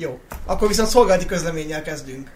Jó. 0.00 0.18
Akkor 0.46 0.68
viszont 0.68 0.88
szolgálati 0.88 1.26
közleménnyel 1.26 1.82
kezdünk. 1.82 2.30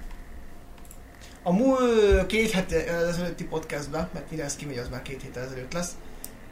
A 1.43 1.53
múlt 1.53 2.27
két 2.27 2.51
hete 2.51 2.87
ezelőtti 2.87 3.45
podcastben, 3.45 4.09
mert 4.13 4.31
mire 4.31 4.45
ez 4.45 4.57
kimegy, 4.57 4.79
az 4.79 4.89
már 4.89 5.03
két 5.03 5.23
héttel 5.23 5.43
ezelőtt 5.43 5.73
lesz, 5.73 5.91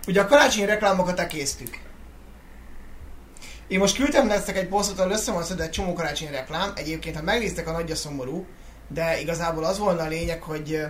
ugye 0.07 0.20
a 0.20 0.27
karácsonyi 0.27 0.66
reklámokat 0.66 1.19
elkésztük. 1.19 1.79
Én 3.69 3.79
most 3.79 3.96
küldtem 3.96 4.27
nektek 4.27 4.57
egy 4.57 4.69
posztot, 4.69 4.98
ahol 4.98 5.12
össze 5.12 5.33
van 5.33 5.43
szedve 5.43 5.62
egy 5.62 5.70
csomó 5.70 5.93
karácsonyi 5.93 6.30
reklám. 6.30 6.73
Egyébként, 6.75 7.16
ha 7.16 7.23
megnéztek, 7.23 7.69
a 7.69 7.73
nagyja 7.73 7.95
szomorú, 7.95 8.47
de 8.88 9.20
igazából 9.20 9.65
az 9.65 9.79
volna 9.79 10.02
a 10.02 10.09
lényeg, 10.09 10.42
hogy 10.42 10.80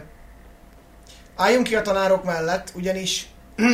álljunk 1.37 1.67
ki 1.67 1.77
a 1.77 1.83
tanárok 1.83 2.25
mellett, 2.25 2.73
ugyanis 2.75 3.29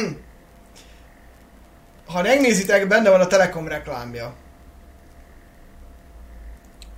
ha 2.12 2.22
megnézitek, 2.22 2.86
benne 2.86 3.10
van 3.10 3.20
a 3.20 3.26
Telekom 3.26 3.68
reklámja. 3.68 4.34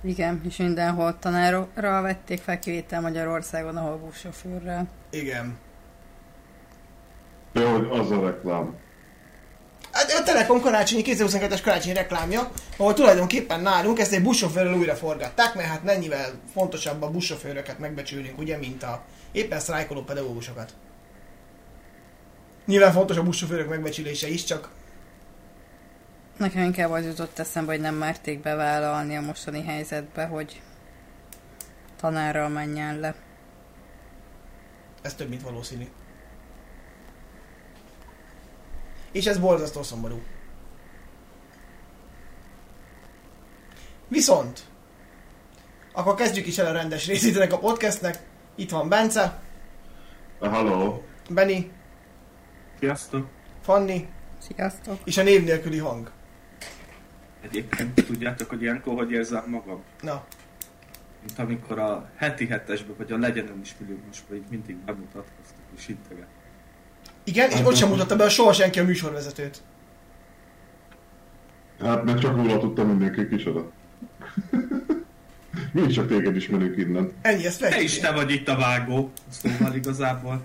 Igen, 0.03 0.41
és 0.47 0.57
mindenhol 0.57 1.19
tanárra 1.19 2.01
vették 2.01 2.41
fel 2.41 2.59
kivétel 2.59 3.01
Magyarországon, 3.01 3.77
ahol 3.77 3.97
buszsofőrrel. 3.97 4.87
Igen. 5.09 5.57
De 7.53 7.69
hogy 7.69 7.87
az 7.91 8.11
a 8.11 8.21
reklám. 8.21 8.75
Hát 9.91 10.11
a 10.11 10.23
Telekom 10.23 10.61
karácsonyi 10.61 11.01
2022-es 11.05 11.59
karácsonyi 11.63 11.93
reklámja, 11.93 12.51
ahol 12.77 12.93
tulajdonképpen 12.93 13.61
nálunk 13.61 13.99
ezt 13.99 14.13
egy 14.13 14.23
buszsofőrrel 14.23 14.73
újra 14.73 14.95
forgatták, 14.95 15.55
mert 15.55 15.67
hát 15.67 15.83
mennyivel 15.83 16.31
fontosabb 16.53 17.01
a 17.01 17.11
buszsofőröket 17.11 17.79
megbecsülnünk, 17.79 18.37
ugye, 18.37 18.57
mint 18.57 18.83
a 18.83 19.03
éppen 19.31 19.59
sztrájkoló 19.59 20.01
pedagógusokat. 20.01 20.73
Nyilván 22.65 22.91
fontos 22.91 23.17
a 23.17 23.23
buszsofőrök 23.23 23.69
megbecsülése 23.69 24.27
is, 24.27 24.43
csak 24.43 24.69
Nekem 26.39 26.63
inkább 26.63 26.91
az 26.91 27.05
jutott 27.05 27.39
eszembe, 27.39 27.71
hogy 27.71 27.81
nem 27.81 27.95
merték 27.95 28.41
bevállalni 28.41 29.15
a 29.17 29.21
mostani 29.21 29.63
helyzetbe, 29.63 30.25
hogy 30.25 30.61
tanárral 31.95 32.49
menjen 32.49 32.99
le. 32.99 33.15
ez 35.01 35.13
több, 35.13 35.29
mint 35.29 35.41
valószínű. 35.41 35.87
És 39.11 39.25
ez 39.25 39.37
borzasztó 39.37 39.83
szomorú. 39.83 40.21
Viszont, 44.07 44.63
akkor 45.91 46.15
kezdjük 46.15 46.47
is 46.47 46.57
el 46.57 46.65
a 46.65 46.71
rendes 46.71 47.07
részét 47.07 47.35
ennek 47.35 47.53
a 47.53 47.59
podcastnek. 47.59 48.19
Itt 48.55 48.69
van 48.69 48.89
Bence, 48.89 49.39
Hello. 50.41 51.01
Benny, 51.29 51.71
Sziasztok! 52.79 53.27
Fanni 53.61 54.07
Sziasztok! 54.37 54.99
és 55.03 55.17
a 55.17 55.23
név 55.23 55.43
nélküli 55.43 55.77
hang. 55.77 56.11
Egyébként 57.41 58.05
tudjátok, 58.05 58.49
hogy 58.49 58.61
ilyenkor 58.61 58.95
hogy 58.95 59.11
érzem 59.11 59.43
magam? 59.47 59.81
Na, 60.01 60.23
Mint 61.25 61.39
amikor 61.39 61.79
a 61.79 62.09
heti 62.15 62.47
hetesbe, 62.47 62.93
vagy 62.97 63.11
a 63.11 63.17
legyen 63.17 63.59
is 63.63 63.75
milliómosba 63.79 64.35
így 64.35 64.43
mindig 64.49 64.75
bemutatkoztak 64.75 65.57
és 65.77 65.87
integet. 65.87 66.27
igen, 67.23 67.49
és 67.49 67.59
ott 67.63 67.75
sem 67.75 67.89
mutatta 67.89 68.15
be 68.15 68.23
a 68.23 68.29
soha 68.29 68.53
senki 68.53 68.79
a 68.79 68.83
műsorvezetőt. 68.83 69.61
Hát 71.81 72.03
mert 72.03 72.19
csak 72.19 72.35
róla 72.35 72.59
tudtam 72.59 72.87
mindenki 72.87 73.27
kicsoda. 73.27 73.71
Mi 75.73 75.81
is 75.81 75.93
csak 75.93 76.07
téged 76.07 76.35
ismerünk 76.35 76.77
innen. 76.77 77.11
Ennyi, 77.21 77.45
ezt 77.45 77.59
Te 77.59 77.81
is 77.81 77.99
te 77.99 78.11
vagy 78.11 78.31
itt 78.31 78.47
a 78.47 78.55
vágó, 78.55 79.11
szóval 79.29 79.75
igazából. 79.75 80.41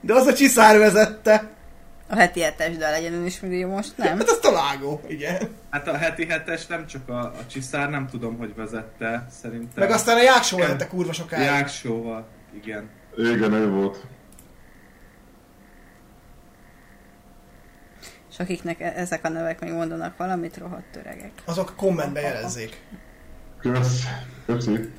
De 0.00 0.14
az 0.14 0.26
a 0.26 0.34
csiszár 0.34 0.78
vezette. 0.78 1.50
A 2.10 2.16
heti 2.16 2.40
hetes, 2.40 2.76
de 2.76 2.90
legyen 2.90 3.12
ön 3.12 3.26
is 3.26 3.40
millió 3.40 3.68
most, 3.68 3.96
nem? 3.96 4.18
Hát 4.18 4.28
azt 4.28 4.44
a 4.44 4.52
vágó, 4.52 5.00
igen. 5.06 5.48
Hát 5.70 5.88
a 5.88 5.96
heti 5.96 6.26
hetes 6.26 6.66
nem 6.66 6.86
csak 6.86 7.08
a, 7.08 7.18
a 7.18 7.46
csiszár, 7.46 7.90
nem 7.90 8.06
tudom, 8.06 8.36
hogy 8.38 8.54
vezette, 8.54 9.26
szerintem. 9.40 9.84
Meg 9.84 9.90
aztán 9.90 10.16
a 10.16 10.22
Jáksó 10.22 10.58
vezette 10.58 10.86
kurva 10.86 11.12
sokáig. 11.12 11.44
Jáksóval, 11.44 12.26
igen. 12.54 12.90
Igen, 13.16 13.52
ő 13.52 13.70
volt. 13.70 14.06
És 18.30 18.38
akiknek 18.38 18.80
e- 18.80 18.92
ezek 18.96 19.24
a 19.24 19.28
nevek 19.28 19.60
még 19.60 19.72
mondanak 19.72 20.16
valamit, 20.16 20.56
rohadt 20.56 20.96
öregek. 20.96 21.32
Azok 21.44 21.72
kommentbe 21.76 22.20
jelezzék. 22.20 22.80
Kösz. 23.60 24.04
Köszi. 24.46 24.92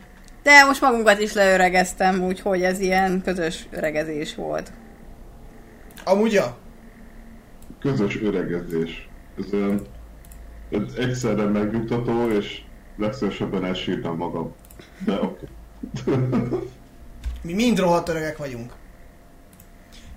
De 0.44 0.64
most 0.66 0.82
magunkat 0.82 1.20
is 1.20 1.34
leöregeztem, 1.34 2.24
úgyhogy 2.24 2.64
ez 2.64 2.80
ilyen 2.80 3.22
közös 3.22 3.68
öregezés 3.72 4.36
volt. 4.36 4.72
Amúgy 6.04 6.34
ja. 6.34 6.58
Közös 7.80 8.22
öregedés. 8.22 9.10
Ez. 9.38 9.60
Ez 10.70 10.94
egyszerre 10.98 11.44
megnyugtató, 11.44 12.30
és 12.30 12.62
legszívesebben 12.98 13.66
elsírtam 13.66 14.18
magam. 14.18 14.54
De 15.06 15.22
oké. 15.22 15.46
Mi 17.42 17.54
mind 17.54 17.80
rohadt 17.80 18.10
öregek 18.10 18.38
vagyunk. 18.38 18.74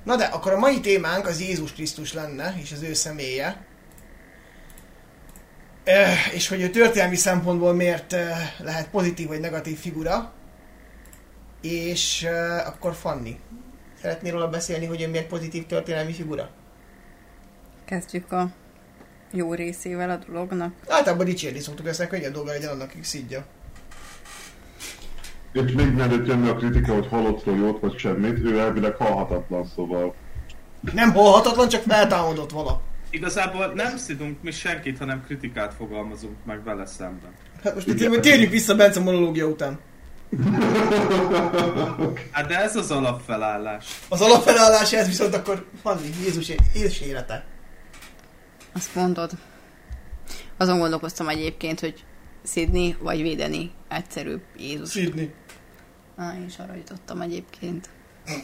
Na 0.04 0.16
de, 0.16 0.24
akkor 0.24 0.52
a 0.52 0.58
mai 0.58 0.80
témánk 0.80 1.26
az 1.26 1.40
Jézus 1.40 1.72
Krisztus 1.72 2.12
lenne, 2.12 2.54
és 2.60 2.72
az 2.72 2.82
ő 2.82 2.92
személye. 2.92 3.66
Eh, 5.84 6.34
és 6.34 6.48
hogy 6.48 6.60
ő 6.60 6.70
történelmi 6.70 7.16
szempontból 7.16 7.72
miért 7.72 8.12
eh, 8.12 8.54
lehet 8.58 8.88
pozitív 8.88 9.26
vagy 9.26 9.40
negatív 9.40 9.78
figura. 9.78 10.32
És 11.60 12.22
eh, 12.22 12.66
akkor 12.66 12.94
Fanni, 12.94 13.40
szeretnél 14.00 14.32
róla 14.32 14.48
beszélni, 14.48 14.86
hogy 14.86 15.02
ő 15.02 15.08
miért 15.08 15.26
pozitív 15.26 15.66
történelmi 15.66 16.12
figura? 16.12 16.50
Kezdjük 17.92 18.32
a 18.32 18.48
jó 19.32 19.54
részével 19.54 20.10
a 20.10 20.18
dolognak. 20.26 20.72
Általában 20.88 21.24
dicsérni 21.24 21.58
szoktuk, 21.58 21.88
ezt 21.88 22.06
könnyebb 22.06 22.32
dolga 22.32 22.50
legyen 22.50 22.70
annak, 22.70 22.90
aki 22.90 23.02
szidja. 23.02 23.44
És 25.52 25.72
még 25.72 25.92
mielőtt 25.92 26.26
jönne 26.26 26.50
a 26.50 26.56
kritika, 26.56 26.92
hogy 26.92 27.08
halottról 27.08 27.56
jót 27.56 27.80
vagy 27.80 27.98
semmit, 27.98 28.38
ő 28.38 28.58
elvileg 28.58 28.96
halhatatlan, 28.96 29.66
szóval... 29.74 30.14
Nem 30.92 31.12
halhatatlan, 31.12 31.68
csak 31.68 31.82
feltámadott 31.82 32.50
vala. 32.50 32.80
Igazából 33.10 33.72
nem 33.74 33.96
szidunk 33.96 34.42
mi 34.42 34.50
senkit, 34.50 34.98
hanem 34.98 35.24
kritikát 35.24 35.74
fogalmazunk 35.74 36.36
meg 36.44 36.64
vele 36.64 36.86
szemben. 36.86 37.30
Hát 37.64 37.74
most 37.74 37.86
itt 37.86 38.20
térjünk 38.20 38.50
vissza 38.50 38.74
Bence 38.74 39.00
monológia 39.00 39.46
után. 39.46 39.78
Hát 42.30 42.46
de 42.46 42.60
ez 42.60 42.76
az 42.76 42.90
alapfelállás. 42.90 44.00
Az 44.08 44.20
alapfelállás 44.20 44.92
ez 44.92 45.06
viszont 45.06 45.34
akkor 45.34 45.66
Fanni, 45.82 46.10
Jézus, 46.24 46.52
Jézus 46.74 47.00
élete. 47.00 47.51
Azt 48.72 48.94
mondod. 48.94 49.30
Azon 50.56 50.78
gondolkoztam 50.78 51.28
egyébként, 51.28 51.80
hogy 51.80 52.04
szidni 52.42 52.96
vagy 53.00 53.22
védeni 53.22 53.70
egyszerűbb 53.88 54.42
Jézus. 54.56 54.88
Szidni. 54.88 55.34
Á, 56.16 56.34
én 56.34 56.44
is 56.44 56.58
arra 56.58 56.74
jutottam 56.74 57.20
egyébként. 57.20 57.88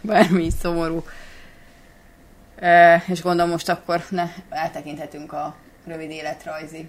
Bármi 0.00 0.44
is 0.44 0.52
szomorú. 0.60 1.04
E, 2.56 3.04
és 3.06 3.22
gondolom 3.22 3.50
most 3.50 3.68
akkor 3.68 4.04
ne, 4.10 4.32
eltekinthetünk 4.48 5.32
a 5.32 5.56
rövid 5.86 6.10
életrajzi 6.10 6.88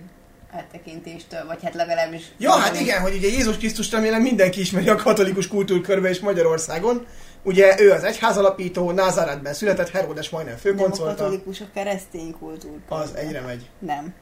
áttekintéstől, 0.51 1.45
vagy 1.45 1.63
hát 1.63 1.73
legalábbis... 1.73 2.23
Ja, 2.37 2.51
hát 2.51 2.79
igen, 2.79 3.01
hogy 3.01 3.15
ugye 3.15 3.27
Jézus 3.27 3.57
Krisztus 3.57 3.91
remélem 3.91 4.21
mindenki 4.21 4.59
ismeri 4.59 4.89
a 4.89 4.95
katolikus 4.95 5.47
kultúrkörbe 5.47 6.09
és 6.09 6.19
Magyarországon. 6.19 7.05
Ugye 7.47 7.79
ő 7.79 7.91
az 7.91 8.03
egyház 8.03 8.37
alapító, 8.37 8.91
Názáretben 8.91 9.53
született, 9.53 9.89
Herodes 9.89 10.29
majdnem 10.29 10.55
Nem 10.63 10.73
a 10.73 10.77
főkoncolta. 10.77 11.15
katolikus, 11.15 11.61
a 11.61 11.65
keresztény 11.73 12.35
kultúr. 12.39 12.77
Az 12.89 13.15
egyre 13.15 13.41
megy. 13.41 13.69
Nem. 13.79 14.13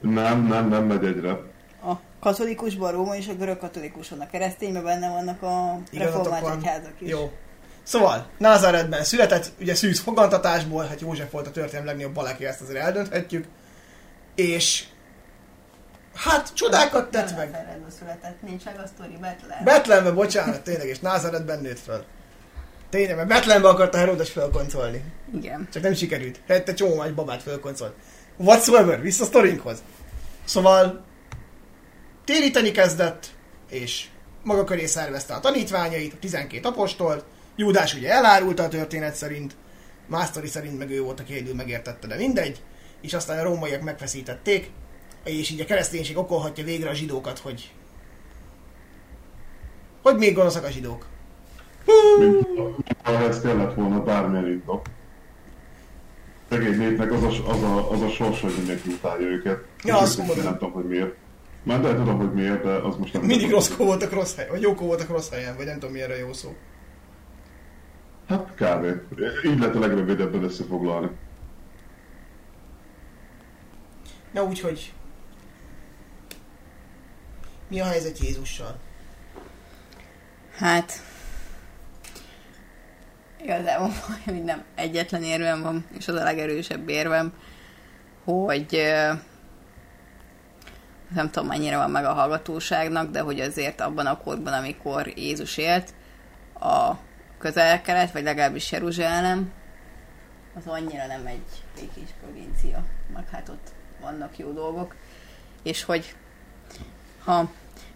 Nem, 0.00 0.46
nem, 0.46 0.68
nem 0.68 0.84
megy 0.84 1.04
egyre. 1.04 1.30
A 1.82 1.92
katolikusban 2.20 2.88
a 2.88 2.96
róma 2.96 3.16
és 3.16 3.28
a 3.28 3.34
görög 3.34 3.58
katolikuson. 3.58 4.20
A 4.20 4.26
keresztényben 4.30 4.84
benne 4.84 5.08
vannak 5.08 5.42
a 5.42 5.78
van. 6.40 6.58
egyházak 6.58 6.92
is. 6.98 7.08
Jó. 7.08 7.30
Szóval, 7.82 8.26
Názáretben 8.38 9.04
született, 9.04 9.52
ugye 9.60 9.74
szűz 9.74 10.00
fogantatásból, 10.00 10.84
hát 10.84 11.00
József 11.00 11.30
volt 11.30 11.46
a 11.46 11.50
történelem 11.50 11.86
legnagyobb 11.86 12.14
baleki, 12.14 12.46
ezt 12.46 12.60
azért 12.60 12.78
eldönthetjük. 12.78 13.46
És 14.34 14.84
hát 16.14 16.54
csodákat 16.54 17.10
tett 17.10 17.36
meg. 17.36 17.78
Született, 17.98 18.42
nincs 18.42 18.64
meg 18.64 18.78
a 18.84 18.86
sztori 18.86 19.16
Betlehem. 19.20 19.64
Betlenbe, 19.64 20.10
bocsánat, 20.10 20.60
tényleg, 20.60 20.86
és 20.86 20.98
Názáretben 20.98 21.60
nőtt 21.60 21.78
föl. 21.78 22.04
Tényleg, 22.90 23.16
mert 23.16 23.28
Betlenbe 23.28 23.68
akarta 23.68 23.98
Herodes 23.98 24.30
fölkoncolni. 24.30 25.02
Igen. 25.34 25.68
Csak 25.72 25.82
nem 25.82 25.94
sikerült. 25.94 26.40
Helyette 26.46 26.74
csomó 26.74 26.96
más 26.96 27.10
babát 27.10 27.42
fölkoncolt. 27.42 27.94
Whatsoever, 28.36 29.00
vissza 29.00 29.22
a 29.22 29.26
sztorinkhoz. 29.26 29.82
Szóval 30.44 31.04
téríteni 32.24 32.70
kezdett, 32.70 33.26
és 33.70 34.06
maga 34.42 34.64
köré 34.64 34.86
szervezte 34.86 35.34
a 35.34 35.40
tanítványait, 35.40 36.12
a 36.12 36.16
12 36.20 36.68
apostolt. 36.68 37.24
Júdás 37.56 37.94
ugye 37.94 38.10
elárulta 38.10 38.62
a 38.62 38.68
történet 38.68 39.14
szerint, 39.14 39.56
Másztori 40.06 40.46
szerint 40.46 40.78
meg 40.78 40.90
ő 40.90 41.00
volt, 41.00 41.20
aki 41.20 41.32
egyedül 41.32 41.54
megértette, 41.54 42.06
de 42.06 42.16
mindegy. 42.16 42.62
És 43.00 43.14
aztán 43.14 43.38
a 43.38 43.42
rómaiak 43.42 43.82
megfeszítették, 43.82 44.70
és 45.24 45.50
így 45.50 45.60
a 45.60 45.64
kereszténység 45.64 46.16
okolhatja 46.16 46.64
végre 46.64 46.90
a 46.90 46.94
zsidókat, 46.94 47.38
hogy 47.38 47.70
hogy 50.02 50.16
még 50.16 50.34
gonoszak 50.34 50.64
a 50.64 50.70
zsidók. 50.70 51.06
Mint 52.18 52.46
ha 53.02 53.12
ez 53.12 53.40
kellett 53.40 53.74
volna 53.74 54.02
bármilyen 54.02 54.46
indok. 54.46 54.86
szegény 56.48 56.76
népnek 56.76 57.12
az 57.12 57.22
a, 57.22 57.28
az 57.28 57.62
a, 57.62 57.90
az 57.90 58.02
a 58.02 58.08
sors, 58.08 58.40
hogy 58.40 58.54
mindenki 58.56 58.88
utálja 58.88 59.26
őket. 59.26 59.64
Ja, 59.84 59.98
azt 59.98 60.18
mondom. 60.18 60.36
Nem 60.44 60.52
tudom, 60.52 60.72
hogy 60.72 60.84
miért. 60.84 61.14
Már 61.62 61.80
de 61.80 61.94
tudom, 61.94 62.16
hogy 62.16 62.32
miért, 62.32 62.62
de 62.62 62.70
az 62.70 62.96
most 62.96 63.12
nem... 63.12 63.22
Mindig 63.22 63.50
rosszkó 63.50 63.84
voltak 63.84 64.12
rossz 64.12 64.34
helyen, 64.34 64.50
vagy 64.50 64.62
jókó 64.62 64.86
voltak 64.86 65.08
rossz 65.08 65.30
helyen, 65.30 65.56
vagy 65.56 65.66
nem 65.66 65.74
tudom 65.74 65.92
mi 65.92 66.00
erre 66.00 66.18
jó 66.18 66.32
szó. 66.32 66.56
Hát 68.28 68.54
kb. 68.54 68.84
Így 69.44 69.58
lehet 69.58 69.74
a 69.74 69.78
legrövidebben 69.78 70.42
összefoglalni. 70.42 71.08
Na 74.32 74.44
úgyhogy... 74.44 74.92
Mi 77.68 77.80
a 77.80 77.84
helyzet 77.84 78.18
Jézussal? 78.18 78.78
Hát... 80.56 80.92
Igazából 83.42 83.90
hogy 84.24 84.44
nem 84.44 84.64
egyetlen 84.74 85.22
érvem 85.22 85.62
van, 85.62 85.86
és 85.98 86.08
az 86.08 86.14
a 86.14 86.22
legerősebb 86.22 86.88
érvem, 86.88 87.32
hogy 88.24 88.92
nem 91.14 91.30
tudom 91.30 91.48
mennyire 91.48 91.76
van 91.76 91.90
meg 91.90 92.04
a 92.04 92.12
hallgatóságnak, 92.12 93.10
de 93.10 93.20
hogy 93.20 93.40
azért 93.40 93.80
abban 93.80 94.06
a 94.06 94.16
korban, 94.16 94.52
amikor 94.52 95.12
Jézus 95.16 95.56
élt, 95.56 95.94
a 96.60 96.94
közel-kelet, 97.38 98.12
vagy 98.12 98.22
legalábbis 98.22 98.72
Jeruzsálem, 98.72 99.52
az 100.56 100.66
annyira 100.66 101.06
nem 101.06 101.26
egy 101.26 101.46
békés 101.74 102.10
provincia, 102.20 102.84
meg 103.14 103.28
hát 103.28 103.48
ott 103.48 103.68
vannak 104.00 104.38
jó 104.38 104.52
dolgok, 104.52 104.94
és 105.62 105.84
hogy 105.84 106.14
ha 107.24 107.50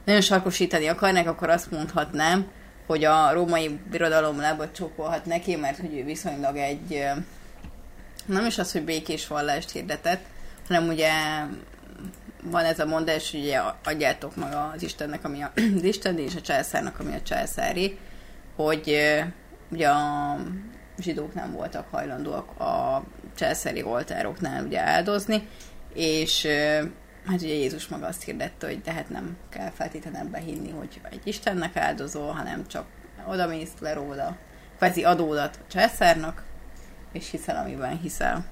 nagyon 0.04 0.20
sarkosítani 0.20 0.86
akarnak, 0.86 1.26
akkor 1.26 1.48
azt 1.48 1.70
mondhatnám, 1.70 2.50
hogy 2.86 3.04
a 3.04 3.32
római 3.32 3.80
birodalom 3.90 4.40
lábat 4.40 4.74
csókolhat 4.74 5.24
neki, 5.24 5.56
mert 5.56 5.78
hogy 5.78 5.98
ő 5.98 6.04
viszonylag 6.04 6.56
egy 6.56 7.04
nem 8.26 8.46
is 8.46 8.58
az, 8.58 8.72
hogy 8.72 8.84
békés 8.84 9.26
vallást 9.26 9.70
hirdetett, 9.70 10.24
hanem 10.68 10.88
ugye 10.88 11.10
van 12.42 12.64
ez 12.64 12.78
a 12.78 12.86
mondás, 12.86 13.30
hogy 13.30 13.40
ugye 13.40 13.60
adjátok 13.84 14.36
meg 14.36 14.52
az 14.52 14.82
Istennek, 14.82 15.24
ami 15.24 15.42
az 15.76 15.82
Isten, 15.82 16.18
és 16.18 16.34
a 16.34 16.40
császárnak, 16.40 17.00
ami 17.00 17.14
a 17.14 17.22
császári, 17.22 17.98
hogy 18.56 18.98
ugye 19.70 19.88
a 19.88 20.36
zsidók 20.98 21.34
nem 21.34 21.52
voltak 21.52 21.86
hajlandóak 21.90 22.60
a 22.60 23.04
császári 23.34 23.82
oltároknál 23.82 24.64
ugye 24.64 24.80
áldozni, 24.80 25.48
és 25.94 26.48
hát 27.26 27.42
ugye 27.42 27.54
Jézus 27.54 27.88
maga 27.88 28.06
azt 28.06 28.22
hirdette, 28.22 28.66
hogy 28.66 28.80
de 28.80 28.92
hát 28.92 29.08
nem 29.08 29.36
kell 29.48 29.70
feltétlenül 29.70 30.18
ebbe 30.18 30.40
hogy 30.78 31.00
egy 31.10 31.20
Istennek 31.24 31.76
áldozol, 31.76 32.32
hanem 32.32 32.66
csak 32.66 32.86
oda 33.26 33.46
mész 33.46 33.72
le 33.80 33.92
róla, 33.92 34.36
kvázi 34.76 35.04
adódat 35.04 35.56
a 35.56 35.70
császárnak, 35.70 36.42
és 37.12 37.30
hiszel, 37.30 37.56
amiben 37.56 37.98
hiszel. 37.98 38.44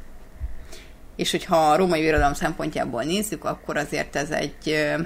És 1.17 1.31
hogyha 1.31 1.71
a 1.71 1.77
római 1.77 2.01
birodalom 2.01 2.35
szempontjából 2.35 3.03
nézzük, 3.03 3.45
akkor 3.45 3.77
azért 3.77 4.17
ez 4.17 4.31
egy 4.31 4.57
ö, 4.65 5.03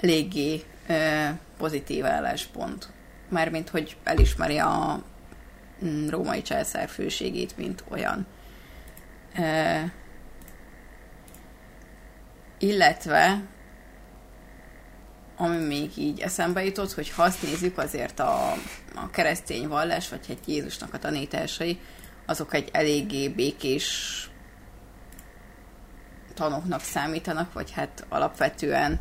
eléggé 0.00 0.62
ö, 0.88 1.24
pozitív 1.58 2.04
álláspont. 2.04 2.88
Mármint, 3.28 3.68
hogy 3.68 3.96
elismeri 4.04 4.58
a 4.58 5.02
mm, 5.84 6.08
római 6.08 6.42
császár 6.42 6.88
főségét, 6.88 7.56
mint 7.56 7.84
olyan. 7.88 8.26
Illetve 12.58 13.42
ami 15.36 15.56
még 15.56 15.96
így 15.96 16.20
eszembe 16.20 16.64
jutott, 16.64 16.92
hogy 16.92 17.10
ha 17.10 17.22
azt 17.22 17.42
nézzük, 17.42 17.78
azért 17.78 18.20
a, 18.20 18.52
a 18.94 19.10
keresztény 19.10 19.68
vallás, 19.68 20.08
vagy 20.08 20.26
hát 20.26 20.46
Jézusnak 20.46 20.94
a 20.94 20.98
tanításai, 20.98 21.80
azok 22.26 22.54
egy 22.54 22.68
eléggé 22.72 23.28
békés 23.28 24.30
tanoknak 26.34 26.80
számítanak, 26.80 27.52
vagy 27.52 27.70
hát 27.70 28.06
alapvetően 28.08 29.00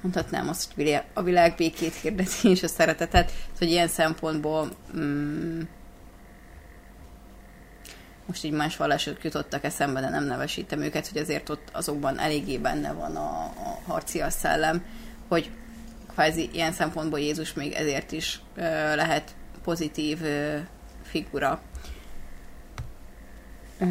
mondhatnám 0.00 0.48
azt, 0.48 0.72
hogy 0.74 1.00
a 1.12 1.22
világ 1.22 1.54
békét 1.56 1.94
hirdeti 1.94 2.48
és 2.48 2.62
a 2.62 2.68
szeretetet, 2.68 3.32
hogy 3.58 3.70
ilyen 3.70 3.88
szempontból 3.88 4.68
mm, 4.96 5.60
most 8.26 8.44
így 8.44 8.52
más 8.52 8.76
vallások 8.76 9.24
jutottak 9.24 9.64
eszembe, 9.64 10.00
de 10.00 10.08
nem 10.08 10.24
nevesítem 10.24 10.80
őket, 10.80 11.08
hogy 11.08 11.20
azért 11.20 11.48
ott 11.48 11.68
azokban 11.72 12.18
eléggé 12.18 12.58
benne 12.58 12.92
van 12.92 13.16
a, 13.16 13.44
a 13.44 13.80
harcias 13.86 14.32
szellem, 14.32 14.84
hogy 15.28 15.50
kvázi 16.12 16.50
ilyen 16.52 16.72
szempontból 16.72 17.18
Jézus 17.18 17.52
még 17.52 17.72
ezért 17.72 18.12
is 18.12 18.40
ö, 18.54 18.62
lehet 18.94 19.34
pozitív 19.62 20.22
ö, 20.22 20.58
figura. 21.02 21.62
Ö, 23.78 23.86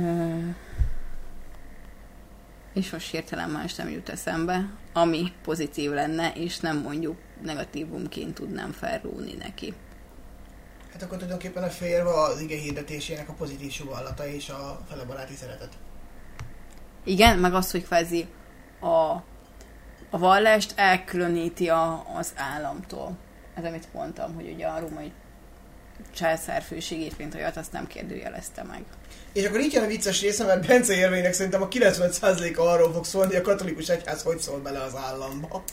és 2.74 2.92
most 2.92 3.12
hirtelen 3.12 3.50
más 3.50 3.76
nem 3.76 3.90
jut 3.90 4.10
eszembe, 4.10 4.70
ami 4.94 5.32
pozitív 5.44 5.92
lenne, 5.92 6.32
és 6.34 6.60
nem 6.60 6.78
mondjuk 6.78 7.18
negatívumként 7.44 8.34
tudnám 8.34 8.72
felrúni 8.72 9.34
neki. 9.34 9.74
Hát 10.92 11.02
akkor 11.02 11.18
tulajdonképpen 11.18 11.64
a 11.64 11.70
félve 11.70 12.10
az 12.10 12.40
ige 12.40 12.56
hirdetésének 12.56 13.30
a 13.30 13.34
pozitív 13.34 13.72
sugallata 13.72 14.28
és 14.28 14.50
a 14.50 14.80
felebaráti 14.90 15.36
szeretet. 15.36 15.74
Igen, 17.04 17.38
meg 17.38 17.54
az, 17.54 17.72
hogy 17.72 17.84
kvázi 17.84 18.28
a, 18.80 19.12
a 20.10 20.18
vallást 20.18 20.74
elkülöníti 20.76 21.70
a, 21.70 22.06
az 22.18 22.34
államtól. 22.36 23.18
Ez 23.56 23.64
amit 23.64 23.94
mondtam, 23.94 24.34
hogy 24.34 24.52
ugye 24.54 24.68
a 24.68 24.80
római 24.80 25.12
császár 26.16 26.62
főségét, 26.62 27.18
mint 27.18 27.36
olyat, 27.36 27.58
azt 27.58 27.72
nem 27.72 27.88
kérdőjelezte 27.88 28.64
meg. 28.64 28.84
És 29.34 29.46
akkor 29.46 29.60
így 29.60 29.74
jön 29.74 29.84
a 29.84 29.88
vicces 29.88 30.22
része, 30.22 30.46
mert 30.46 30.68
Bence 30.68 30.94
érvének 30.94 31.34
szerintem 31.34 31.62
a 31.62 31.68
95%-a 31.68 32.62
arról 32.62 32.94
fog 32.94 33.06
szólni, 33.06 33.28
hogy 33.28 33.42
a 33.42 33.42
katolikus 33.42 33.90
egyház 33.90 34.24
hogy 34.24 34.40
szól 34.40 34.60
bele 34.60 34.82
az 34.82 34.96
államba. 34.96 35.64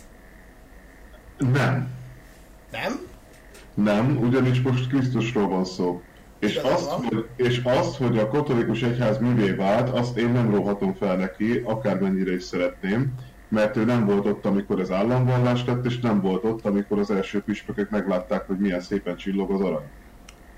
Nem. 1.38 1.90
Nem? 2.70 3.07
Nem, 3.82 4.18
ugyanis 4.22 4.60
most 4.60 4.88
Krisztusról 4.88 5.48
van 5.48 5.64
szó. 5.64 6.02
És 6.38 6.56
azt, 6.56 6.90
hogy, 6.90 7.26
és 7.36 7.60
azt, 7.64 7.96
hogy 7.96 8.18
a 8.18 8.28
katolikus 8.28 8.82
egyház 8.82 9.18
mivé 9.18 9.50
vált, 9.50 9.88
azt 9.88 10.16
én 10.16 10.28
nem 10.28 10.50
róhatom 10.50 10.94
fel 10.94 11.16
neki, 11.16 11.62
akármennyire 11.64 12.34
is 12.34 12.42
szeretném, 12.42 13.12
mert 13.48 13.76
ő 13.76 13.84
nem 13.84 14.06
volt 14.06 14.26
ott, 14.26 14.46
amikor 14.46 14.80
az 14.80 14.90
államvallást 14.90 15.66
tett, 15.66 15.84
és 15.84 15.98
nem 15.98 16.20
volt 16.20 16.44
ott, 16.44 16.64
amikor 16.64 16.98
az 16.98 17.10
első 17.10 17.42
püspökök 17.42 17.90
meglátták, 17.90 18.46
hogy 18.46 18.58
milyen 18.58 18.80
szépen 18.80 19.16
csillog 19.16 19.50
az 19.50 19.60
arany. 19.60 19.86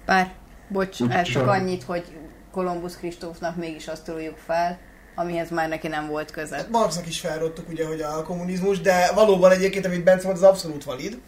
Bár, 0.07 0.33
bocs, 0.69 1.03
ez 1.09 1.29
csak 1.29 1.47
annyit, 1.47 1.83
hogy 1.83 2.05
Kolumbusz 2.51 2.97
Kristófnak 2.97 3.57
mégis 3.57 3.89
azt 3.89 4.05
tudjuk 4.05 4.37
fel, 4.37 4.79
amihez 5.15 5.51
már 5.51 5.69
neki 5.69 5.89
nem 5.89 6.07
volt 6.09 6.31
köze. 6.31 6.57
Hát 6.57 6.71
Marxnak 6.71 7.07
is 7.07 7.21
felrottuk 7.21 7.69
ugye, 7.69 7.87
hogy 7.87 8.01
a 8.01 8.23
kommunizmus, 8.23 8.81
de 8.81 9.13
valóban 9.15 9.51
egyébként, 9.51 9.87
amit 9.87 10.05
Bence 10.05 10.27
mond, 10.27 10.37
az 10.37 10.49
abszolút 10.49 10.85
valid. 10.85 11.21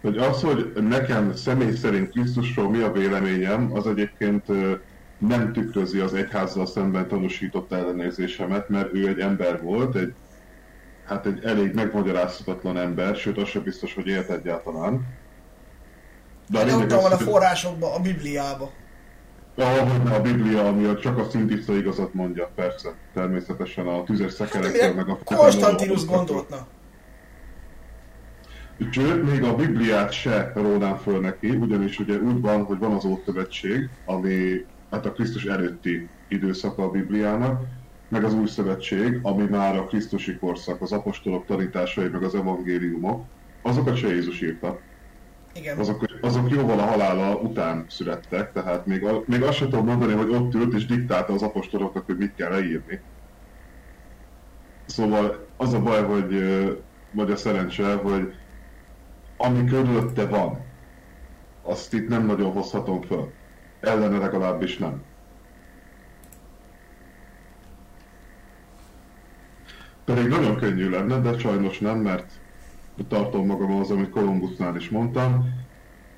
Hogy 0.00 0.18
az, 0.18 0.42
hogy 0.42 0.72
nekem 0.74 1.34
személy 1.34 1.74
szerint 1.74 2.10
Krisztusról 2.10 2.70
mi 2.70 2.82
a 2.82 2.92
véleményem, 2.92 3.70
az 3.72 3.86
egyébként 3.86 4.44
nem 5.18 5.52
tükrözi 5.52 5.98
az 5.98 6.14
egyházzal 6.14 6.66
szemben 6.66 7.08
tanúsított 7.08 7.72
ellenérzésemet, 7.72 8.68
mert 8.68 8.94
ő 8.94 9.08
egy 9.08 9.18
ember 9.18 9.62
volt, 9.62 9.96
egy, 9.96 10.12
hát 11.06 11.26
egy 11.26 11.44
elég 11.44 11.74
megmagyarázhatatlan 11.74 12.76
ember, 12.78 13.16
sőt 13.16 13.38
az 13.38 13.48
sem 13.48 13.62
biztos, 13.62 13.94
hogy 13.94 14.06
élt 14.06 14.30
egyáltalán. 14.30 15.06
De 16.50 16.58
De 16.58 16.64
lényeg 16.64 16.90
ott 16.90 17.02
van 17.02 17.12
a 17.12 17.16
hogy- 17.16 17.26
forrásokba, 17.26 17.94
a 17.94 18.00
Bibliába. 18.00 18.70
Ah, 19.58 20.14
a 20.14 20.20
Biblia, 20.20 20.66
ami 20.66 20.94
csak 20.94 21.18
a 21.18 21.28
szintiszta 21.30 21.76
igazat 21.76 22.14
mondja, 22.14 22.50
persze. 22.54 22.94
Természetesen 23.14 23.86
a 23.86 24.04
tüzes 24.04 24.32
szekerekkel, 24.32 24.94
meg 24.94 25.08
a... 25.08 25.18
Konstantinus 25.24 26.06
gondoltna. 26.06 26.66
Sőt, 28.90 29.30
még 29.30 29.42
a 29.42 29.54
Bibliát 29.54 30.12
se 30.12 30.52
rónám 30.54 30.96
föl 30.96 31.20
neki, 31.20 31.50
ugyanis 31.50 31.98
ugye 31.98 32.18
úgy 32.18 32.40
van, 32.40 32.64
hogy 32.64 32.78
van 32.78 32.92
az 32.92 33.04
Ószövetség, 33.04 33.88
ami 34.04 34.64
hát 34.90 35.06
a 35.06 35.12
Krisztus 35.12 35.44
előtti 35.44 36.08
időszaka 36.28 36.82
a 36.82 36.90
Bibliának, 36.90 37.62
meg 38.08 38.24
az 38.24 38.34
Új 38.34 38.46
Szövetség, 38.46 39.18
ami 39.22 39.44
már 39.44 39.76
a 39.76 39.84
Krisztusi 39.84 40.36
korszak, 40.36 40.82
az 40.82 40.92
apostolok 40.92 41.46
tanításai, 41.46 42.08
meg 42.08 42.22
az 42.22 42.34
evangéliumok, 42.34 43.24
azokat 43.62 43.96
se 43.96 44.08
Jézus 44.08 44.40
írta. 44.40 44.80
Igen. 45.54 45.78
Azok, 45.78 46.04
azok 46.20 46.50
jóval 46.50 46.78
a 46.78 46.84
halála 46.84 47.34
után 47.34 47.84
születtek, 47.88 48.52
tehát 48.52 48.86
még, 48.86 49.04
a, 49.04 49.22
még 49.26 49.42
azt 49.42 49.56
sem 49.56 49.68
tudom 49.68 49.86
mondani, 49.86 50.12
hogy 50.12 50.30
ott 50.30 50.54
ült 50.54 50.74
és 50.74 50.86
diktálta 50.86 51.32
az 51.32 51.42
apostoloknak, 51.42 52.06
hogy 52.06 52.16
mit 52.16 52.34
kell 52.34 52.50
leírni. 52.50 53.00
Szóval 54.86 55.46
az 55.56 55.72
a 55.72 55.82
baj, 55.82 56.02
hogy, 56.02 56.42
vagy 57.10 57.30
a 57.30 57.36
szerencse, 57.36 57.94
hogy 57.94 58.34
ami 59.36 59.64
körülötte 59.64 60.26
van, 60.26 60.64
azt 61.62 61.92
itt 61.92 62.08
nem 62.08 62.26
nagyon 62.26 62.52
hozhatom 62.52 63.02
föl. 63.02 63.32
Ellene 63.80 64.18
legalábbis 64.18 64.78
nem. 64.78 65.02
Pedig 70.04 70.26
nagyon 70.26 70.56
könnyű 70.56 70.90
lenne, 70.90 71.20
de 71.20 71.38
sajnos 71.38 71.78
nem, 71.78 71.98
mert 71.98 72.32
tartom 73.08 73.46
magam 73.46 73.80
az, 73.80 73.90
amit 73.90 74.10
Kolumbusznál 74.10 74.76
is 74.76 74.90
mondtam, 74.90 75.54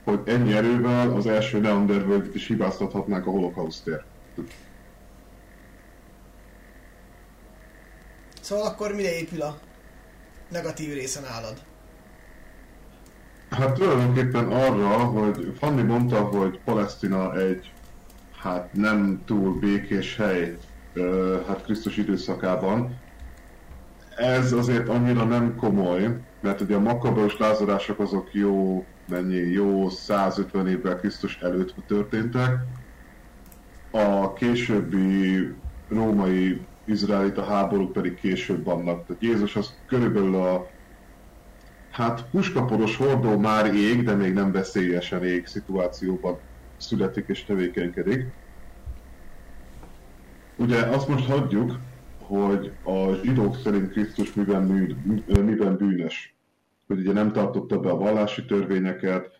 hogy 0.04 0.20
ennyi 0.24 0.52
erővel 0.52 1.10
az 1.10 1.26
első 1.26 1.60
Neandervölgyet 1.60 2.34
is 2.34 2.46
hibáztathatnánk 2.46 3.26
a 3.26 3.30
holokausztért. 3.30 4.04
Szóval 8.40 8.66
akkor 8.66 8.94
mire 8.94 9.18
épül 9.18 9.42
a 9.42 9.58
negatív 10.48 10.94
része 10.94 11.20
nálad? 11.20 11.67
Hát 13.50 13.72
tulajdonképpen 13.72 14.44
arra, 14.52 14.88
hogy 14.88 15.52
Fanni 15.58 15.82
mondta, 15.82 16.16
hogy 16.16 16.60
Palesztina 16.64 17.36
egy 17.36 17.72
hát 18.38 18.72
nem 18.72 19.22
túl 19.24 19.58
békés 19.58 20.16
hely 20.16 20.56
hát 21.46 21.62
Krisztus 21.62 21.96
időszakában. 21.96 22.96
Ez 24.16 24.52
azért 24.52 24.88
annyira 24.88 25.24
nem 25.24 25.56
komoly, 25.56 26.18
mert 26.40 26.60
ugye 26.60 26.76
a 26.76 26.80
makabeus 26.80 27.38
lázadások 27.38 27.98
azok 27.98 28.28
jó, 28.32 28.84
mennyi, 29.08 29.36
jó 29.36 29.88
150 29.88 30.68
évvel 30.68 30.96
Krisztus 30.96 31.38
előtt 31.38 31.74
történtek. 31.86 32.56
A 33.90 34.32
későbbi 34.32 35.48
római 35.88 36.60
izraelita 36.84 37.44
háborúk 37.44 37.92
pedig 37.92 38.14
később 38.14 38.64
vannak. 38.64 39.06
Tehát 39.06 39.22
Jézus 39.22 39.56
az 39.56 39.74
körülbelül 39.86 40.34
a 40.34 40.66
hát 41.98 42.30
puskaporos 42.30 42.96
hordó 42.96 43.38
már 43.38 43.74
ég, 43.74 44.02
de 44.02 44.14
még 44.14 44.32
nem 44.32 44.52
veszélyesen 44.52 45.24
ég 45.24 45.46
szituációban 45.46 46.38
születik 46.76 47.28
és 47.28 47.44
tevékenykedik. 47.44 48.26
Ugye 50.56 50.80
azt 50.80 51.08
most 51.08 51.26
hagyjuk, 51.26 51.78
hogy 52.18 52.72
a 52.82 53.12
zsidók 53.12 53.56
szerint 53.56 53.90
Krisztus 53.90 54.34
miben, 54.34 54.62
mű, 54.62 54.94
miben 55.26 55.76
bűnös. 55.76 56.36
Hogy 56.86 56.98
ugye 56.98 57.12
nem 57.12 57.32
tartotta 57.32 57.80
be 57.80 57.90
a 57.90 57.96
vallási 57.96 58.44
törvényeket, 58.44 59.30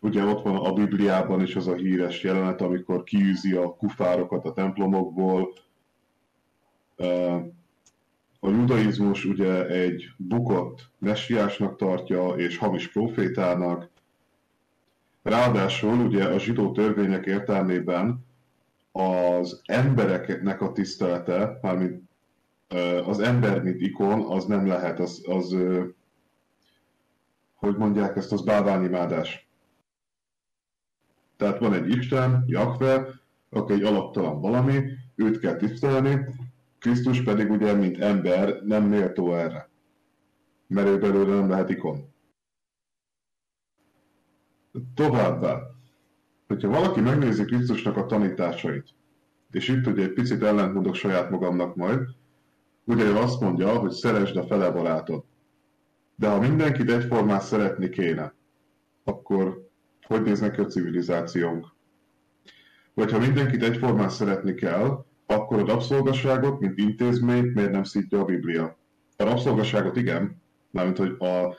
ugye 0.00 0.24
ott 0.24 0.42
van 0.42 0.56
a 0.56 0.72
Bibliában 0.72 1.40
is 1.40 1.56
az 1.56 1.66
a 1.66 1.74
híres 1.74 2.22
jelenet, 2.22 2.60
amikor 2.60 3.02
kiűzi 3.02 3.52
a 3.52 3.76
kufárokat 3.76 4.44
a 4.44 4.52
templomokból. 4.52 5.52
A 8.44 8.50
judaizmus 8.50 9.24
ugye 9.24 9.66
egy 9.66 10.10
bukott 10.16 10.90
messiásnak 10.98 11.76
tartja, 11.76 12.28
és 12.28 12.56
hamis 12.56 12.88
profétának. 12.88 13.88
Ráadásul 15.22 15.98
ugye 15.98 16.24
a 16.24 16.38
zsidó 16.38 16.72
törvények 16.72 17.26
értelmében 17.26 18.24
az 18.92 19.60
embereknek 19.64 20.60
a 20.60 20.72
tisztelete, 20.72 21.58
mármint 21.62 22.02
az 23.06 23.20
ember, 23.20 23.62
mint 23.62 23.80
ikon, 23.80 24.20
az 24.20 24.44
nem 24.44 24.66
lehet, 24.66 25.00
az, 25.00 25.22
az 25.28 25.56
hogy 27.54 27.76
mondják 27.76 28.16
ezt, 28.16 28.32
az 28.32 28.44
bálványimádás. 28.44 29.46
Tehát 31.36 31.58
van 31.58 31.74
egy 31.74 31.88
Isten, 31.88 32.44
Jakve, 32.46 33.08
aki 33.50 33.72
egy 33.72 33.82
alaptalan 33.82 34.40
valami, 34.40 34.82
őt 35.14 35.38
kell 35.38 35.56
tisztelni, 35.56 36.26
Krisztus 36.82 37.22
pedig 37.22 37.50
ugye, 37.50 37.72
mint 37.72 38.00
ember, 38.00 38.62
nem 38.62 38.84
méltó 38.84 39.34
erre. 39.34 39.70
Mert 40.66 40.88
ő 40.88 40.98
belőle 40.98 41.34
nem 41.34 41.48
lehet 41.48 41.70
ikon. 41.70 42.14
Továbbá, 44.94 45.58
hogyha 46.46 46.68
valaki 46.68 47.00
megnézi 47.00 47.44
Krisztusnak 47.44 47.96
a 47.96 48.06
tanításait, 48.06 48.88
és 49.50 49.68
itt 49.68 49.86
ugye 49.86 50.02
egy 50.02 50.12
picit 50.12 50.42
ellentmondok 50.42 50.94
saját 50.94 51.30
magamnak 51.30 51.76
majd, 51.76 52.00
ugye 52.84 53.04
ő 53.04 53.16
azt 53.16 53.40
mondja, 53.40 53.78
hogy 53.78 53.90
szeresd 53.90 54.36
a 54.36 54.46
fele 54.46 54.70
barátod. 54.70 55.24
De 56.14 56.28
ha 56.28 56.40
mindenkit 56.40 56.90
egyformán 56.90 57.40
szeretni 57.40 57.88
kéne, 57.88 58.34
akkor 59.04 59.68
hogy 60.06 60.22
néz 60.22 60.40
neki 60.40 60.60
a 60.60 60.66
civilizációnk? 60.66 61.66
Vagy 62.94 63.10
ha 63.10 63.18
mindenkit 63.18 63.62
egyformán 63.62 64.08
szeretni 64.08 64.54
kell, 64.54 65.04
akkor 65.32 65.58
a 65.58 65.64
rabszolgaságot, 65.64 66.60
mint 66.60 66.78
intézményt 66.78 67.54
miért 67.54 67.70
nem 67.70 67.84
szítja 67.84 68.20
a 68.20 68.24
Biblia? 68.24 68.76
A 69.16 69.24
rabszolgaságot 69.24 69.96
igen, 69.96 70.42
mármint 70.70 70.98
hogy 70.98 71.16
a, 71.18 71.54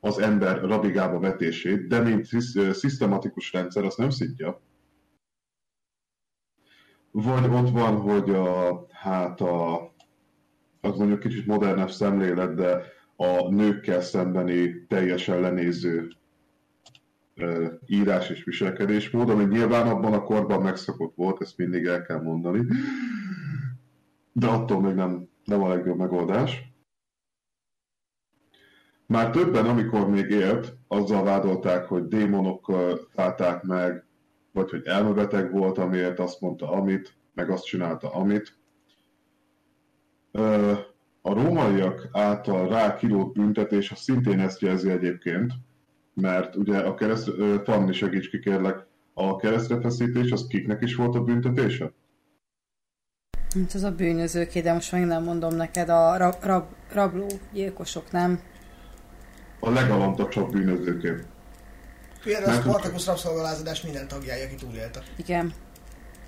az 0.00 0.18
ember 0.18 0.60
rabigába 0.60 1.18
vetését, 1.18 1.86
de 1.86 2.00
mint 2.00 2.26
szisztematikus 2.72 3.52
rendszer 3.52 3.84
azt 3.84 3.98
nem 3.98 4.10
szítja. 4.10 4.60
Vagy 7.10 7.44
ott 7.44 7.70
van, 7.70 7.96
hogy 7.96 8.30
a, 8.30 8.86
hát 8.90 9.40
a, 9.40 9.92
az 10.80 10.96
mondjuk 10.96 11.20
kicsit 11.20 11.46
modernebb 11.46 11.90
szemlélet, 11.90 12.54
de 12.54 12.82
a 13.16 13.48
nőkkel 13.48 14.00
szembeni 14.00 14.86
teljesen 14.86 15.40
lenéző 15.40 16.08
írás 17.86 18.30
és 18.30 18.44
viselkedésmód, 18.44 19.30
ami 19.30 19.44
nyilván 19.44 19.88
abban 19.88 20.12
a 20.12 20.22
korban 20.22 20.62
megszokott 20.62 21.14
volt, 21.14 21.40
ezt 21.40 21.56
mindig 21.56 21.84
el 21.84 22.02
kell 22.02 22.20
mondani, 22.22 22.66
de 24.32 24.46
attól 24.46 24.80
még 24.80 24.94
nem, 24.94 25.28
nem 25.44 25.62
a 25.62 25.68
legjobb 25.68 25.98
megoldás. 25.98 26.72
Már 29.06 29.30
többen, 29.30 29.66
amikor 29.66 30.10
még 30.10 30.30
élt, 30.30 30.76
azzal 30.88 31.22
vádolták, 31.22 31.84
hogy 31.84 32.08
démonokkal 32.08 33.00
állták 33.14 33.62
meg, 33.62 34.04
vagy 34.52 34.70
hogy 34.70 34.82
elmebeteg 34.84 35.52
volt, 35.52 35.78
amiért 35.78 36.18
azt 36.18 36.40
mondta 36.40 36.70
amit, 36.70 37.16
meg 37.34 37.50
azt 37.50 37.64
csinálta 37.64 38.12
amit. 38.12 38.58
A 41.22 41.32
rómaiak 41.32 42.08
által 42.12 42.68
rá 42.68 42.98
büntetés, 43.32 43.90
az 43.90 43.98
szintén 43.98 44.40
ezt 44.40 44.60
jelzi 44.60 44.90
egyébként, 44.90 45.52
mert 46.14 46.56
ugye 46.56 46.78
a 46.78 46.94
kereszt, 46.94 47.30
Fanni 47.64 47.92
segíts 47.92 48.28
ki 48.28 48.38
kérlek, 48.38 48.86
a 49.14 49.36
keresztrefeszítés 49.36 50.30
az 50.30 50.46
kiknek 50.48 50.82
is 50.82 50.94
volt 50.94 51.14
a 51.14 51.20
büntetése? 51.20 51.92
Mint 53.54 53.72
az 53.72 53.82
a 53.82 53.90
bűnözőké, 53.90 54.60
de 54.60 54.72
most 54.72 54.92
meg 54.92 55.06
nem 55.06 55.22
mondom 55.22 55.54
neked, 55.54 55.88
a 55.88 56.16
rab, 56.16 56.34
rab, 56.42 56.64
rabló 56.92 57.26
gyilkosok, 57.52 58.10
nem? 58.12 58.40
A 59.60 59.70
legalantasabb 59.70 60.50
bűnözőké. 60.50 61.14
Például 62.24 62.58
a 62.58 62.60
Spartacus 62.60 63.06
rabszolgalázadás 63.06 63.82
minden 63.82 64.08
tagjája, 64.08 64.44
aki 64.44 64.54
túlélte. 64.54 65.02
Igen. 65.16 65.52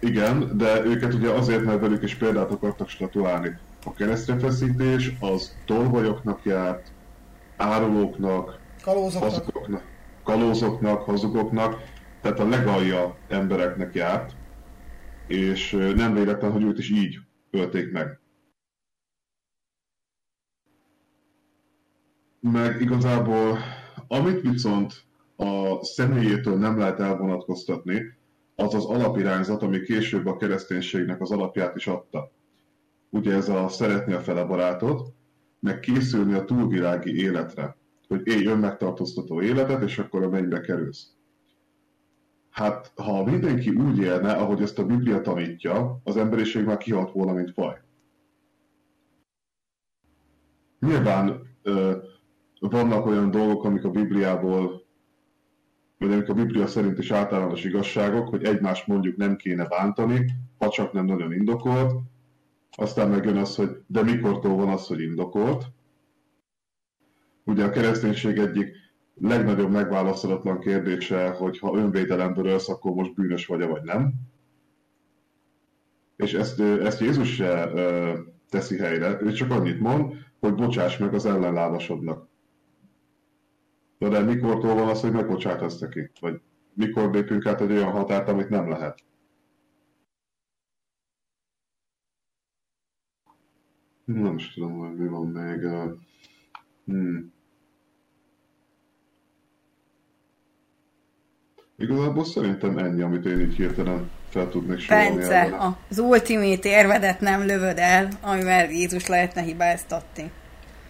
Igen, 0.00 0.56
de 0.56 0.84
őket 0.84 1.14
ugye 1.14 1.30
azért, 1.30 1.64
mert 1.64 1.80
velük 1.80 2.02
is 2.02 2.14
példát 2.14 2.50
akartak 2.50 2.88
statuálni. 2.88 3.58
A 3.84 3.92
keresztrefeszítés 3.92 5.12
az 5.20 5.56
tolvajoknak 5.64 6.44
járt, 6.44 6.92
árulóknak, 7.56 8.58
Kalózoknak. 8.86 9.55
Kalózoknak, 10.26 11.02
hazugoknak, 11.02 11.82
tehát 12.20 12.38
a 12.38 12.48
legalja 12.48 13.16
embereknek 13.28 13.94
járt, 13.94 14.36
és 15.26 15.70
nem 15.94 16.14
véletlen, 16.14 16.52
hogy 16.52 16.62
őt 16.62 16.78
is 16.78 16.90
így 16.90 17.18
ölték 17.50 17.92
meg. 17.92 18.20
Meg 22.40 22.80
igazából, 22.80 23.58
amit 24.08 24.40
viszont 24.40 25.04
a 25.36 25.84
személyétől 25.84 26.58
nem 26.58 26.78
lehet 26.78 27.00
elvonatkoztatni, 27.00 28.02
az 28.54 28.74
az 28.74 28.84
alapirányzat, 28.84 29.62
ami 29.62 29.80
később 29.80 30.26
a 30.26 30.36
kereszténységnek 30.36 31.20
az 31.20 31.30
alapját 31.30 31.76
is 31.76 31.86
adta. 31.86 32.32
Ugye 33.10 33.34
ez 33.34 33.48
a 33.48 33.68
szeretni 33.68 34.12
a 34.12 34.20
fele 34.20 34.44
barátot, 34.44 35.14
meg 35.60 35.80
készülni 35.80 36.32
a 36.32 36.44
túlvilági 36.44 37.16
életre 37.16 37.76
hogy 38.08 38.26
élj 38.26 38.46
önmegtartóztató 38.46 39.42
életet, 39.42 39.82
és 39.82 39.98
akkor 39.98 40.22
a 40.22 40.28
mennybe 40.28 40.60
kerülsz. 40.60 41.16
Hát, 42.50 42.92
ha 42.94 43.24
mindenki 43.24 43.70
úgy 43.70 43.98
élne, 43.98 44.32
ahogy 44.32 44.62
ezt 44.62 44.78
a 44.78 44.86
Biblia 44.86 45.20
tanítja, 45.20 46.00
az 46.04 46.16
emberiség 46.16 46.64
már 46.64 46.76
kihalt 46.76 47.12
volna, 47.12 47.32
mint 47.32 47.52
faj. 47.52 47.80
Nyilván 50.80 51.40
ö, 51.62 51.96
vannak 52.58 53.06
olyan 53.06 53.30
dolgok, 53.30 53.64
amik 53.64 53.84
a 53.84 53.90
Bibliából, 53.90 54.86
vagy 55.98 56.12
amik 56.12 56.28
a 56.28 56.34
Biblia 56.34 56.66
szerint 56.66 56.98
is 56.98 57.10
általános 57.10 57.64
igazságok, 57.64 58.28
hogy 58.28 58.44
egymást 58.44 58.86
mondjuk 58.86 59.16
nem 59.16 59.36
kéne 59.36 59.66
bántani, 59.66 60.24
ha 60.58 60.68
csak 60.68 60.92
nem 60.92 61.04
nagyon 61.04 61.32
indokolt. 61.32 61.92
Aztán 62.70 63.10
megjön 63.10 63.36
az, 63.36 63.56
hogy 63.56 63.70
de 63.86 64.02
mikortól 64.02 64.56
van 64.56 64.68
az, 64.68 64.86
hogy 64.86 65.00
indokolt. 65.00 65.64
Ugye 67.46 67.64
a 67.64 67.70
kereszténység 67.70 68.38
egyik 68.38 68.76
legnagyobb 69.14 69.70
megválaszolatlan 69.70 70.60
kérdése, 70.60 71.28
hogy 71.28 71.58
ha 71.58 71.76
önvédelemből 71.76 72.46
ölsz, 72.46 72.68
akkor 72.68 72.92
most 72.92 73.14
bűnös 73.14 73.46
vagy-e, 73.46 73.66
vagy 73.66 73.82
nem. 73.82 74.12
És 76.16 76.32
ezt, 76.34 76.60
ezt 76.60 77.00
Jézus 77.00 77.34
se 77.34 77.70
teszi 78.48 78.76
helyre, 78.76 79.22
ő 79.22 79.32
csak 79.32 79.50
annyit 79.50 79.80
mond, 79.80 80.12
hogy 80.40 80.54
bocsáss 80.54 80.98
meg 80.98 81.14
az 81.14 81.26
ellenlábasodnak. 81.26 82.28
De, 83.98 84.08
de 84.08 84.20
mikortól 84.20 84.74
van 84.74 84.88
az, 84.88 85.00
hogy 85.00 85.12
megbocsátasz 85.12 85.78
neki? 85.78 86.10
Vagy 86.20 86.40
mikor 86.74 87.10
lépünk 87.10 87.46
át 87.46 87.60
egy 87.60 87.70
olyan 87.70 87.90
határt, 87.90 88.28
amit 88.28 88.48
nem 88.48 88.68
lehet? 88.68 89.04
Nem 94.04 94.36
is 94.36 94.54
tudom, 94.54 94.78
hogy 94.78 94.96
mi 94.96 95.08
van 95.08 95.26
még. 95.26 95.68
Hmm. 96.84 97.34
Igazából 101.78 102.24
szerintem 102.24 102.78
ennyi, 102.78 103.02
amit 103.02 103.24
én 103.24 103.40
így 103.40 103.56
hirtelen 103.56 104.10
fel 104.28 104.48
tudnék 104.48 104.78
sorolni. 104.78 105.16
Bence, 105.16 105.76
az 105.90 105.98
ultimate 105.98 106.68
érvedet 106.68 107.20
nem 107.20 107.46
lövöd 107.46 107.78
el, 107.78 108.08
amivel 108.20 108.70
Jézus 108.70 109.06
lehetne 109.06 109.42
hibáztatni. 109.42 110.30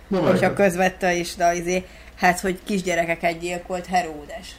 Na, 0.09 0.17
Hogyha 0.17 0.33
melyiket? 0.33 0.55
közvette 0.55 1.15
is, 1.15 1.35
de 1.35 1.55
izé, 1.55 1.87
hát, 2.15 2.41
hogy 2.41 2.59
kisgyerekeket 2.65 3.39
gyilkolt 3.39 3.87
Heródes. 3.87 4.57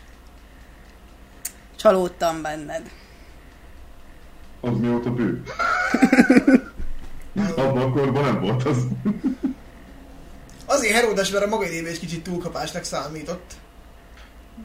Csalódtam 1.75 2.41
benned. 2.41 2.91
Az 4.62 4.77
mióta 4.77 5.13
bű? 5.13 5.41
Abban 7.55 7.81
a 7.81 7.91
korban 7.91 8.24
nem 8.24 8.41
volt 8.41 8.63
az. 8.63 8.77
Azért 10.65 10.93
Heródes, 10.93 11.31
mert 11.31 11.46
a 11.46 11.48
maga 11.48 11.65
idejében 11.65 11.91
is 11.91 12.00
kicsit 12.00 12.24
túlkapásnak 12.24 12.84
számított. 12.84 13.53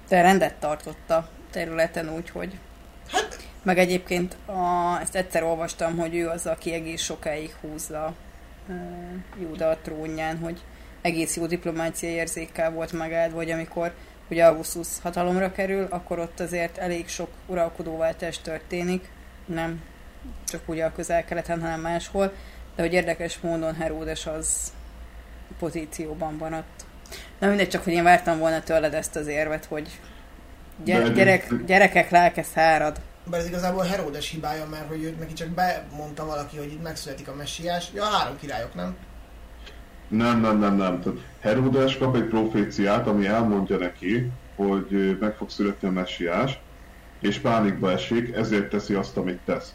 De 0.08 0.22
rendet 0.22 0.54
tartott 0.54 1.10
a 1.10 1.28
területen 1.52 2.14
úgy, 2.14 2.30
hogy... 2.30 2.58
Hát, 3.08 3.38
Meg 3.62 3.78
egyébként 3.78 4.36
a, 4.46 4.98
ezt 5.00 5.14
egyszer 5.14 5.42
olvastam, 5.42 5.96
hogy 5.96 6.16
ő 6.16 6.28
az, 6.28 6.46
aki 6.46 6.72
egész 6.72 7.02
sokáig 7.02 7.54
húzza 7.60 8.14
uh, 8.68 8.74
Júda 9.40 9.68
a 9.68 9.78
trónján, 9.82 10.38
hogy 10.38 10.60
egész 11.02 11.36
jó 11.36 11.46
diplomáciai 11.46 12.12
érzékkel 12.12 12.70
volt 12.70 12.92
megáldva, 12.92 13.36
hogy 13.36 13.50
amikor 13.50 13.92
ugye 14.30 14.44
Augustus 14.44 14.88
hatalomra 15.02 15.52
kerül, 15.52 15.86
akkor 15.90 16.18
ott 16.18 16.40
azért 16.40 16.78
elég 16.78 17.08
sok 17.08 17.28
uralkodóváltás 17.46 18.38
történik, 18.38 19.10
nem 19.46 19.82
csak 20.44 20.68
ugye 20.68 20.84
a 20.84 20.92
közel-keleten, 20.92 21.60
hanem 21.60 21.80
máshol, 21.80 22.32
de 22.76 22.82
hogy 22.82 22.92
érdekes 22.92 23.38
módon 23.40 23.74
Heródes 23.74 24.26
az 24.26 24.72
pozícióban 25.58 26.34
maradt. 26.34 26.84
Na 27.38 27.48
mindegy, 27.48 27.68
csak 27.68 27.84
hogy 27.84 27.92
én 27.92 28.02
vártam 28.02 28.38
volna 28.38 28.62
tőled 28.62 28.94
ezt 28.94 29.16
az 29.16 29.26
érvet, 29.26 29.64
hogy 29.64 30.00
gyere, 30.84 31.08
gyerek, 31.08 31.64
gyerekek 31.66 32.10
lelke 32.10 32.42
szárad. 32.42 33.00
bár 33.30 33.40
ez 33.40 33.46
igazából 33.46 33.84
Heródes 33.84 34.30
hibája, 34.30 34.66
mert 34.70 34.88
hogy 34.88 35.02
őt 35.02 35.18
neki 35.18 35.32
csak 35.32 35.48
bemondta 35.48 36.26
valaki, 36.26 36.56
hogy 36.56 36.72
itt 36.72 36.82
megszületik 36.82 37.28
a 37.28 37.34
messiás. 37.34 37.88
Ja, 37.94 38.02
a 38.02 38.06
három 38.06 38.36
királyok, 38.40 38.74
nem? 38.74 38.96
Nem, 40.08 40.40
nem, 40.40 40.58
nem, 40.58 40.76
nem. 40.76 41.00
Tehát 41.00 41.18
Heródes 41.40 41.98
kap 41.98 42.16
egy 42.16 42.24
proféciát, 42.24 43.06
ami 43.06 43.26
elmondja 43.26 43.76
neki, 43.76 44.30
hogy 44.56 45.16
meg 45.20 45.34
fog 45.34 45.50
születni 45.50 45.88
a 45.88 45.90
messiás, 45.90 46.58
és 47.20 47.38
pánikba 47.38 47.90
esik, 47.90 48.34
ezért 48.34 48.68
teszi 48.68 48.94
azt, 48.94 49.16
amit 49.16 49.40
tesz. 49.44 49.74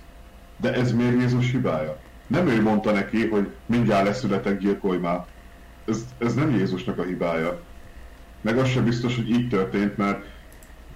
De 0.58 0.74
ez 0.74 0.92
miért 0.92 1.20
Jézus 1.22 1.52
hibája? 1.52 1.98
Nem 2.28 2.48
ő 2.48 2.62
mondta 2.62 2.92
neki, 2.92 3.28
hogy 3.28 3.52
mindjárt 3.66 4.06
leszületek, 4.06 4.58
gyilkolj 4.58 4.98
már. 4.98 5.26
Ez, 5.86 6.06
ez 6.18 6.34
nem 6.34 6.56
Jézusnak 6.56 6.98
a 6.98 7.04
hibája. 7.04 7.60
Meg 8.42 8.58
az 8.58 8.68
sem 8.68 8.84
biztos, 8.84 9.16
hogy 9.16 9.30
így 9.30 9.50
történt, 9.50 9.98
mert 9.98 10.26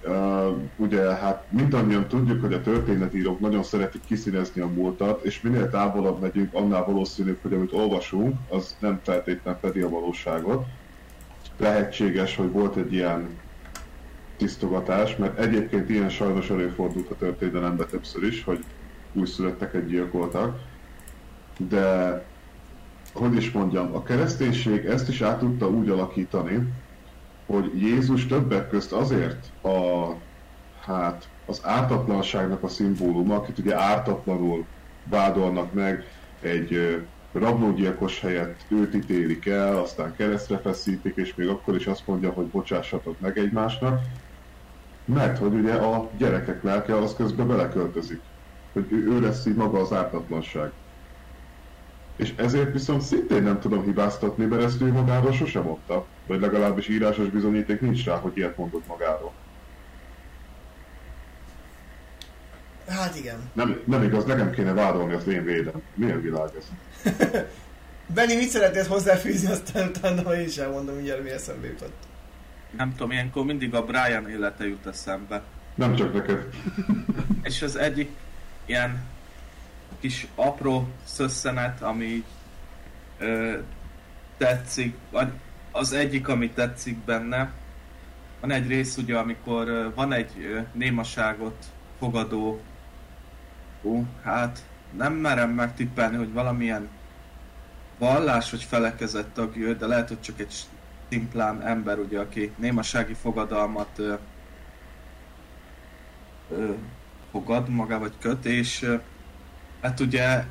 uh, 0.06 0.56
ugye 0.76 1.00
hát 1.14 1.44
mindannyian 1.50 2.08
tudjuk, 2.08 2.40
hogy 2.40 2.52
a 2.52 2.60
történetírók 2.60 3.40
nagyon 3.40 3.62
szeretik 3.62 4.00
kiszínezni 4.06 4.60
a 4.60 4.66
múltat, 4.66 5.24
és 5.24 5.40
minél 5.40 5.70
távolabb 5.70 6.20
megyünk, 6.20 6.54
annál 6.54 6.84
valószínűbb, 6.84 7.38
hogy 7.42 7.52
amit 7.52 7.72
olvasunk, 7.72 8.36
az 8.48 8.76
nem 8.78 9.00
feltétlenül 9.02 9.60
fedi 9.60 9.80
a 9.80 9.88
valóságot. 9.88 10.66
Lehetséges, 11.56 12.36
hogy 12.36 12.50
volt 12.50 12.76
egy 12.76 12.92
ilyen 12.92 13.28
tisztogatás, 14.36 15.16
mert 15.16 15.38
egyébként 15.38 15.88
ilyen 15.88 16.08
sajnos 16.08 16.50
előfordult 16.50 17.10
a 17.10 17.16
történelemben 17.16 17.86
többször 17.86 18.22
is, 18.22 18.44
hogy 18.44 18.64
újszülötteket 19.12 19.86
gyilkoltak, 19.86 20.60
de 21.68 22.24
hogy 23.12 23.36
is 23.36 23.50
mondjam, 23.50 23.94
a 23.94 24.02
kereszténység 24.02 24.84
ezt 24.84 25.08
is 25.08 25.20
át 25.20 25.38
tudta 25.38 25.68
úgy 25.68 25.88
alakítani, 25.88 26.68
hogy 27.52 27.80
Jézus 27.80 28.26
többek 28.26 28.68
közt 28.68 28.92
azért 28.92 29.52
a, 29.62 30.08
hát, 30.80 31.28
az 31.46 31.60
ártatlanságnak 31.62 32.62
a 32.62 32.68
szimbóluma, 32.68 33.34
akit 33.34 33.58
ugye 33.58 33.76
ártatlanul 33.76 34.66
vádolnak 35.04 35.72
meg, 35.72 36.04
egy 36.40 37.02
rablógyilkos 37.32 38.20
helyett 38.20 38.60
őt 38.68 38.94
ítélik 38.94 39.46
el, 39.46 39.76
aztán 39.76 40.14
keresztre 40.16 40.58
feszítik, 40.58 41.16
és 41.16 41.34
még 41.34 41.48
akkor 41.48 41.74
is 41.74 41.86
azt 41.86 42.06
mondja, 42.06 42.30
hogy 42.30 42.46
bocsássatok 42.46 43.20
meg 43.20 43.38
egymásnak, 43.38 44.00
mert 45.04 45.38
hogy 45.38 45.52
ugye 45.54 45.74
a 45.74 46.10
gyerekek 46.16 46.62
lelke 46.62 46.96
az 46.96 47.14
közben 47.14 47.46
beleköltözik, 47.48 48.20
hogy 48.72 48.86
ő, 48.90 49.06
ő 49.10 49.20
lesz 49.20 49.46
így 49.46 49.54
maga 49.54 49.78
az 49.80 49.92
ártatlanság. 49.92 50.72
És 52.16 52.34
ezért 52.36 52.72
viszont 52.72 53.00
szintén 53.00 53.42
nem 53.42 53.60
tudom 53.60 53.82
hibáztatni, 53.82 54.44
mert 54.44 54.62
ezt 54.62 54.80
ő 54.80 54.92
magáról 54.92 55.32
sosem 55.32 55.62
mondta. 55.62 56.06
Vagy 56.26 56.40
legalábbis 56.40 56.88
írásos 56.88 57.28
bizonyíték 57.28 57.80
nincs 57.80 58.04
rá, 58.04 58.16
hogy 58.16 58.32
ilyet 58.34 58.56
mondott 58.56 58.86
magáról. 58.86 59.32
Hát 62.88 63.16
igen. 63.16 63.50
Nem, 63.52 63.80
nem 63.84 64.02
igaz, 64.02 64.24
nekem 64.24 64.50
kéne 64.50 64.72
vádolni, 64.72 65.12
azt 65.12 65.26
én 65.26 65.44
védem. 65.44 65.82
Milyen 65.94 66.20
világ 66.20 66.50
ez? 66.58 66.66
Benni, 68.14 68.34
mit 68.34 68.48
szeretnél 68.48 68.84
hozzáfűzni, 68.86 69.50
aztán 69.50 69.88
utána 69.88 70.34
én 70.34 70.46
is 70.46 70.56
elmondom, 70.56 70.94
mindjárt 70.94 71.22
mi 71.22 71.30
eszembe 71.30 71.66
jutott. 71.66 72.02
Nem 72.76 72.90
tudom, 72.90 73.10
ilyenkor 73.10 73.44
mindig 73.44 73.74
a 73.74 73.84
Brian 73.84 74.30
élete 74.30 74.66
jut 74.66 74.86
eszembe. 74.86 75.42
Nem 75.74 75.94
csak 75.94 76.12
neked. 76.12 76.48
És 77.42 77.62
az 77.62 77.76
egyik 77.76 78.10
ilyen 78.66 79.04
kis 80.00 80.26
apró 80.34 80.88
szösszenet, 81.04 81.82
ami 81.82 82.24
ö, 83.18 83.58
tetszik, 84.36 84.96
vagy 85.10 85.28
az 85.72 85.92
egyik, 85.92 86.28
ami 86.28 86.50
tetszik 86.50 86.98
benne, 86.98 87.52
van 88.40 88.50
egy 88.50 88.68
rész 88.68 88.96
ugye, 88.96 89.18
amikor 89.18 89.92
van 89.94 90.12
egy 90.12 90.60
némaságot 90.72 91.64
fogadó, 91.98 92.60
ó, 93.82 94.04
hát 94.22 94.64
nem 94.96 95.12
merem 95.12 95.50
megtippelni, 95.50 96.16
hogy 96.16 96.32
valamilyen 96.32 96.88
vallás 97.98 98.50
vagy 98.50 98.62
felekezett 98.62 99.34
tagja, 99.34 99.72
de 99.72 99.86
lehet, 99.86 100.08
hogy 100.08 100.20
csak 100.20 100.40
egy 100.40 100.54
szimplán 101.08 101.62
ember, 101.62 101.98
ugye, 101.98 102.20
aki 102.20 102.52
némasági 102.56 103.14
fogadalmat 103.14 103.98
ö, 103.98 104.14
ö, 106.50 106.72
fogad 107.30 107.68
maga 107.68 107.98
vagy 107.98 108.12
köt, 108.20 108.44
és 108.44 108.82
ö, 108.82 108.94
hát 109.82 110.00
ugye 110.00 110.44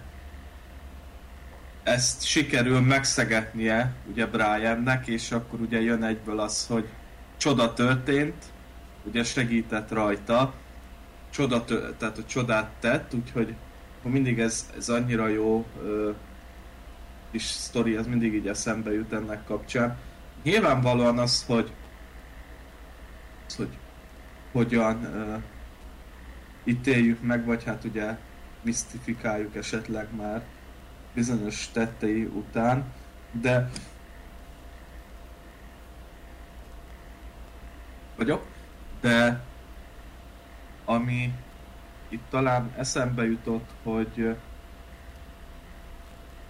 ezt 1.84 2.24
sikerül 2.24 2.80
megszegetnie 2.80 3.94
ugye 4.12 4.26
Briannek, 4.26 5.08
és 5.08 5.32
akkor 5.32 5.60
ugye 5.60 5.82
jön 5.82 6.04
egyből 6.04 6.40
az, 6.40 6.68
hogy 6.68 6.88
csoda 7.38 7.74
történt, 7.74 8.46
ugye 9.04 9.24
segített 9.24 9.92
rajta, 9.92 10.54
csoda 11.30 11.66
tö- 11.66 11.96
tehát 11.96 12.16
hogy 12.16 12.26
csodát 12.26 12.70
tett, 12.80 13.14
úgyhogy 13.14 13.56
mindig 14.02 14.40
ez, 14.40 14.70
ez 14.78 14.90
annyira 14.90 15.28
jó 15.28 15.66
ö, 15.84 16.12
kis 17.32 17.44
sztori, 17.44 17.96
ez 17.96 18.08
mindig 18.08 18.34
így 18.34 18.48
eszembe 18.48 18.94
jut 18.94 19.14
ennek 19.14 19.44
kapcsán. 19.46 19.98
Nyilvánvalóan 20.44 21.20
az, 21.20 21.44
hogy 21.48 21.72
az, 23.48 23.56
hogy 23.56 23.78
hogyan 24.52 25.04
ö, 25.04 25.36
ítéljük 26.64 27.22
meg, 27.22 27.46
vagy 27.46 27.64
hát 27.64 27.84
ugye 27.84 28.18
misztifikáljuk 28.62 29.56
esetleg 29.56 30.08
már 30.16 30.44
bizonyos 31.14 31.70
tettei 31.72 32.24
után, 32.24 32.94
de 33.32 33.70
vagyok, 38.16 38.46
de 39.02 39.44
ami 40.86 41.34
itt 42.10 42.24
talán 42.30 42.74
eszembe 42.78 43.26
jutott, 43.26 43.70
hogy 43.84 44.36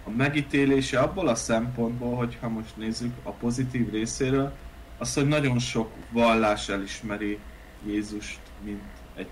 a 0.04 0.10
megítélése 0.10 1.00
abból 1.00 1.28
a 1.28 1.34
szempontból, 1.34 2.16
hogyha 2.16 2.48
most 2.48 2.76
nézzük 2.76 3.14
a 3.22 3.30
pozitív 3.30 3.90
részéről, 3.90 4.52
az, 4.98 5.14
hogy 5.14 5.28
nagyon 5.28 5.58
sok 5.58 5.92
vallás 6.10 6.68
elismeri 6.68 7.38
Jézust, 7.86 8.40
mint 8.64 8.82
egy 9.14 9.28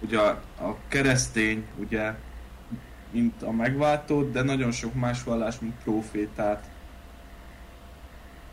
ugye 0.00 0.18
a, 0.18 0.76
keresztény, 0.88 1.66
ugye, 1.76 2.14
mint 3.16 3.42
a 3.42 3.52
megváltót, 3.52 4.32
de 4.32 4.42
nagyon 4.42 4.70
sok 4.70 4.94
más 4.94 5.22
vallás, 5.22 5.58
mint 5.58 5.74
profétát 5.84 6.68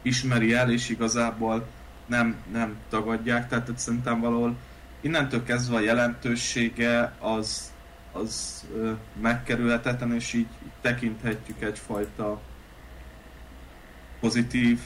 ismeri 0.01 0.53
el, 0.53 0.71
és 0.71 0.89
igazából 0.89 1.67
nem, 2.05 2.35
nem 2.51 2.77
tagadják, 2.89 3.49
tehát 3.49 3.77
szerintem 3.77 4.19
valahol 4.19 4.55
innentől 5.01 5.43
kezdve 5.43 5.75
a 5.75 5.79
jelentősége 5.79 7.13
az, 7.19 7.73
az 8.11 8.65
ö, 8.75 8.91
megkerülhetetlen, 9.21 10.13
és 10.13 10.33
így, 10.33 10.47
tekinthetjük 10.81 11.61
egyfajta 11.61 12.41
pozitív 14.19 14.79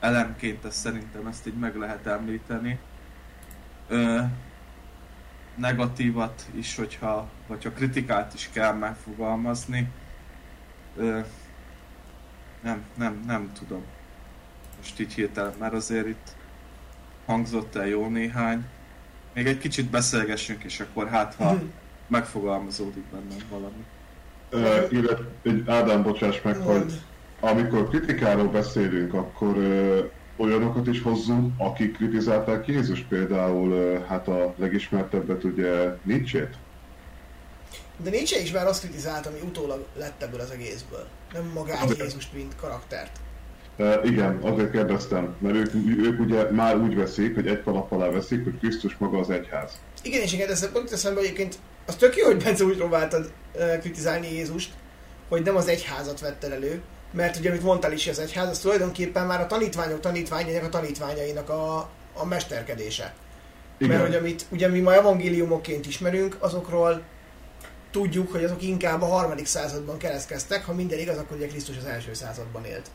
elemként, 0.00 0.64
ezt 0.64 0.78
szerintem 0.78 1.26
ezt 1.26 1.46
így 1.46 1.54
meg 1.54 1.76
lehet 1.76 2.06
említeni. 2.06 2.78
Negatívat 5.56 6.46
is, 6.54 6.76
hogyha, 6.76 7.28
vagy 7.46 7.64
ha 7.64 7.70
kritikát 7.70 8.34
is 8.34 8.50
kell 8.52 8.72
megfogalmazni. 8.72 9.88
Ö, 10.96 11.20
nem, 12.62 12.84
nem, 12.94 13.22
nem 13.26 13.52
tudom. 13.58 13.82
Most 14.76 15.00
így 15.00 15.14
hirtelen, 15.14 15.54
mert 15.58 15.72
azért 15.72 16.06
itt 16.06 16.36
hangzott 17.26 17.74
el 17.74 17.86
jó 17.86 18.08
néhány 18.08 18.64
még 19.34 19.46
egy 19.46 19.58
kicsit 19.58 19.90
beszélgessünk, 19.90 20.64
és 20.64 20.80
akkor 20.80 21.08
hát, 21.08 21.34
ha 21.34 21.58
megfogalmazódik 22.06 23.04
bennem 23.12 23.38
valami. 23.50 23.84
Uh, 24.52 24.92
illetve, 24.92 25.26
egy 25.42 25.62
Ádám, 25.66 26.02
bocsáss 26.02 26.42
meg, 26.42 26.56
hogy 26.56 27.00
amikor 27.40 27.88
kritikáról 27.88 28.48
beszélünk, 28.48 29.14
akkor 29.14 29.56
olyanokat 30.36 30.86
is 30.86 31.02
hozzunk, 31.02 31.52
akik 31.58 31.96
kritizálták 31.96 32.66
Jézus, 32.66 33.00
például 33.00 33.98
hát 34.08 34.28
a 34.28 34.54
legismertebbet 34.56 35.44
ugye 35.44 35.96
Nietzsét. 36.02 36.56
De 37.96 38.10
Nietzsche 38.10 38.40
is 38.40 38.52
már 38.52 38.66
azt 38.66 38.80
kritizált, 38.80 39.26
ami 39.26 39.38
utólag 39.44 39.84
lett 39.98 40.22
ebből 40.22 40.40
az 40.40 40.50
egészből. 40.50 41.06
Nem 41.32 41.50
magát 41.54 41.82
Azért- 41.82 42.00
Jézust, 42.00 42.32
mint 42.32 42.56
karaktert. 42.56 43.16
Uh, 43.78 43.94
igen, 44.04 44.38
azért 44.42 44.70
kérdeztem, 44.70 45.34
mert 45.38 45.54
ők, 45.54 45.74
ők 45.98 46.20
ugye 46.20 46.50
már 46.50 46.76
úgy 46.76 46.94
veszik, 46.96 47.34
hogy 47.34 47.46
egy 47.46 47.62
kalap 47.62 47.92
alá 47.92 48.08
veszik, 48.10 48.44
hogy 48.44 48.58
Krisztus 48.58 48.96
maga 48.98 49.18
az 49.18 49.30
egyház. 49.30 49.78
Igen, 50.02 50.20
és 50.22 50.32
igen, 50.32 50.50
ez 50.50 50.70
pont 50.72 50.92
eszembe 50.92 51.20
egyébként, 51.20 51.58
az 51.86 51.96
tök 51.96 52.16
jó, 52.16 52.26
hogy 52.26 52.42
Bence 52.42 52.64
úgy 52.64 52.76
próbáltad 52.76 53.32
kritizálni 53.80 54.32
Jézust, 54.32 54.72
hogy 55.28 55.42
nem 55.42 55.56
az 55.56 55.68
egyházat 55.68 56.20
vetted 56.20 56.52
elő, 56.52 56.82
mert 57.14 57.36
ugye, 57.36 57.48
amit 57.48 57.62
mondtál 57.62 57.92
is, 57.92 58.06
az 58.06 58.18
egyház, 58.18 58.48
az 58.48 58.58
tulajdonképpen 58.58 59.26
már 59.26 59.40
a 59.40 59.46
tanítványok 59.46 60.00
tanítványainak 60.00 60.64
a 60.64 60.68
tanítványainak 60.68 61.48
a, 61.48 61.76
a 62.14 62.24
mesterkedése. 62.24 63.14
Igen, 63.78 63.96
Mert 63.96 64.08
hogy 64.08 64.16
amit 64.16 64.46
ugye 64.50 64.68
mi 64.68 64.80
ma 64.80 64.94
evangéliumokként 64.94 65.86
ismerünk, 65.86 66.36
azokról 66.38 67.02
tudjuk, 67.90 68.32
hogy 68.32 68.44
azok 68.44 68.62
inkább 68.62 69.02
a 69.02 69.06
harmadik 69.06 69.46
században 69.46 69.98
keresztkeztek, 69.98 70.64
ha 70.64 70.74
minden 70.74 70.98
igaz, 70.98 71.18
akkor 71.18 71.36
ugye 71.36 71.46
Krisztus 71.46 71.76
az 71.76 71.84
első 71.84 72.14
században 72.14 72.64
élt. 72.64 72.90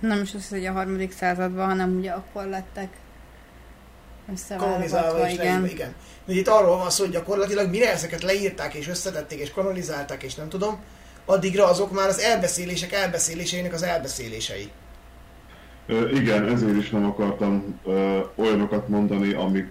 Nem 0.00 0.20
is 0.20 0.34
az, 0.34 0.48
hogy 0.48 0.66
a 0.66 0.72
harmadik 0.72 1.12
században, 1.12 1.66
hanem 1.66 1.96
ugye 1.96 2.10
akkor 2.10 2.44
lettek 2.44 2.88
kanonizálva 4.48 5.26
és 5.26 5.32
igen. 5.32 5.46
leírva, 5.46 5.66
igen. 5.66 5.94
De 6.24 6.32
itt 6.32 6.48
arról 6.48 6.76
van 6.76 6.90
szó, 6.90 7.04
hogy 7.04 7.12
gyakorlatilag 7.12 7.70
mire 7.70 7.92
ezeket 7.92 8.22
leírták 8.22 8.74
és 8.74 8.88
összetették 8.88 9.38
és 9.38 9.50
kanonizálták 9.50 10.22
és 10.22 10.34
nem 10.34 10.48
tudom, 10.48 10.80
addigra 11.24 11.68
azok 11.68 11.92
már 11.92 12.08
az 12.08 12.18
elbeszélések 12.18 12.92
elbeszéléseinek 12.92 13.72
az 13.72 13.82
elbeszélései. 13.82 14.70
Igen, 16.14 16.48
ezért 16.48 16.76
is 16.76 16.90
nem 16.90 17.04
akartam 17.04 17.80
ö, 17.84 18.18
olyanokat 18.34 18.88
mondani, 18.88 19.32
amik 19.32 19.70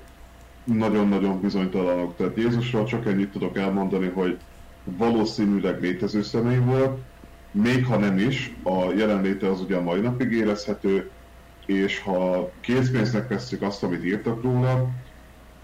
nagyon-nagyon 0.63 1.41
bizonytalanok. 1.41 2.15
Tehát 2.15 2.37
Jézusról 2.37 2.85
csak 2.85 3.05
ennyit 3.05 3.31
tudok 3.31 3.57
elmondani, 3.57 4.07
hogy 4.07 4.37
valószínűleg 4.83 5.81
létező 5.81 6.21
személy 6.21 6.57
volt, 6.57 6.99
még 7.51 7.85
ha 7.85 7.97
nem 7.97 8.17
is, 8.17 8.55
a 8.63 8.91
jelenléte 8.97 9.49
az 9.49 9.61
ugye 9.61 9.75
a 9.75 9.81
mai 9.81 9.99
napig 9.99 10.31
érezhető, 10.31 11.09
és 11.65 11.99
ha 11.99 12.51
készpénznek 12.61 13.27
vesszük 13.27 13.61
azt, 13.61 13.83
amit 13.83 14.05
írtak 14.05 14.41
róla, 14.43 14.89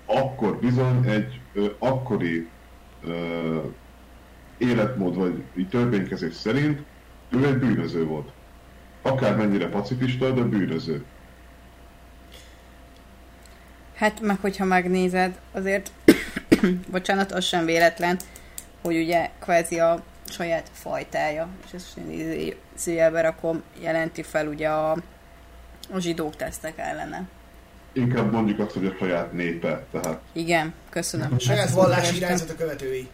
akkor 0.05 0.57
bizony 0.57 1.05
egy 1.07 1.39
ö, 1.53 1.65
akkori 1.79 2.47
ö, 3.03 3.57
életmód 4.57 5.15
vagy 5.15 5.43
így 5.55 5.69
törvénykezés 5.69 6.33
szerint 6.33 6.81
ő 7.29 7.45
egy 7.45 7.57
bűnöző 7.57 8.05
volt. 8.05 8.29
Akármennyire 9.01 9.69
pacifista, 9.69 10.31
de 10.31 10.41
bűnöző. 10.41 11.05
Hát 13.95 14.21
meg 14.21 14.37
hogyha 14.41 14.65
megnézed, 14.65 15.39
azért, 15.51 15.91
bocsánat, 16.91 17.31
az 17.31 17.43
sem 17.43 17.65
véletlen, 17.65 18.17
hogy 18.81 18.97
ugye 18.97 19.29
kvázi 19.39 19.79
a 19.79 20.03
saját 20.29 20.69
fajtája, 20.73 21.47
és 21.65 21.73
ezt 21.73 21.99
szívjelbe 22.75 23.21
rakom, 23.21 23.63
jelenti 23.81 24.23
fel 24.23 24.47
ugye 24.47 24.69
a, 24.69 24.91
a 25.91 25.99
zsidók 25.99 26.35
tesztek 26.35 26.77
ellene. 26.77 27.27
Inkább 27.93 28.31
mondjuk 28.31 28.59
azt, 28.59 28.71
hogy 28.71 28.85
a 28.85 28.95
saját 28.99 29.31
népe, 29.31 29.85
tehát 29.91 30.19
Igen, 30.31 30.73
köszönöm. 30.89 31.33
A 31.33 31.39
saját 31.39 31.65
Ezt 31.65 31.75
vallási 31.75 32.15
irányzat 32.15 32.49
a 32.49 32.55
követői. 32.55 33.09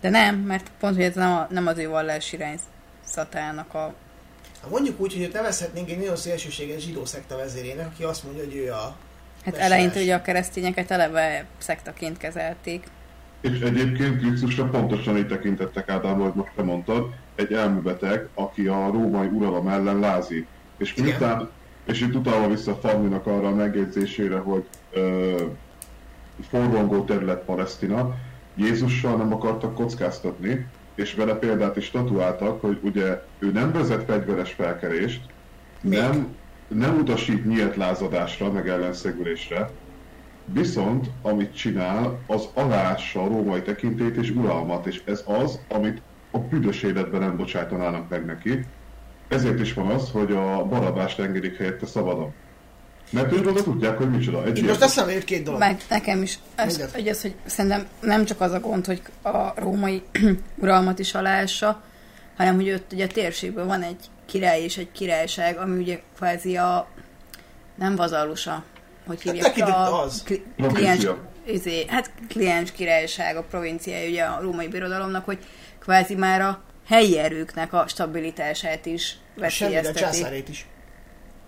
De 0.00 0.08
nem, 0.10 0.36
mert 0.36 0.70
pont, 0.80 0.94
hogy 0.94 1.04
ez 1.04 1.14
nem, 1.14 1.30
a, 1.32 1.46
nem 1.50 1.66
az 1.66 1.78
ő 1.78 1.88
vallási 1.88 2.36
irányzatának 2.36 3.74
a... 3.74 3.94
Ha 4.62 4.68
mondjuk 4.68 5.00
úgy, 5.00 5.12
hogy 5.12 5.22
őt 5.22 5.32
nevezhetnénk 5.32 5.90
egy 5.90 5.98
nagyon 5.98 6.16
szélsőséges 6.16 6.82
zsidó 6.82 7.04
szekta 7.04 7.36
vezérének, 7.36 7.86
aki 7.86 8.02
azt 8.02 8.24
mondja, 8.24 8.44
hogy 8.44 8.56
ő 8.56 8.70
a 8.72 8.96
Hát 9.44 9.54
Messiás. 9.56 9.66
eleinte 9.70 10.00
ugye 10.00 10.14
a 10.14 10.22
keresztényeket 10.22 10.90
eleve 10.90 11.44
szektaként 11.58 12.16
kezelték. 12.16 12.86
És 13.40 13.60
egyébként 13.60 14.18
Krisztusra 14.18 14.64
pontosan 14.64 15.16
így 15.16 15.26
tekintettek 15.26 15.88
Ádám, 15.88 16.20
hogy 16.20 16.32
most 16.34 16.50
te 16.56 16.62
mondtad, 16.62 17.06
egy 17.34 17.52
elmebeteg, 17.52 18.28
aki 18.34 18.66
a 18.66 18.90
római 18.92 19.26
uralom 19.26 19.68
ellen 19.68 19.98
lázít. 19.98 20.46
És 20.78 20.92
Igen. 20.92 21.04
miután, 21.04 21.50
és 21.84 22.00
itt 22.00 22.14
utalva 22.14 22.48
vissza 22.48 22.74
Fanninak 22.82 23.26
arra 23.26 23.46
a 23.48 23.54
megjegyzésére, 23.54 24.38
hogy 24.38 24.64
ö, 24.92 25.42
forrongó 26.50 27.04
terület 27.04 27.42
Palesztina, 27.44 28.14
Jézussal 28.58 29.16
nem 29.16 29.32
akartak 29.32 29.74
kockáztatni, 29.74 30.66
és 30.94 31.14
vele 31.14 31.34
példát 31.34 31.76
is 31.76 31.84
statuáltak, 31.84 32.60
hogy 32.60 32.78
ugye 32.82 33.22
ő 33.38 33.50
nem 33.50 33.72
vezet 33.72 34.04
fegyveres 34.04 34.52
felkerést, 34.52 35.30
Még. 35.80 35.98
nem, 35.98 36.36
nem 36.66 36.98
utasít 36.98 37.44
nyílt 37.44 37.76
lázadásra, 37.76 38.52
meg 38.52 38.68
ellenszegülésre, 38.68 39.78
Viszont, 40.50 41.10
amit 41.22 41.54
csinál, 41.54 42.22
az 42.26 42.50
alássa 42.54 43.22
a 43.22 43.28
római 43.28 43.62
tekintét 43.62 44.16
és 44.16 44.30
uralmat, 44.30 44.86
és 44.86 45.04
ez 45.04 45.22
az, 45.26 45.64
amit 45.68 46.04
a 46.30 46.38
büdös 46.38 46.82
életben 46.82 47.20
nem 47.20 47.36
bocsájtanának 47.36 48.08
meg 48.08 48.24
neki. 48.24 48.74
Ezért 49.26 49.60
is 49.60 49.72
van 49.72 49.86
az, 49.86 50.10
hogy 50.10 50.32
a 50.32 50.66
barabást 50.66 51.18
engedik 51.18 51.56
helyette 51.56 51.86
szabadon. 51.86 52.36
Mert 53.10 53.32
ők 53.32 53.62
tudják, 53.62 53.96
hogy 53.96 54.10
micsoda. 54.10 54.44
Egy 54.44 54.62
most 54.62 54.82
eszembe 54.82 55.12
jut 55.12 55.24
két 55.24 55.42
dolog. 55.42 55.60
Meg 55.60 55.80
nekem 55.88 56.22
is. 56.22 56.38
Ez, 56.54 56.92
hogy 56.92 57.08
az, 57.08 57.22
hogy 57.22 57.34
szerintem 57.46 57.86
nem 58.00 58.24
csak 58.24 58.40
az 58.40 58.52
a 58.52 58.60
gond, 58.60 58.86
hogy 58.86 59.02
a 59.22 59.60
római 59.60 60.02
uralmat 60.62 60.98
is 60.98 61.14
aláássa, 61.14 61.82
hanem 62.36 62.54
hogy 62.54 62.72
ott 62.72 62.92
ugye 62.92 63.04
a 63.04 63.08
térségben 63.08 63.66
van 63.66 63.82
egy 63.82 64.04
király 64.26 64.62
és 64.62 64.76
egy 64.76 64.92
királyság, 64.92 65.56
ami 65.56 65.82
ugye 65.82 66.00
kvázi 66.16 66.56
a 66.56 66.88
nem 67.74 67.96
vazallusa, 67.96 68.64
hogy 69.06 69.22
hívják 69.22 69.42
tekintett 69.42 69.74
a 69.74 70.02
az. 70.02 70.22
kli, 70.22 70.42
Provincia. 70.56 70.84
kliens, 70.84 71.06
izé, 71.46 71.84
hát 71.88 72.10
kliens 72.28 72.72
királyság, 72.72 73.36
a 73.36 73.42
provinciája 73.42 74.08
ugye 74.08 74.22
a 74.22 74.40
római 74.40 74.68
birodalomnak, 74.68 75.24
hogy 75.24 75.38
kvázi 75.78 76.14
már 76.14 76.40
a 76.40 76.62
helyi 76.86 77.18
erőknek 77.18 77.72
a 77.72 77.84
stabilitását 77.88 78.86
is 78.86 79.16
Semmire 79.48 79.78
a 79.78 79.82
veszélyezteti. 79.82 79.98
császárét 79.98 80.48
is. 80.48 80.66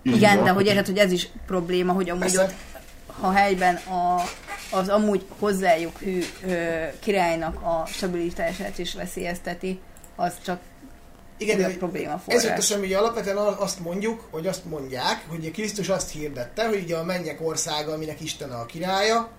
Így 0.03 0.15
Igen, 0.15 0.35
van. 0.35 0.45
de 0.45 0.51
hogy 0.51 0.65
érted, 0.65 0.85
hogy 0.85 0.97
ez 0.97 1.11
is 1.11 1.27
probléma, 1.47 1.93
hogy 1.93 2.09
amúgy 2.09 2.21
Persze. 2.21 2.43
ott, 2.43 2.53
ha 3.21 3.31
helyben 3.31 3.75
a, 3.75 4.21
az 4.71 4.89
amúgy 4.89 5.25
hozzájuk 5.39 5.97
hű 5.97 6.23
ö, 6.45 6.83
királynak 6.99 7.61
a 7.61 7.85
stabilitását 7.87 8.77
is 8.77 8.93
veszélyezteti, 8.93 9.79
az 10.15 10.33
csak 10.45 10.59
Igen, 11.37 11.57
de 11.57 11.77
probléma 11.77 12.17
forrás. 12.17 12.43
jut 12.43 12.51
eszembe, 12.51 12.85
hogy 12.85 12.93
alapvetően 12.95 13.37
azt 13.37 13.79
mondjuk, 13.79 14.27
hogy 14.31 14.47
azt 14.47 14.65
mondják, 14.65 15.25
hogy 15.27 15.37
ugye 15.39 15.51
Krisztus 15.51 15.89
azt 15.89 16.11
hirdette, 16.11 16.67
hogy 16.67 16.81
ugye 16.83 16.97
a 16.97 17.03
mennyek 17.03 17.41
országa, 17.47 17.93
aminek 17.93 18.21
Isten 18.21 18.51
a 18.51 18.65
királya, 18.65 19.29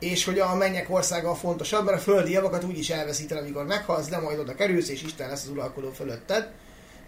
és 0.00 0.24
hogy 0.24 0.38
a 0.38 0.54
mennyek 0.54 0.90
országa 0.90 1.30
a 1.30 1.34
fontosabb, 1.34 1.84
mert 1.84 1.96
a 1.96 2.00
földi 2.00 2.32
javakat 2.32 2.64
úgyis 2.64 2.90
elveszíted, 2.90 3.38
amikor 3.38 3.66
meghalsz, 3.66 4.08
de 4.08 4.18
majd 4.18 4.38
oda 4.38 4.54
kerülsz, 4.54 4.88
és 4.88 5.02
Isten 5.02 5.28
lesz 5.28 5.42
az 5.44 5.50
uralkodó 5.50 5.90
fölötted. 5.90 6.50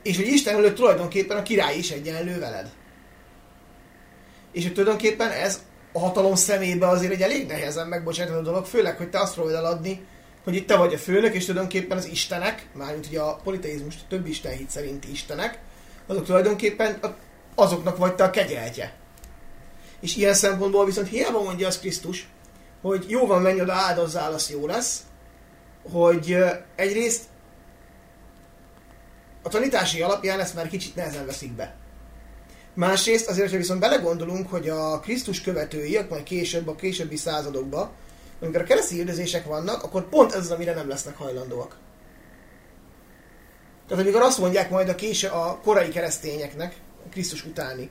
És 0.09 0.17
hogy 0.17 0.27
Isten 0.27 0.55
előtt 0.55 0.75
tulajdonképpen 0.75 1.37
a 1.37 1.43
király 1.43 1.77
is 1.77 1.91
egyenlő 1.91 2.39
veled. 2.39 2.71
És 4.53 4.63
hogy 4.63 4.73
tulajdonképpen 4.73 5.31
ez 5.31 5.61
a 5.93 5.99
hatalom 5.99 6.35
szemébe 6.35 6.89
azért 6.89 7.13
egy 7.13 7.23
elég 7.23 7.47
nehezen 7.47 7.87
megbocsátható 7.87 8.41
dolog, 8.41 8.65
főleg, 8.67 8.97
hogy 8.97 9.11
te 9.11 9.21
azt 9.21 9.35
próbálod 9.35 9.59
eladni, 9.59 10.07
hogy 10.45 10.55
itt 10.55 10.67
te 10.67 10.77
vagy 10.77 10.95
a 10.95 10.99
főnök, 10.99 11.35
és 11.35 11.45
tulajdonképpen 11.45 11.99
az 11.99 12.07
istenek, 12.07 12.67
mármint 12.75 13.07
ugye 13.07 13.21
a 13.21 13.35
politeizmus 13.35 13.95
több 14.09 14.27
isten 14.27 14.53
hit 14.53 14.71
szerinti 14.71 15.11
istenek, 15.11 15.59
azok 16.07 16.25
tulajdonképpen 16.25 16.99
a- 17.03 17.17
azoknak 17.55 17.97
vagy 17.97 18.15
te 18.15 18.25
a 18.25 18.31
kegyeltje. 18.31 18.95
És 20.01 20.17
ilyen 20.17 20.35
szempontból 20.35 20.85
viszont 20.85 21.09
hiába 21.09 21.43
mondja 21.43 21.67
az 21.67 21.79
Krisztus, 21.79 22.29
hogy 22.83 23.05
jó 23.09 23.27
van, 23.27 23.43
menj 23.43 23.61
oda, 23.61 23.73
áldozzál, 23.73 24.33
az 24.33 24.51
jó 24.51 24.67
lesz, 24.67 25.01
hogy 25.93 26.37
egyrészt 26.77 27.25
a 29.49 29.51
tanítási 29.51 30.03
alapján 30.03 30.41
ezt 30.41 30.55
már 30.55 30.69
kicsit 30.69 30.95
nehezen 30.95 31.27
veszik 31.27 31.53
be. 31.53 31.77
Másrészt 32.75 33.29
azért, 33.29 33.51
ha 33.51 33.57
viszont 33.57 33.81
belegondolunk, 33.81 34.51
hogy 34.51 34.69
a 34.69 35.01
Krisztus 35.01 35.41
követői, 35.41 35.99
majd 36.09 36.23
később, 36.23 36.69
a 36.69 36.75
későbbi 36.75 37.17
századokban, 37.17 37.91
amikor 38.41 38.61
a 38.61 38.65
keresztény 38.65 38.99
üldözések 38.99 39.45
vannak, 39.45 39.83
akkor 39.83 40.09
pont 40.09 40.33
ez 40.33 40.39
az, 40.39 40.51
amire 40.51 40.75
nem 40.75 40.89
lesznek 40.89 41.17
hajlandóak. 41.17 41.77
Tehát 43.89 44.03
amikor 44.03 44.23
azt 44.23 44.39
mondják 44.39 44.71
majd 44.71 44.89
a 44.89 44.95
késő 44.95 45.29
a 45.29 45.61
korai 45.63 45.89
keresztényeknek, 45.89 46.77
a 47.07 47.09
Krisztus 47.11 47.45
utáni 47.45 47.91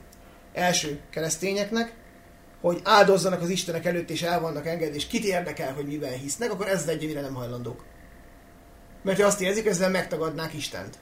első 0.53 0.99
keresztényeknek, 1.09 1.93
hogy 2.61 2.81
áldozzanak 2.83 3.41
az 3.41 3.49
Istenek 3.49 3.85
előtt 3.85 4.09
és 4.09 4.21
el 4.21 4.39
vannak 4.39 4.67
engedve, 4.67 4.95
és 4.95 5.07
kit 5.07 5.23
érdekel, 5.23 5.73
hogy 5.73 5.85
miben 5.85 6.11
hisznek, 6.11 6.51
akkor 6.51 6.67
ez 6.67 6.87
egy, 6.87 7.03
amire 7.03 7.21
nem 7.21 7.33
hajlandók. 7.33 7.83
Mert 9.03 9.21
azt 9.21 9.41
érzik, 9.41 9.65
ezzel 9.65 9.89
megtagadnák 9.89 10.53
Istent. 10.53 10.97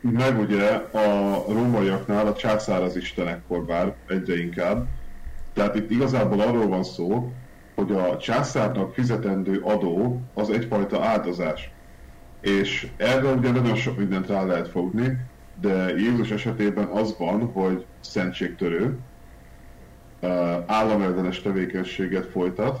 Meg 0.00 0.38
ugye 0.38 0.70
a 0.74 1.44
rómaiaknál 1.48 2.26
a 2.26 2.34
császár 2.34 2.82
az 2.82 2.96
istenekkor 2.96 3.64
bár 3.64 3.94
egyre 4.06 4.38
inkább. 4.38 4.86
Tehát 5.52 5.74
itt 5.74 5.90
igazából 5.90 6.40
arról 6.40 6.68
van 6.68 6.84
szó, 6.84 7.32
hogy 7.74 7.92
a 7.92 8.16
császárnak 8.16 8.94
fizetendő 8.94 9.60
adó 9.60 10.20
az 10.34 10.50
egyfajta 10.50 11.04
áldozás. 11.04 11.70
És 12.40 12.88
erre 12.96 13.30
ugye 13.30 13.50
nagyon 13.50 13.74
sok 13.74 13.98
mindent 13.98 14.26
rá 14.26 14.44
lehet 14.44 14.68
fogni, 14.68 15.16
de 15.60 15.88
Jézus 15.96 16.30
esetében 16.30 16.84
az 16.84 17.14
van, 17.18 17.52
hogy 17.52 17.84
szentségtörő, 18.00 18.98
államellenes 20.66 21.42
tevékenységet 21.42 22.26
folytat, 22.26 22.80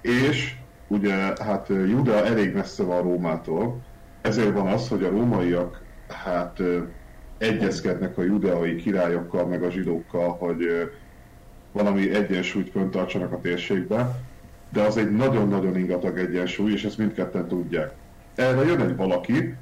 és 0.00 0.54
ugye 0.86 1.14
hát 1.42 1.68
Juda 1.68 2.24
elég 2.24 2.54
messze 2.54 2.82
van 2.82 3.02
Rómától, 3.02 3.82
ezért 4.20 4.52
van 4.52 4.66
az, 4.66 4.88
hogy 4.88 5.02
a 5.04 5.10
rómaiak 5.10 5.83
hát 6.08 6.60
egyezkednek 7.38 8.18
a 8.18 8.22
judeai 8.22 8.76
királyokkal, 8.76 9.46
meg 9.46 9.62
a 9.62 9.70
zsidókkal, 9.70 10.28
hogy 10.28 10.90
valami 11.72 12.14
egyensúlyt 12.14 12.70
föntartsanak 12.70 13.32
a 13.32 13.40
térségbe, 13.40 14.16
de 14.72 14.82
az 14.82 14.96
egy 14.96 15.10
nagyon-nagyon 15.10 15.78
ingatag 15.78 16.18
egyensúly, 16.18 16.72
és 16.72 16.84
ezt 16.84 16.98
mindketten 16.98 17.48
tudják. 17.48 17.92
Erre 18.34 18.64
jön 18.64 18.80
egy 18.80 18.96
valaki 18.96 19.54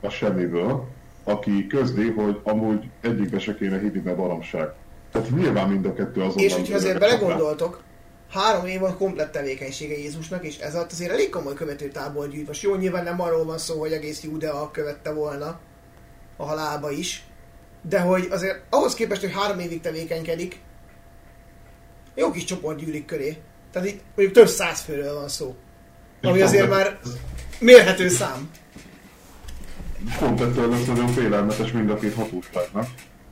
a 0.00 0.08
semmiből, 0.08 0.88
aki 1.24 1.66
közli, 1.66 2.10
hogy 2.10 2.40
amúgy 2.42 2.90
egyikbe 3.00 3.38
se 3.38 3.54
kéne 3.54 3.78
hinni, 3.78 4.00
mert 4.04 4.16
baromság. 4.16 4.68
Tehát 5.12 5.30
nyilván 5.30 5.68
mind 5.68 5.86
a 5.86 5.94
kettő 5.94 6.22
azon 6.22 6.42
És 6.42 6.54
hogyha 6.54 6.74
azért 6.74 6.98
belegondoltok, 6.98 7.82
három 8.30 8.66
év 8.66 8.80
volt 8.80 8.96
komplett 8.96 9.32
tevékenysége 9.32 9.96
Jézusnak, 9.96 10.44
és 10.44 10.58
ez 10.58 10.74
alatt 10.74 10.92
azért 10.92 11.12
elég 11.12 11.30
komoly 11.30 11.54
követőtábor 11.54 12.28
gyűjt. 12.28 12.46
Most 12.46 12.62
jó, 12.62 12.74
nyilván 12.74 13.04
nem 13.04 13.20
arról 13.20 13.44
van 13.44 13.58
szó, 13.58 13.78
hogy 13.78 13.92
egész 13.92 14.22
Judea 14.22 14.70
követte 14.70 15.12
volna 15.12 15.60
a 16.40 16.44
halálba 16.44 16.90
is, 16.90 17.24
de 17.82 18.00
hogy 18.00 18.28
azért 18.30 18.62
ahhoz 18.70 18.94
képest, 18.94 19.20
hogy 19.20 19.32
három 19.32 19.58
évig 19.58 19.80
tevékenykedik, 19.80 20.60
jó 22.14 22.30
kis 22.30 22.44
csoport 22.44 22.78
gyűlik 22.78 23.04
köré. 23.04 23.36
Tehát 23.72 23.88
itt 23.88 24.00
mondjuk 24.14 24.36
több 24.36 24.48
száz 24.48 24.80
főről 24.80 25.14
van 25.14 25.28
szó. 25.28 25.54
Ami 26.22 26.40
azért 26.40 26.68
már 26.68 26.98
mérhető 27.58 28.08
szám. 28.08 28.50
Pont 30.18 30.40
ettől 30.40 30.68
lesz 30.68 30.86
nagyon 30.86 31.08
félelmetes 31.08 31.72
mind 31.72 31.90
a 31.90 31.96
két 31.96 32.14
hatóságnak, 32.14 32.86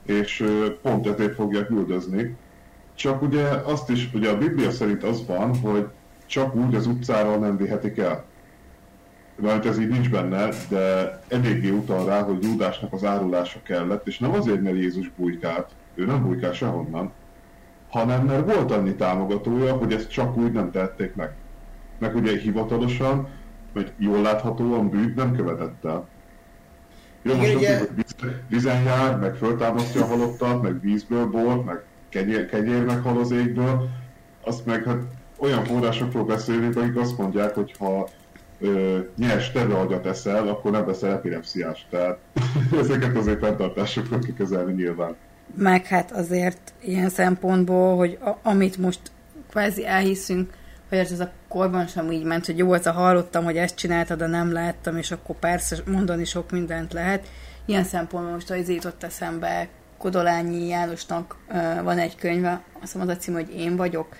és 0.07 0.45
pont 0.83 1.07
ezért 1.07 1.35
fogják 1.35 1.71
üldözni. 1.71 2.37
Csak 2.95 3.23
ugye 3.23 3.43
azt 3.45 3.91
is, 3.91 4.09
ugye 4.15 4.31
a 4.31 4.39
Biblia 4.39 4.71
szerint 4.71 5.05
az 5.05 5.27
van, 5.27 5.59
hogy 5.59 5.87
csak 6.27 6.55
úgy 6.55 6.75
az 6.75 6.87
utcáról 6.87 7.37
nem 7.37 7.57
vihetik 7.57 7.99
el. 7.99 8.25
Mert 9.41 9.67
ez 9.67 9.79
így 9.79 9.89
nincs 9.89 10.11
benne, 10.11 10.49
de 10.69 11.19
eléggé 11.29 11.71
utal 11.71 12.07
rá, 12.07 12.23
hogy 12.23 12.43
Júdásnak 12.43 12.93
az 12.93 13.05
árulása 13.05 13.59
kellett, 13.63 14.07
és 14.07 14.19
nem 14.19 14.33
azért, 14.33 14.63
mert 14.63 14.77
Jézus 14.77 15.11
bujkált, 15.17 15.71
ő 15.95 16.05
nem 16.05 16.23
bujkál 16.23 16.53
sehonnan, 16.53 17.13
hanem 17.89 18.25
mert 18.25 18.55
volt 18.55 18.71
annyi 18.71 18.95
támogatója, 18.95 19.75
hogy 19.75 19.93
ezt 19.93 20.11
csak 20.11 20.37
úgy 20.37 20.53
nem 20.53 20.71
tették 20.71 21.15
meg. 21.15 21.35
Meg 21.99 22.17
ugye 22.17 22.39
hivatalosan, 22.39 23.29
hogy 23.73 23.93
jól 23.99 24.21
láthatóan 24.21 24.89
bűnt 24.89 25.15
nem 25.15 25.37
követett 25.37 25.85
el. 25.85 26.09
Jó, 27.23 27.35
most 27.35 27.55
ugye... 27.55 27.79
hogy 27.79 27.89
vízen 28.49 28.83
jár, 28.83 29.19
meg 29.19 29.35
föltámasztja 29.35 30.03
a 30.03 30.07
halottat, 30.07 30.63
meg 30.63 30.81
vízből 30.81 31.27
bort, 31.27 31.65
meg 31.65 31.83
kenyér, 32.09 32.47
kenyér 32.47 32.85
meg 32.85 33.03
hal 33.03 33.19
az 33.19 33.31
égből, 33.31 33.89
azt 34.45 34.67
meg 34.67 34.85
hát 34.85 35.03
olyan 35.39 35.65
forrásokról 35.65 36.25
beszélünk, 36.25 36.77
akik 36.77 36.97
azt 36.97 37.19
mondják, 37.19 37.55
hogy 37.55 37.75
ha 37.79 38.09
ö, 38.61 38.99
nyers 39.17 39.53
teveagyat 39.53 40.07
eszel, 40.07 40.49
akkor 40.49 40.71
nem 40.71 40.85
veszel 40.85 41.13
epilepsziás. 41.13 41.87
Tehát 41.91 42.19
ezeket 42.81 43.17
azért 43.17 43.39
fenntartásokat 43.39 44.25
kell 44.25 44.35
kezelni 44.35 44.73
nyilván 44.73 45.17
meg 45.57 45.87
hát 45.87 46.13
azért 46.13 46.73
ilyen 46.81 47.09
szempontból, 47.09 47.97
hogy 47.97 48.19
a, 48.21 48.31
amit 48.43 48.77
most 48.77 49.01
kvázi 49.51 49.87
elhiszünk, 49.87 50.53
hogy 50.89 50.99
ez 50.99 51.21
a 51.21 51.31
korban 51.49 51.87
sem 51.87 52.13
így 52.13 52.25
ment, 52.25 52.47
hogy 52.47 52.59
jó, 52.59 52.75
ez 52.75 52.87
a 52.87 52.93
hallottam, 52.93 53.45
hogy 53.45 53.57
ezt 53.57 53.77
csináltad, 53.77 54.19
de 54.19 54.27
nem 54.27 54.53
láttam, 54.53 54.97
és 54.97 55.11
akkor 55.11 55.37
persze 55.37 55.77
mondani 55.87 56.25
sok 56.25 56.51
mindent 56.51 56.93
lehet. 56.93 57.29
Ilyen 57.65 57.85
szempontból 57.85 58.33
most 58.33 58.51
az 58.51 58.69
jutott 58.69 59.03
eszembe, 59.03 59.69
Kodolányi 59.99 60.67
Jánosnak 60.67 61.37
uh, 61.49 61.83
van 61.83 61.99
egy 61.99 62.17
könyve, 62.17 62.63
azt 62.83 62.95
mondom, 62.95 63.13
az 63.13 63.19
a 63.19 63.23
cím, 63.23 63.35
hogy 63.35 63.55
Én 63.55 63.77
vagyok, 63.77 64.17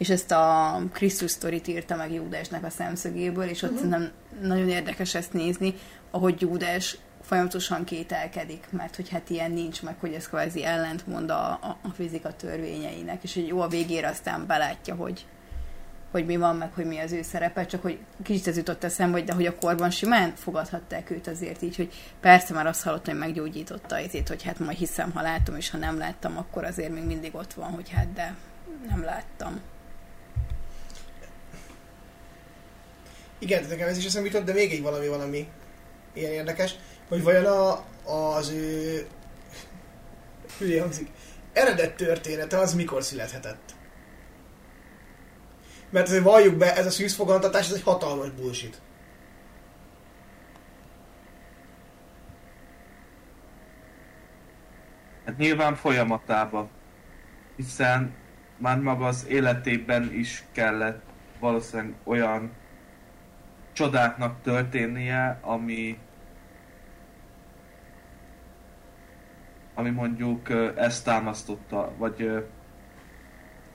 és 0.00 0.10
ezt 0.10 0.30
a 0.30 0.80
Krisztus 0.92 1.30
sztorit 1.30 1.68
írta 1.68 1.96
meg 1.96 2.12
Júdásnak 2.12 2.64
a 2.64 2.70
szemszögéből, 2.70 3.44
és 3.44 3.62
ott 3.62 3.70
uh-huh. 3.70 3.90
szerintem 3.90 4.12
nagyon 4.42 4.68
érdekes 4.68 5.14
ezt 5.14 5.32
nézni, 5.32 5.74
ahogy 6.10 6.40
Júdás 6.40 6.98
folyamatosan 7.22 7.84
kételkedik, 7.84 8.66
mert 8.70 8.96
hogy 8.96 9.08
hát 9.08 9.30
ilyen 9.30 9.50
nincs, 9.50 9.82
meg 9.82 9.96
hogy 10.00 10.12
ez 10.12 10.28
kvázi 10.28 10.64
ellentmond 10.64 11.30
a, 11.30 11.50
a, 11.50 11.76
a 11.82 11.88
fizika 11.88 12.36
törvényeinek, 12.36 13.22
és 13.22 13.34
hogy 13.34 13.46
jó 13.46 13.60
a 13.60 13.68
végére 13.68 14.08
aztán 14.08 14.46
belátja, 14.46 14.94
hogy, 14.94 15.26
hogy 16.10 16.26
mi 16.26 16.36
van, 16.36 16.56
meg 16.56 16.72
hogy 16.74 16.86
mi 16.86 16.98
az 16.98 17.12
ő 17.12 17.22
szerepe, 17.22 17.66
csak 17.66 17.82
hogy 17.82 17.98
kicsit 18.22 18.46
ez 18.46 18.56
jutott 18.56 18.84
eszembe, 18.84 19.16
hogy 19.18 19.26
de 19.26 19.32
hogy 19.32 19.46
a 19.46 19.56
korban 19.56 19.90
simán 19.90 20.34
fogadhatták 20.34 21.10
őt 21.10 21.26
azért 21.26 21.62
így, 21.62 21.76
hogy 21.76 21.92
persze 22.20 22.54
már 22.54 22.66
azt 22.66 22.82
hallottam, 22.82 23.14
hogy 23.14 23.26
meggyógyította 23.26 23.98
ezért, 23.98 24.28
hogy 24.28 24.42
hát 24.42 24.58
majd 24.58 24.78
hiszem, 24.78 25.12
ha 25.12 25.22
látom, 25.22 25.56
és 25.56 25.70
ha 25.70 25.78
nem 25.78 25.98
láttam, 25.98 26.36
akkor 26.36 26.64
azért 26.64 26.92
még 26.92 27.04
mindig 27.04 27.34
ott 27.34 27.52
van, 27.52 27.70
hogy 27.70 27.90
hát 27.90 28.12
de 28.12 28.34
nem 28.88 29.04
láttam. 29.04 29.60
Igen, 33.40 33.64
nekem 33.68 33.88
ez 33.88 33.96
is 33.98 34.06
eszembe 34.06 34.28
jutott, 34.28 34.44
de 34.44 34.52
még 34.52 34.72
egy 34.72 34.82
valami 34.82 35.08
valami 35.08 35.48
ilyen 36.14 36.32
érdekes 36.32 36.74
hogy 37.10 37.22
vajon 37.22 37.44
a, 37.44 37.84
az 38.36 38.50
ő 38.50 39.06
hülye 40.58 40.80
hangzik, 40.80 41.10
eredet 41.52 41.96
története 41.96 42.58
az 42.58 42.74
mikor 42.74 43.02
születhetett. 43.02 43.74
Mert 45.90 46.06
azért 46.08 46.22
valljuk 46.22 46.56
be, 46.56 46.76
ez 46.76 46.86
a 46.86 46.90
szűzfogantatás, 46.90 47.68
ez 47.68 47.74
egy 47.74 47.82
hatalmas 47.82 48.30
bullshit. 48.30 48.80
Hát 55.24 55.36
nyilván 55.36 55.74
folyamatában, 55.74 56.70
hiszen 57.56 58.14
már 58.56 58.78
maga 58.78 59.06
az 59.06 59.26
életében 59.28 60.12
is 60.12 60.44
kellett 60.52 61.02
valószínűleg 61.38 61.94
olyan 62.04 62.52
csodáknak 63.80 64.42
történnie, 64.42 65.38
ami 65.42 65.98
ami 69.74 69.90
mondjuk 69.90 70.48
ezt 70.76 71.04
támasztotta, 71.04 71.92
vagy 71.96 72.46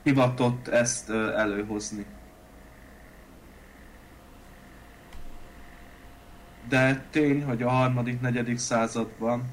hivatott 0.02 0.68
ezt 0.68 1.10
előhozni. 1.10 2.06
De 6.68 7.06
tény, 7.10 7.44
hogy 7.44 7.62
a 7.62 7.68
harmadik, 7.68 8.20
negyedik 8.20 8.58
században, 8.58 9.44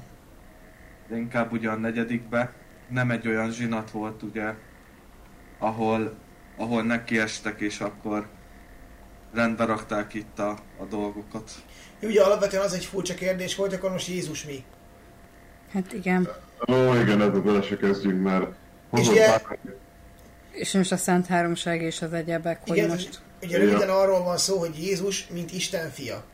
de 1.08 1.16
inkább 1.16 1.52
ugye 1.52 1.70
a 1.70 1.76
negyedikbe, 1.76 2.52
nem 2.88 3.10
egy 3.10 3.28
olyan 3.28 3.50
zsinat 3.50 3.90
volt 3.90 4.22
ugye, 4.22 4.54
ahol, 5.58 6.14
ahol 6.56 6.82
nekiestek 6.82 7.60
és 7.60 7.80
akkor 7.80 8.28
rendbe 9.34 9.64
rakták 9.64 10.14
itt 10.14 10.38
a, 10.38 10.58
a 10.78 10.84
dolgokat. 10.84 11.50
Ugye 12.02 12.22
alapvetően 12.22 12.62
az 12.62 12.72
egy 12.72 12.84
furcsa 12.84 13.14
kérdés 13.14 13.56
volt, 13.56 13.72
akkor 13.72 13.90
most 13.90 14.08
Jézus 14.08 14.44
mi? 14.44 14.64
Hát 15.72 15.92
igen. 15.92 16.28
Ó, 16.68 16.94
igen, 16.94 17.22
ebbe 17.22 17.38
bele 17.38 17.62
se 17.62 17.76
kezdjünk, 17.76 18.22
mert 18.22 18.46
és 18.92 19.08
ugye, 19.08 19.40
és 20.50 20.72
most 20.72 20.92
a 20.92 20.96
Szent 20.96 21.26
Háromság 21.26 21.82
és 21.82 22.02
az 22.02 22.12
egyebek, 22.12 22.60
hogy 22.66 22.76
igen, 22.76 22.88
most... 22.88 23.22
Ugye 23.42 23.58
röviden 23.58 23.90
arról 23.90 24.22
van 24.22 24.36
szó, 24.36 24.58
hogy 24.58 24.82
Jézus, 24.82 25.26
mint 25.26 25.52
Isten 25.52 25.90
fia. 25.90 26.24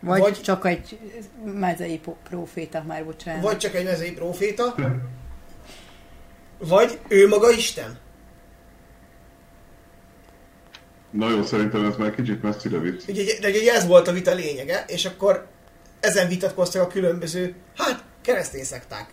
Vagy, 0.00 0.20
vagy 0.20 0.40
csak 0.40 0.66
egy 0.66 0.98
mezei 1.44 2.00
proféta, 2.22 2.82
már 2.86 3.04
bocsánat. 3.04 3.42
Vagy 3.42 3.58
csak 3.58 3.74
egy 3.74 3.84
mezei 3.84 4.12
proféta, 4.12 4.74
vagy 6.58 6.98
ő 7.08 7.28
maga 7.28 7.50
Isten. 7.50 7.98
Na 11.10 11.30
jó, 11.30 11.42
szerintem 11.42 11.84
ez 11.84 11.96
már 11.96 12.14
kicsit 12.14 12.42
messzire 12.42 12.78
vitt. 12.78 13.08
Ugye, 13.08 13.38
de 13.40 13.48
ugye 13.48 13.72
ez 13.72 13.86
volt 13.86 14.08
a 14.08 14.12
vita 14.12 14.32
lényege, 14.32 14.84
és 14.86 15.04
akkor 15.04 15.46
ezen 16.00 16.28
vitatkoztak 16.28 16.82
a 16.82 16.86
különböző, 16.86 17.54
hát, 17.76 18.04
keresztény 18.22 18.64
szekták. 18.64 19.08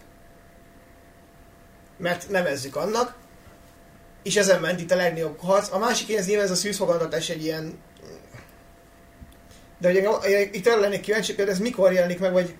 Mert 1.97 2.29
nevezzük 2.29 2.75
annak, 2.75 3.15
és 4.23 4.35
ezen 4.35 4.61
ment 4.61 4.79
itt 4.79 4.91
a 4.91 4.95
legnagyobb 4.95 5.39
harc. 5.39 5.71
A 5.71 5.77
másik 5.77 6.15
ez 6.15 6.27
nyilván 6.27 6.45
ez 6.45 6.51
a 6.51 6.55
szűzfogadatás 6.55 7.29
egy 7.29 7.43
ilyen... 7.43 7.77
De 9.79 9.89
ugye, 9.89 10.09
itt 10.51 10.67
arra 10.67 10.79
lennék 10.79 11.01
kíváncsi, 11.01 11.35
hogy 11.35 11.47
ez 11.47 11.59
mikor 11.59 11.93
jelenik 11.93 12.19
meg, 12.19 12.31
vagy 12.31 12.55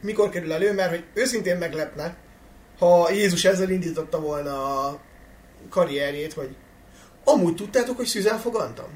mikor 0.00 0.28
kerül 0.28 0.52
elő, 0.52 0.72
mert 0.72 0.90
hogy 0.90 1.04
őszintén 1.14 1.56
meglepne, 1.56 2.16
ha 2.78 3.10
Jézus 3.10 3.44
ezzel 3.44 3.70
indította 3.70 4.20
volna 4.20 4.86
a 4.86 5.00
karrierjét, 5.70 6.32
hogy 6.32 6.56
amúgy 7.24 7.54
tudtátok, 7.54 7.96
hogy 7.96 8.06
szűzen 8.06 8.38
fogantam? 8.38 8.86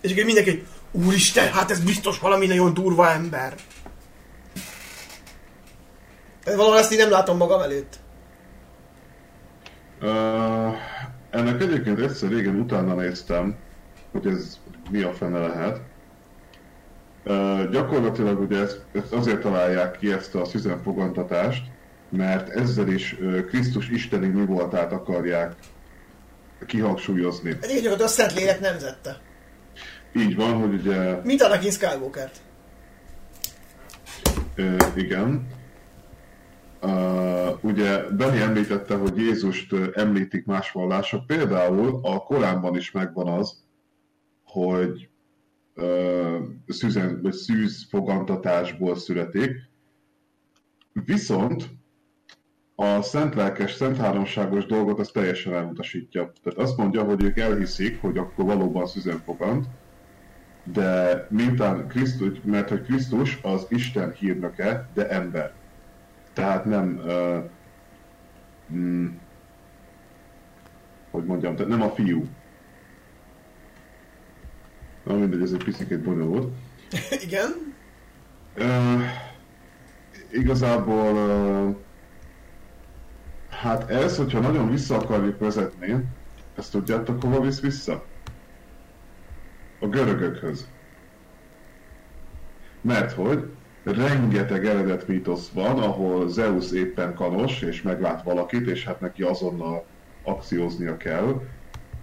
És 0.00 0.12
akkor 0.12 0.24
mindenki, 0.24 0.66
Úristen, 0.92 1.52
hát 1.52 1.70
ez 1.70 1.84
biztos 1.84 2.18
valami 2.18 2.46
nagyon 2.46 2.74
durva 2.74 3.10
ember. 3.10 3.54
Valahol 6.44 6.78
ezt 6.78 6.92
így 6.92 6.98
nem 6.98 7.10
látom 7.10 7.36
magam 7.36 7.60
előtt. 7.60 7.98
Uh, 10.02 10.74
ennek 11.30 11.62
egyébként 11.62 12.00
egyszer 12.00 12.28
régen 12.28 12.60
utána 12.60 12.94
néztem, 12.94 13.56
hogy 14.12 14.26
ez 14.26 14.58
mi 14.90 15.02
a 15.02 15.12
fene 15.12 15.38
lehet. 15.38 15.80
Uh, 17.24 17.70
gyakorlatilag 17.70 18.40
ugye 18.40 18.60
ezt, 18.60 18.80
ezt 18.92 19.12
azért 19.12 19.40
találják 19.40 19.98
ki 19.98 20.12
ezt 20.12 20.34
a 20.34 20.44
szüzenfogantatást, 20.44 21.64
mert 22.08 22.48
ezzel 22.48 22.88
is 22.88 23.16
uh, 23.20 23.44
Krisztus 23.44 23.88
isteni 23.88 24.26
mi 24.26 24.44
voltát 24.44 24.92
akarják 24.92 25.54
kihangsúlyozni. 26.66 27.56
Egyébként 27.60 28.00
a 28.00 28.06
Szent 28.06 28.34
Lélek 28.34 28.60
nemzette. 28.60 29.20
Így 30.14 30.36
van, 30.36 30.52
hogy 30.52 30.74
ugye... 30.74 31.14
Mint 31.24 31.42
Anakin 31.42 31.70
Skywalker-t. 31.70 32.40
Igen. 34.94 35.46
Uh, 36.82 37.64
ugye 37.64 38.10
Benny 38.10 38.40
említette, 38.40 38.94
hogy 38.94 39.16
Jézust 39.16 39.74
említik 39.94 40.46
más 40.46 40.72
vallások. 40.72 41.26
Például 41.26 42.00
a 42.02 42.18
Koránban 42.18 42.76
is 42.76 42.90
megvan 42.90 43.28
az, 43.28 43.64
hogy 44.44 45.08
uh, 45.74 46.36
szűzen, 46.66 47.22
vagy 47.22 47.32
szűz 47.32 47.86
fogantatásból 47.90 48.96
születik. 48.96 49.50
Viszont 50.92 51.68
a 52.76 53.02
szent 53.02 53.34
lelkes, 53.34 53.72
szent 53.72 53.96
háromságos 53.96 54.66
dolgot 54.66 54.98
az 54.98 55.10
teljesen 55.10 55.54
elutasítja. 55.54 56.32
Tehát 56.42 56.58
azt 56.58 56.76
mondja, 56.76 57.02
hogy 57.02 57.22
ők 57.22 57.38
elhiszik, 57.38 58.00
hogy 58.00 58.18
akkor 58.18 58.44
valóban 58.44 58.86
szüzen 58.86 59.22
fogant, 59.24 59.66
de 60.64 61.26
mintán 61.30 61.88
Krisztus, 61.88 62.38
mert 62.44 62.68
hogy 62.68 62.82
Krisztus 62.82 63.38
az 63.42 63.66
Isten 63.68 64.12
hírnöke, 64.12 64.88
de 64.94 65.08
ember. 65.08 65.52
Tehát 66.32 66.64
nem, 66.64 67.00
uh, 67.04 67.44
mm, 68.72 69.06
hogy 71.10 71.24
mondjam, 71.24 71.56
tehát 71.56 71.70
nem 71.70 71.82
a 71.82 71.90
fiú. 71.90 72.26
Na 75.04 75.14
mindegy, 75.14 75.42
ez 75.42 75.52
egy 75.52 75.64
picit 75.64 76.02
bonyolult. 76.02 76.52
Igen. 77.26 77.74
Uh, 78.56 79.02
igazából, 80.30 81.12
uh, 81.12 81.76
hát 83.48 83.90
ez, 83.90 84.16
hogyha 84.16 84.40
nagyon 84.40 84.70
vissza 84.70 84.96
akarjuk 84.96 85.38
vezetni, 85.38 86.04
ezt 86.56 86.70
tudjátok 86.70 87.22
hova 87.22 87.40
visz 87.40 87.60
vissza? 87.60 88.04
A 89.80 89.86
görögökhöz. 89.86 90.68
Mert 92.80 93.12
hogy 93.12 93.50
rengeteg 93.84 94.66
eredet 94.66 95.08
mítosz 95.08 95.48
van, 95.48 95.78
ahol 95.78 96.28
Zeus 96.28 96.72
éppen 96.72 97.14
kanos, 97.14 97.62
és 97.62 97.82
meglát 97.82 98.22
valakit, 98.22 98.66
és 98.66 98.84
hát 98.84 99.00
neki 99.00 99.22
azonnal 99.22 99.86
akcióznia 100.22 100.96
kell. 100.96 101.42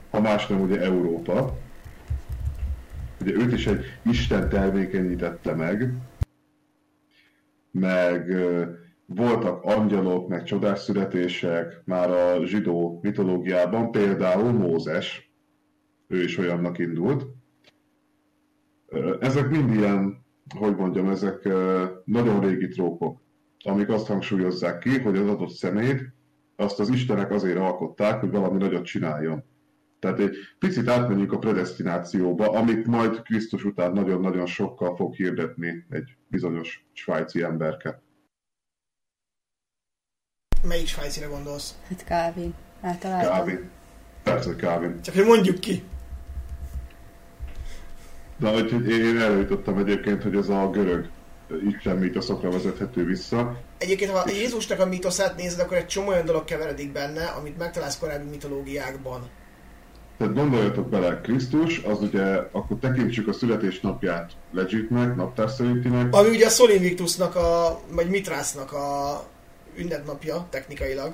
Ha 0.10 0.21
más 0.21 0.47
nem, 0.47 0.62
ugye 0.62 0.82
Európa. 0.82 1.58
Ugye 3.21 3.34
őt 3.34 3.53
is 3.53 3.67
egy 3.67 3.86
Isten 4.01 4.49
termékenyítette 4.49 5.53
meg, 5.53 5.93
meg 7.71 8.36
voltak 9.05 9.63
angyalok, 9.63 10.27
meg 10.27 10.43
csodás 10.43 10.79
születések 10.79 11.81
már 11.85 12.09
a 12.09 12.45
zsidó 12.45 12.99
mitológiában, 13.01 13.91
például 13.91 14.51
Mózes, 14.51 15.31
ő 16.07 16.23
is 16.23 16.37
olyannak 16.37 16.77
indult. 16.79 17.25
Ezek 19.19 19.49
mind 19.49 19.73
ilyen 19.73 20.23
hogy 20.55 20.75
mondjam, 20.75 21.09
ezek 21.09 21.49
nagyon 22.05 22.39
régi 22.39 22.67
trópok, 22.67 23.21
amik 23.63 23.89
azt 23.89 24.07
hangsúlyozzák 24.07 24.79
ki, 24.79 24.99
hogy 24.99 25.17
az 25.17 25.27
adott 25.27 25.49
szemét 25.49 26.13
azt 26.55 26.79
az 26.79 26.89
Istenek 26.89 27.31
azért 27.31 27.57
alkották, 27.57 28.19
hogy 28.19 28.31
valami 28.31 28.57
nagyot 28.57 28.85
csináljon. 28.85 29.43
Tehát 29.99 30.19
egy 30.19 30.35
picit 30.59 30.87
átmenjünk 30.87 31.31
a 31.31 31.37
predestinációba, 31.39 32.49
amit 32.49 32.87
majd 32.87 33.21
Krisztus 33.21 33.63
után 33.63 33.91
nagyon-nagyon 33.91 34.45
sokkal 34.45 34.95
fog 34.95 35.13
hirdetni 35.13 35.85
egy 35.89 36.17
bizonyos 36.27 36.85
svájci 36.91 37.41
emberke. 37.43 38.01
Melyik 40.67 40.88
svájcire 40.88 41.26
gondolsz? 41.26 41.76
Hát 41.89 42.04
Calvin. 42.08 42.54
Általában. 42.82 43.26
Calvin. 43.32 43.69
Persze, 44.23 44.47
hogy 44.47 44.58
Calvin. 44.58 45.02
Csak 45.02 45.15
hogy 45.15 45.26
mondjuk 45.26 45.60
ki. 45.60 45.84
De 48.38 48.49
hogy 48.49 48.89
én 48.89 49.19
erre 49.19 49.36
jutottam 49.36 49.78
egyébként, 49.78 50.23
hogy 50.23 50.36
ez 50.36 50.49
a 50.49 50.69
görög 50.69 51.10
Isten 51.69 51.97
mítoszokra 51.97 52.52
vezethető 52.52 53.06
vissza. 53.06 53.58
Egyébként, 53.78 54.12
ha 54.12 54.30
Jézusnak 54.30 54.80
a 54.80 54.86
mítoszát 54.86 55.36
nézed, 55.38 55.60
akkor 55.60 55.78
egy 55.78 55.88
csomó 55.88 56.08
olyan 56.08 56.26
dolog 56.26 56.43
keveredik 56.43 56.91
benne, 56.91 57.26
amit 57.26 57.58
megtalálsz 57.58 57.97
korábbi 57.97 58.30
mitológiákban. 58.30 59.30
Tehát 60.17 60.34
gondoljatok 60.34 60.89
bele, 60.89 61.21
Krisztus, 61.21 61.78
az 61.78 62.02
ugye, 62.02 62.23
akkor 62.52 62.78
tekintsük 62.82 63.28
a 63.28 63.34
születésnapját 63.34 64.32
legitnek, 64.52 65.15
naptár 65.15 65.49
szerintinek. 65.49 66.15
Ami 66.15 66.30
ugye 66.30 66.45
a 66.45 66.49
Sol 66.49 66.69
Invictusnak 66.69 67.36
a, 67.36 67.80
vagy 67.91 68.10
Mitrásznak 68.10 68.73
a 68.73 69.23
ünnepnapja 69.77 70.47
technikailag. 70.49 71.13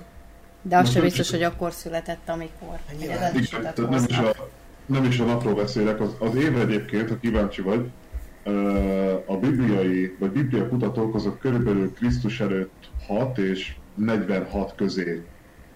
De 0.61 0.77
az 0.77 0.91
sem 0.91 1.01
biztos, 1.01 1.29
hogy 1.29 1.43
akkor 1.43 1.71
született, 1.71 2.29
amikor. 2.29 2.77
Nyilván. 2.99 3.35
Igen, 3.35 3.61
tehát 3.61 3.89
nem 3.89 4.05
is, 4.07 4.17
a, 4.17 4.35
nem 4.85 5.03
is 5.03 5.19
a 5.19 5.25
napról 5.25 5.53
beszélek, 5.53 6.01
az, 6.01 6.15
az 6.19 6.35
év 6.35 6.59
egyébként, 6.59 7.09
ha 7.09 7.19
kíváncsi 7.19 7.61
vagy, 7.61 7.91
a 9.25 9.37
bibliai, 9.37 10.15
vagy 10.19 10.31
biblia 10.31 10.67
kutatók 10.67 11.15
azok 11.15 11.39
körülbelül 11.39 11.93
Krisztus 11.93 12.39
előtt 12.39 12.89
6 13.07 13.37
és 13.37 13.75
46 13.95 14.75
közé 14.75 15.23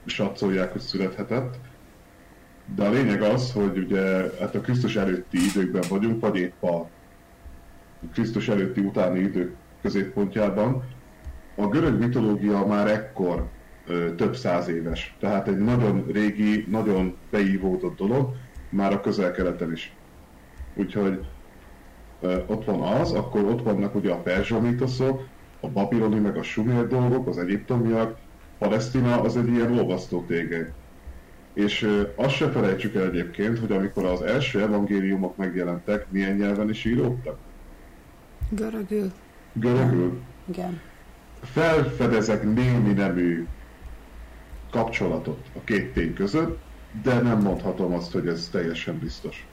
satszolják, 0.06 0.72
hogy 0.72 0.82
születhetett. 0.82 1.56
De 2.76 2.86
a 2.86 2.90
lényeg 2.90 3.22
az, 3.22 3.52
hogy 3.52 3.78
ugye 3.78 4.02
hát 4.40 4.56
a 4.56 4.62
Krisztus 4.62 4.96
előtti 4.96 5.38
időkben 5.38 5.84
vagyunk, 5.90 6.22
vagy 6.22 6.38
épp 6.38 6.64
a 6.64 6.90
Krisztus 8.14 8.48
előtti 8.48 8.82
utáni 8.82 9.20
idők 9.20 9.56
középpontjában. 9.82 10.84
A 11.56 11.68
görög 11.68 12.00
mitológia 12.00 12.66
már 12.66 12.88
ekkor 12.88 13.48
ö, 13.88 14.16
több 14.16 14.36
száz 14.36 14.68
éves. 14.68 15.16
Tehát 15.20 15.48
egy 15.48 15.58
nagyon 15.58 16.06
régi, 16.12 16.66
nagyon 16.70 17.18
beívódott 17.30 17.98
dolog, 17.98 18.34
már 18.70 18.94
a 18.94 19.00
közel-keleten 19.02 19.72
is. 19.72 19.96
Úgyhogy 20.76 21.26
ö, 22.22 22.38
ott 22.48 22.66
van 22.66 22.82
az, 22.82 23.12
akkor 23.12 23.44
ott 23.44 23.64
vannak 23.64 23.96
ugye 23.96 24.12
a 24.12 24.22
perzsa 24.22 24.60
mítoszok, 24.60 25.28
a 25.60 25.70
babiloni 25.70 26.20
meg 26.20 26.38
a 26.38 26.44
sumér 26.44 26.88
dolgok, 26.88 27.28
az 27.28 27.38
egyiptomiak, 27.38 28.18
Palesztina 28.58 29.22
az 29.22 29.38
egy 29.38 29.48
ilyen 29.48 29.78
olvasztó 29.78 30.26
tégely. 30.28 30.72
És 31.54 31.82
ö, 31.82 32.02
azt 32.16 32.36
se 32.36 32.50
felejtsük 32.50 32.96
el 32.96 33.06
egyébként, 33.06 33.60
hogy 33.60 33.72
amikor 33.72 34.06
az 34.06 34.22
első 34.22 34.62
evangéliumok 34.62 35.38
megjelentek, 35.38 36.12
milyen 36.12 36.36
nyelven 36.36 36.70
is 36.70 36.86
íródtak? 36.86 37.38
Görögül. 38.50 39.12
Görögül. 39.54 40.22
Igen. 40.46 40.82
Felfedezek 41.52 42.44
némi 42.44 42.94
nemű 42.94 43.48
kapcsolatot 44.72 45.46
a 45.56 45.64
két 45.64 45.94
tény 45.94 46.14
között, 46.14 46.60
de 47.04 47.22
nem 47.22 47.40
mondhatom 47.42 47.94
azt, 47.94 48.12
hogy 48.12 48.28
ez 48.28 48.50
teljesen 48.52 49.00
biztos. 49.00 49.46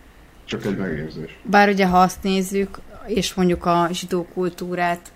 Csak 0.44 0.64
egy 0.64 0.76
megérzés. 0.76 1.38
Bár 1.42 1.68
ugye, 1.68 1.86
ha 1.86 2.00
azt 2.00 2.22
nézzük, 2.22 2.80
és 3.06 3.34
mondjuk 3.34 3.66
a 3.66 3.88
zsidó 3.92 4.26
kultúrát 4.34 5.12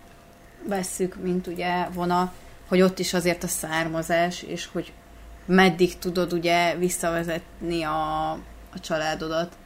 vesszük, 0.69 1.17
mint 1.23 1.47
ugye 1.47 1.89
vona, 1.93 2.33
hogy 2.69 2.81
ott 2.81 2.99
is 2.99 3.15
azért 3.15 3.43
a 3.43 3.47
származás, 3.47 4.43
és 4.43 4.69
hogy 4.73 4.93
meddig 5.47 5.99
tudod 5.99 6.33
ugye 6.33 6.77
visszavezetni 6.77 7.83
a, 7.83 8.31
a 8.73 8.81
családodat, 8.81 9.57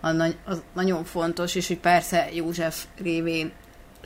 az, 0.00 0.16
nagy- 0.16 0.36
az 0.44 0.62
nagyon 0.72 1.04
fontos, 1.04 1.54
és 1.54 1.68
hogy 1.68 1.78
persze 1.78 2.28
József 2.32 2.84
révén 3.02 3.52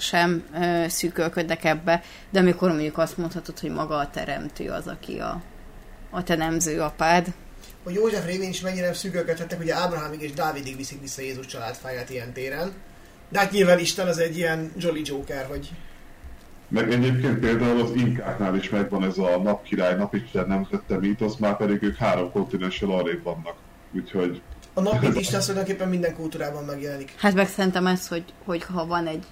sem 0.02 0.44
ö, 0.54 0.84
szűkölködnek 0.88 1.64
ebbe, 1.64 2.02
de 2.30 2.38
amikor 2.38 2.68
mondjuk 2.68 2.98
azt 2.98 3.16
mondhatod, 3.16 3.58
hogy 3.58 3.70
maga 3.70 3.96
a 3.96 4.10
teremtő 4.10 4.68
az, 4.68 4.86
aki 4.86 5.18
a, 5.18 5.42
a 6.10 6.22
te 6.22 6.36
nemző 6.36 6.80
apád, 6.80 7.26
Hogy 7.84 7.94
József 7.94 8.26
révén 8.26 8.48
is 8.48 8.60
mennyire 8.60 8.84
nem 8.84 8.94
szűkölködhettek, 8.94 9.60
ugye 9.60 9.74
Ábrahámig 9.74 10.22
és 10.22 10.32
Dávidig 10.32 10.76
viszik 10.76 11.00
vissza 11.00 11.22
Jézus 11.22 11.46
családfáját 11.46 12.10
ilyen 12.10 12.32
téren. 12.32 12.72
De 13.28 13.38
hát 13.38 13.50
nyilván 13.50 13.78
Isten 13.78 14.08
az 14.08 14.18
egy 14.18 14.36
ilyen 14.36 14.72
Jolly 14.76 15.02
Joker, 15.04 15.46
hogy 15.46 15.70
Meg 16.68 16.92
egyébként 16.92 17.38
például 17.38 17.80
az 17.80 17.90
inkáknál 17.94 18.56
is 18.56 18.70
megvan 18.70 19.04
ez 19.04 19.18
a 19.18 19.38
napkirály, 19.42 19.96
napisten 19.96 20.46
nemzette 20.46 20.98
mítosz, 20.98 21.36
már 21.36 21.56
pedig 21.56 21.82
ők 21.82 21.96
három 21.96 22.30
kontinenssel 22.30 22.90
arrébb 22.90 23.22
vannak. 23.22 23.54
Úgyhogy 23.92 24.42
a 24.74 24.80
napit 24.80 25.20
Isten 25.20 25.40
tulajdonképpen 25.46 25.88
minden 25.88 26.14
kultúrában 26.14 26.64
megjelenik. 26.64 27.14
Hát 27.18 27.34
meg 27.34 27.48
szerintem 27.48 27.86
ez, 27.86 28.08
hogy, 28.08 28.24
hogy 28.44 28.62
ha 28.64 28.86
van 28.86 29.06
egy 29.06 29.24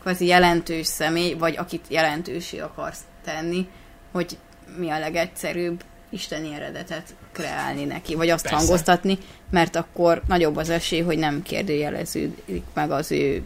kvázi 0.00 0.26
jelentős 0.26 0.86
személy, 0.86 1.34
vagy 1.34 1.56
akit 1.56 1.84
jelentősé 1.88 2.58
akarsz 2.58 3.00
tenni, 3.24 3.68
hogy 4.12 4.38
mi 4.76 4.90
a 4.90 4.98
legegyszerűbb 4.98 5.84
isteni 6.10 6.54
eredetet 6.54 7.14
kreálni 7.32 7.84
neki, 7.84 8.14
vagy 8.14 8.28
azt 8.28 8.42
Persze. 8.42 8.58
Hangoztatni, 8.58 9.18
mert 9.50 9.76
akkor 9.76 10.22
nagyobb 10.26 10.56
az 10.56 10.70
esély, 10.70 11.00
hogy 11.00 11.18
nem 11.18 11.42
kérdőjeleződik 11.42 12.64
meg 12.74 12.90
az 12.90 13.12
ő 13.12 13.44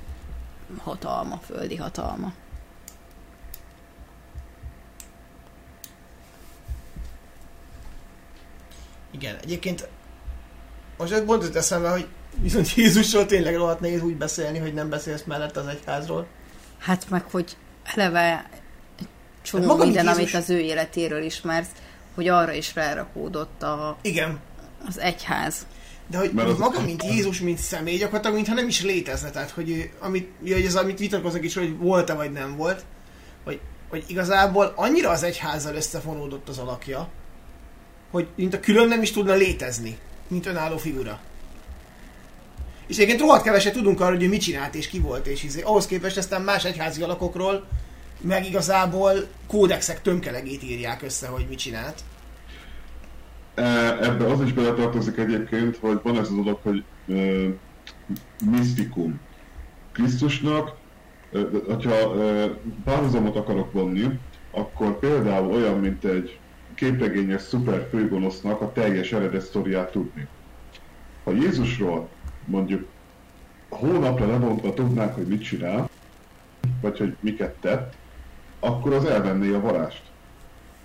hatalma, 0.79 1.41
földi 1.47 1.77
hatalma. 1.77 2.33
Igen, 9.11 9.37
egyébként 9.43 9.89
most 10.99 11.23
pont 11.23 11.43
jut 11.43 11.57
eszembe, 11.57 11.91
hogy 11.91 12.07
viszont 12.41 12.75
Jézusról 12.75 13.27
tényleg 13.27 13.57
rohadt 13.57 13.81
nehéz 13.81 14.03
úgy 14.03 14.17
beszélni, 14.17 14.59
hogy 14.59 14.75
nem 14.75 14.89
beszélsz 14.89 15.23
mellett 15.25 15.57
az 15.57 15.67
egyházról. 15.67 16.27
Hát 16.79 17.11
meg, 17.11 17.23
hogy 17.31 17.57
eleve 17.85 18.47
egy 19.01 19.07
csomó 19.43 19.63
Hát 19.63 19.73
maga, 19.73 19.85
minden, 19.85 20.05
Jézus- 20.05 20.19
amit 20.21 20.35
az 20.35 20.51
ő 20.51 20.59
életéről 20.59 21.23
ismersz, 21.23 21.69
hogy 22.15 22.29
arra 22.29 22.53
is 22.53 22.75
rárakódott 22.75 23.63
a, 23.63 23.97
Igen, 24.03 24.39
az 24.87 24.99
egyház. 24.99 25.67
de 26.07 26.19
hogy 26.19 26.33
Mert 26.33 26.49
az- 26.49 26.59
maga, 26.59 26.81
mint 26.81 27.03
Jézus, 27.05 27.41
mint 27.41 27.59
személy, 27.59 27.97
gyakorlatilag 27.97 28.35
mintha 28.37 28.55
nem 28.55 28.69
is 28.69 28.83
létezne. 28.83 29.31
Tehát, 29.31 29.51
hogy, 29.51 29.91
amit, 30.01 30.31
ja, 30.43 30.55
hogy 30.55 30.65
ez, 30.65 30.75
amit 30.75 30.99
vitatkoznak 30.99 31.45
is, 31.45 31.55
hogy 31.55 31.77
volt-e 31.79 32.15
vagy 32.15 32.33
nem 32.33 32.57
volt, 32.57 32.85
hogy, 33.45 33.61
hogy 33.89 34.05
igazából 34.07 34.73
annyira 34.77 35.11
az 35.11 35.23
egyházzal 35.23 35.75
összefonódott 35.75 36.49
az 36.49 36.59
alakja, 36.59 37.09
hogy 38.11 38.29
mint 38.37 38.55
a 38.55 38.61
külön 38.61 38.89
nem 38.89 39.03
is 39.03 39.11
tudna 39.13 39.35
létezni, 39.35 39.99
mint 40.29 40.47
önálló 40.47 40.77
figura. 40.77 41.21
És 42.87 42.97
egyébként 42.97 43.21
rohadt 43.21 43.43
keveset 43.43 43.73
tudunk 43.73 44.01
arról, 44.01 44.17
hogy 44.17 44.29
mit 44.29 44.41
csinált 44.41 44.75
és 44.75 44.89
ki 44.89 44.99
volt, 44.99 45.27
és 45.27 45.43
izé. 45.43 45.61
ahhoz 45.61 45.87
képest 45.87 46.17
aztán 46.17 46.43
más 46.43 46.65
egyházi 46.65 47.03
alakokról 47.03 47.67
meg 48.21 48.47
igazából 48.47 49.13
kódexek 49.47 50.03
tömkelegét 50.03 50.63
írják 50.63 51.03
össze, 51.03 51.27
hogy 51.27 51.47
mit 51.49 51.59
csinált. 51.59 52.01
E, 53.55 53.63
Ebbe 54.01 54.27
az 54.27 54.41
is 54.41 54.53
beletartozik 54.53 55.17
egyébként, 55.17 55.77
hogy 55.77 56.01
van 56.03 56.19
ez 56.19 56.31
a 56.31 56.35
dolog, 56.35 56.59
hogy 56.63 56.85
ö, 57.07 57.49
misztikum. 58.51 59.21
Krisztusnak, 59.93 60.77
ö, 61.33 61.59
hogyha 61.67 62.15
ö, 62.15 62.47
párhuzamot 62.85 63.37
akarok 63.37 63.73
vonni, 63.73 64.19
akkor 64.51 64.99
például 64.99 65.51
olyan, 65.51 65.79
mint 65.79 66.05
egy 66.05 66.39
képregényes 66.75 67.43
szuper 67.43 67.89
főgonosznak 67.91 68.61
a 68.61 68.73
teljes 68.73 69.13
eredet 69.13 69.43
sztoriát 69.45 69.91
tudni. 69.91 70.27
Ha 71.25 71.33
Jézusról 71.33 72.09
mondjuk 72.45 72.87
hónapra 73.69 74.27
lebontva 74.27 74.75
tudnánk, 74.75 75.15
hogy 75.15 75.27
mit 75.27 75.43
csinál, 75.43 75.89
vagy 76.81 76.99
hogy 76.99 77.17
miket 77.21 77.55
tett, 77.61 77.95
akkor 78.61 78.93
az 78.93 79.05
elvenné 79.05 79.53
a 79.53 79.61
varást. 79.61 80.03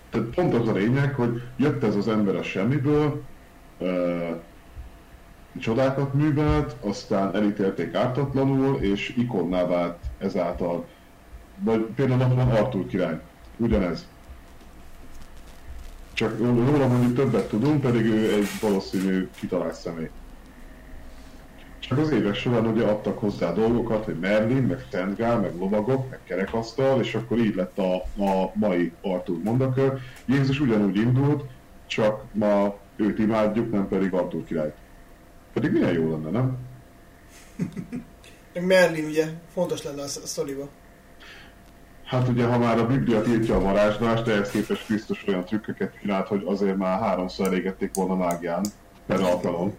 Tehát 0.09 0.27
pont 0.27 0.53
az 0.53 0.67
a 0.67 0.73
lényeg, 0.73 1.13
hogy 1.13 1.41
jött 1.55 1.83
ez 1.83 1.95
az 1.95 2.07
ember 2.07 2.35
a 2.35 2.43
semmiből, 2.43 3.21
ö, 3.77 4.17
csodákat 5.59 6.13
művelt, 6.13 6.75
aztán 6.81 7.35
elítélték 7.35 7.93
ártatlanul, 7.93 8.81
és 8.81 9.13
ikonná 9.17 9.65
vált 9.65 9.97
ezáltal. 10.17 10.85
Vagy 11.59 11.81
például 11.95 12.21
ott 12.21 12.35
van 12.35 12.49
Artur 12.49 12.87
király. 12.87 13.19
Ugyanez. 13.57 14.07
Csak 16.13 16.39
róla 16.39 16.87
mondjuk 16.87 17.15
többet 17.15 17.49
tudunk, 17.49 17.81
pedig 17.81 18.05
ő 18.05 18.33
egy 18.33 18.47
valószínű 18.61 19.29
kitalált 19.39 19.73
személy. 19.73 20.09
Csak 21.79 21.97
az 21.97 22.11
évek 22.11 22.35
során 22.35 22.67
ugye 22.67 22.85
adtak 22.85 23.19
hozzá 23.19 23.53
dolgokat, 23.53 24.05
hogy 24.05 24.19
Merlin, 24.19 24.63
meg 24.63 24.85
Szentgál, 24.91 25.39
meg 25.39 25.55
lovagok, 25.59 26.09
meg 26.09 26.19
kerekasztal, 26.23 26.99
és 27.01 27.15
akkor 27.15 27.37
így 27.37 27.55
lett 27.55 27.77
a, 27.77 27.95
a 28.23 28.51
mai 28.53 28.91
Artur 29.01 29.37
mondakör. 29.43 29.99
Jézus 30.25 30.59
ugyanúgy 30.59 30.95
indult, 30.97 31.43
csak 31.87 32.23
ma 32.31 32.77
őt 32.95 33.19
imádjuk, 33.19 33.71
nem 33.71 33.87
pedig 33.87 34.13
Artur 34.13 34.43
királyt. 34.43 34.75
Pedig 35.53 35.71
milyen 35.71 35.93
jó 35.93 36.11
lenne, 36.11 36.29
nem? 36.29 36.57
Meg 38.53 38.65
Merlin 38.65 39.05
ugye 39.05 39.25
fontos 39.53 39.83
lenne 39.83 40.01
a 40.01 40.07
sz- 40.07 40.25
sztoriba. 40.27 40.69
Hát 42.03 42.27
ugye, 42.27 42.45
ha 42.45 42.57
már 42.57 42.77
a 42.79 42.87
Biblia 42.87 43.21
tiltja 43.21 43.55
a 43.55 43.61
varázslást, 43.61 44.27
ehhez 44.27 44.49
képest 44.49 44.85
Krisztus 44.85 45.27
olyan 45.27 45.45
trükköket 45.45 45.97
csinált, 46.01 46.27
hogy 46.27 46.43
azért 46.45 46.77
már 46.77 46.99
háromszor 46.99 47.45
elégették 47.45 47.93
volna 47.93 48.15
mágián 48.15 48.65
per 49.05 49.21
alkalom. 49.21 49.75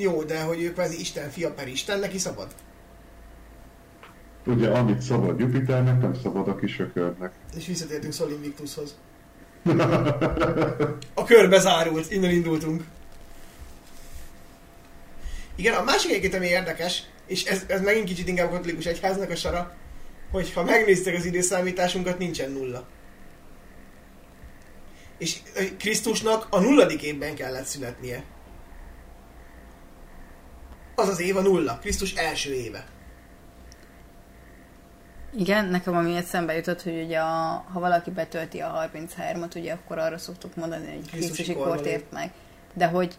Jó, 0.00 0.22
de 0.22 0.42
hogy 0.42 0.62
ő 0.62 0.72
kvázi 0.72 1.00
Isten 1.00 1.30
fia 1.30 1.52
per 1.52 1.68
Isten, 1.68 1.98
neki 1.98 2.18
szabad? 2.18 2.54
Ugye, 4.46 4.68
amit 4.68 5.00
szabad 5.00 5.40
Jupiternek, 5.40 6.00
nem 6.00 6.14
szabad 6.22 6.48
a 6.48 6.56
kisökörnek. 6.56 7.32
És 7.56 7.66
visszatértünk 7.66 8.12
Sol 8.12 8.30
Invictushoz. 8.30 8.96
A 11.14 11.24
körbe 11.24 11.58
zárult, 11.58 12.10
innen 12.10 12.30
indultunk. 12.30 12.84
Igen, 15.54 15.74
a 15.74 15.82
másik 15.82 16.10
egyébként, 16.10 16.34
ami 16.34 16.46
érdekes, 16.46 17.02
és 17.26 17.44
ez, 17.44 17.64
ez 17.66 17.80
megint 17.80 18.06
kicsit 18.06 18.28
inkább 18.28 18.50
katolikus 18.50 18.86
egyháznak 18.86 19.30
a 19.30 19.36
sara, 19.36 19.76
hogy 20.30 20.52
ha 20.52 20.64
megnéztek 20.64 21.14
az 21.14 21.24
időszámításunkat, 21.24 22.18
nincsen 22.18 22.50
nulla. 22.50 22.86
És 25.18 25.36
Krisztusnak 25.78 26.46
a 26.50 26.60
nulladik 26.60 27.02
évben 27.02 27.34
kellett 27.34 27.64
születnie. 27.64 28.24
Az 31.00 31.08
az 31.08 31.20
év 31.20 31.36
a 31.36 31.40
nulla, 31.40 31.78
Krisztus 31.78 32.14
első 32.14 32.52
éve. 32.52 32.86
Igen, 35.36 35.64
nekem 35.64 35.96
ami 35.96 36.16
eszembe 36.16 36.54
jutott, 36.54 36.82
hogy 36.82 37.02
ugye 37.04 37.18
a, 37.18 37.64
ha 37.72 37.80
valaki 37.80 38.10
betölti 38.10 38.60
a 38.60 38.90
33-at, 38.94 39.56
ugye 39.56 39.72
akkor 39.72 39.98
arra 39.98 40.18
szoktuk 40.18 40.56
mondani, 40.56 40.86
hogy 40.86 41.10
Krisztusi 41.10 41.42
Krisztusi 41.42 41.52
kort 41.52 41.86
ért 41.86 42.12
meg. 42.12 42.32
De 42.74 42.86
hogy 42.86 43.14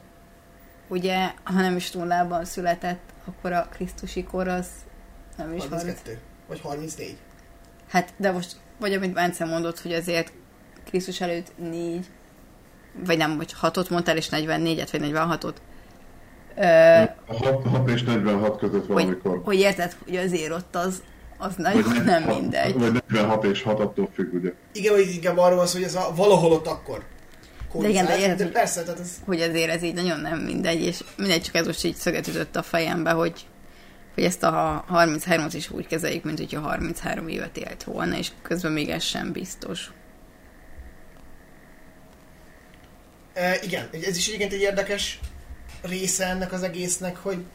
ugye, 0.88 1.32
ha 1.44 1.54
nem 1.54 1.76
is 1.76 1.92
nullában 1.92 2.46
született, 2.46 3.14
akkor 3.26 3.52
a 3.52 3.68
Krisztusi 3.72 4.24
kor 4.24 4.48
az 4.48 4.68
nem 5.38 5.54
is 5.54 5.62
30. 5.62 5.70
32. 5.70 6.20
Vagy 6.48 6.60
34. 6.60 7.18
Hát, 7.90 8.14
de 8.18 8.32
most, 8.32 8.56
vagy 8.80 8.94
amit 8.94 9.14
Bence 9.14 9.46
mondott, 9.46 9.80
hogy 9.80 9.94
azért 9.94 10.34
Krisztus 10.86 11.22
előtt 11.22 11.52
négy, 11.58 12.06
vagy 13.06 13.18
nem, 13.18 13.38
vagy 13.38 13.54
hatot 13.54 13.90
mondtál, 13.90 14.18
és 14.18 14.28
44-et, 14.32 14.88
vagy 14.92 15.02
46-ot. 15.04 15.56
Ö, 16.56 17.04
6, 17.28 17.68
6 17.68 17.90
és 17.90 18.04
46 18.04 18.58
között 18.58 18.86
hogy, 18.86 18.88
valamikor. 18.88 19.42
hogy 19.44 19.60
érted, 19.60 19.96
hogy 20.06 20.16
azért 20.16 20.52
ott 20.52 20.76
az, 20.76 21.04
az 21.38 21.56
nagyon 21.56 22.02
nem 22.06 22.24
mindegy. 22.24 22.74
Vagy 22.74 22.92
46 23.08 23.44
és 23.44 23.62
6 23.64 23.80
attól 23.80 24.10
függ, 24.14 24.34
ugye. 24.34 24.54
Igen, 24.74 24.94
hogy 24.94 25.10
inkább 25.14 25.38
arról 25.38 25.58
van 25.58 25.68
szó, 25.68 25.78
hogy 25.78 25.88
ez 25.88 25.96
a 25.96 26.12
valahol 26.16 26.52
ott 26.52 26.68
akkor. 26.68 27.04
De 27.74 27.90
igen, 27.90 28.06
de 28.06 28.18
érted, 28.18 28.38
de 28.38 28.44
hogy- 28.44 28.54
persze, 28.54 28.84
tehát 28.84 29.00
ez... 29.00 29.12
hogy 29.26 29.42
azért 29.42 29.70
ez 29.70 29.84
így 29.84 29.94
nagyon 29.94 30.20
nem 30.20 30.40
mindegy, 30.40 30.82
és 30.82 31.04
mindegy, 31.18 31.42
csak 31.42 31.56
ez 31.56 31.66
most 31.66 31.84
így 31.84 31.96
szöget 31.96 32.28
ütött 32.28 32.56
a 32.56 32.62
fejembe, 32.64 33.12
hogy, 33.12 33.46
hogy 34.14 34.24
ezt 34.24 34.44
a 34.44 34.86
33-at 34.92 35.52
is 35.54 35.70
úgy 35.72 35.88
kezeljük, 35.88 36.24
mint 36.24 36.38
hogyha 36.38 36.60
33 36.60 37.28
évet 37.28 37.58
élt 37.58 37.84
volna, 37.84 38.18
és 38.18 38.32
közben 38.42 38.72
még 38.72 38.90
ez 38.90 39.04
sem 39.04 39.32
biztos. 39.32 39.92
E, 43.34 43.60
igen, 43.64 43.90
ez 44.08 44.18
is 44.18 44.28
egyébként 44.28 44.54
egy 44.54 44.62
érdekes 44.62 45.20
része 45.82 46.26
ennek 46.26 46.52
az 46.54 46.64
egésznek, 46.64 47.18
hogy, 47.18 47.46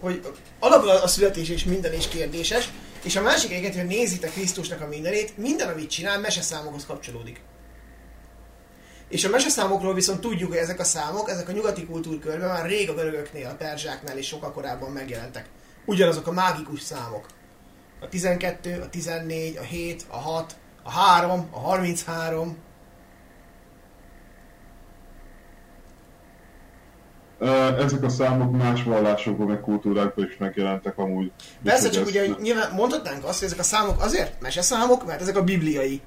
hogy 0.00 0.32
alapból 0.58 0.88
a 0.88 1.06
születés 1.06 1.48
és 1.48 1.64
minden 1.64 1.94
is 1.94 2.08
kérdéses, 2.08 2.68
és 3.02 3.16
a 3.16 3.22
másik 3.22 3.50
egyébként, 3.50 3.74
hogy 3.74 3.86
nézitek 3.86 4.32
Krisztusnak 4.32 4.80
a 4.80 4.86
mindenét, 4.86 5.36
minden, 5.36 5.68
amit 5.68 5.90
csinál, 5.90 6.20
meseszámokhoz 6.20 6.86
kapcsolódik. 6.86 7.40
És 9.08 9.24
a 9.24 9.28
meseszámokról 9.28 9.94
viszont 9.94 10.20
tudjuk, 10.20 10.48
hogy 10.48 10.58
ezek 10.58 10.80
a 10.80 10.84
számok, 10.84 11.30
ezek 11.30 11.48
a 11.48 11.52
nyugati 11.52 11.86
kultúrkörben 11.86 12.48
már 12.48 12.66
rég 12.66 12.90
a 12.90 12.94
görögöknél, 12.94 13.48
a 13.48 13.54
perzsáknál 13.54 14.18
is 14.18 14.26
sokkal 14.26 14.52
korábban 14.52 14.90
megjelentek. 14.90 15.48
Ugyanazok 15.84 16.26
a 16.26 16.32
mágikus 16.32 16.80
számok. 16.80 17.26
A 18.00 18.08
12, 18.08 18.80
a 18.80 18.88
14, 18.88 19.56
a 19.56 19.62
7, 19.62 20.04
a 20.08 20.16
6, 20.16 20.56
a 20.82 20.90
3, 20.90 21.48
a 21.50 21.58
33, 21.58 22.56
Ezek 27.78 28.02
a 28.02 28.08
számok 28.08 28.56
más 28.56 28.82
vallásokban, 28.82 29.46
meg 29.46 29.60
kultúrákban 29.60 30.24
is 30.30 30.36
megjelentek 30.38 30.98
amúgy. 30.98 31.30
Persze, 31.64 31.88
csak 31.90 32.02
ezt- 32.02 32.10
ugye 32.10 32.26
nyilván 32.40 32.72
mondhatnánk 32.74 33.24
azt, 33.24 33.38
hogy 33.38 33.46
ezek 33.48 33.58
a 33.58 33.62
számok 33.62 34.02
azért 34.02 34.40
meseszámok, 34.40 35.06
mert 35.06 35.20
ezek 35.20 35.36
a 35.36 35.42
bibliai 35.44 36.00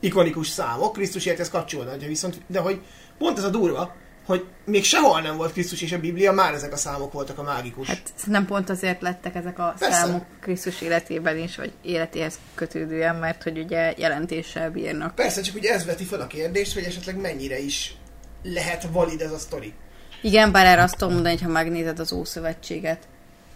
ikonikus 0.00 0.48
számok, 0.48 0.92
Krisztus 0.92 1.26
élethez 1.26 1.50
kapcsolódnak, 1.50 1.96
de 1.96 2.06
viszont, 2.06 2.40
de 2.46 2.58
hogy 2.58 2.80
pont 3.18 3.38
ez 3.38 3.44
a 3.44 3.48
durva, 3.50 3.94
hogy 4.26 4.44
még 4.64 4.84
sehol 4.84 5.20
nem 5.20 5.36
volt 5.36 5.52
Krisztus 5.52 5.82
és 5.82 5.92
a 5.92 5.98
Biblia, 5.98 6.32
már 6.32 6.54
ezek 6.54 6.72
a 6.72 6.76
számok 6.76 7.12
voltak 7.12 7.38
a 7.38 7.42
mágikus. 7.42 7.86
Hát 7.88 8.12
nem 8.26 8.46
pont 8.46 8.70
azért 8.70 9.00
lettek 9.02 9.34
ezek 9.34 9.58
a 9.58 9.74
Persze. 9.78 9.94
számok 9.96 10.24
Krisztus 10.40 10.80
életében 10.80 11.38
is, 11.38 11.56
vagy 11.56 11.72
életéhez 11.82 12.38
kötődően, 12.54 13.16
mert 13.16 13.42
hogy 13.42 13.58
ugye 13.58 13.94
jelentéssel 13.96 14.70
bírnak. 14.70 15.14
Persze, 15.14 15.40
csak 15.40 15.54
ugye 15.54 15.72
ez 15.72 15.84
veti 15.84 16.04
fel 16.04 16.20
a 16.20 16.26
kérdést, 16.26 16.74
hogy 16.74 16.82
esetleg 16.84 17.20
mennyire 17.20 17.58
is 17.58 17.94
lehet 18.42 18.86
valid 18.92 19.20
ez 19.20 19.32
a 19.32 19.38
sztori. 19.38 19.74
Igen, 20.20 20.52
bár 20.52 20.66
erre 20.66 20.82
azt 20.82 20.96
tudom 20.96 21.12
mondani, 21.12 21.34
hogy 21.34 21.44
ha 21.44 21.52
megnézed 21.52 21.98
az 21.98 22.12
Ószövetséget, 22.12 23.08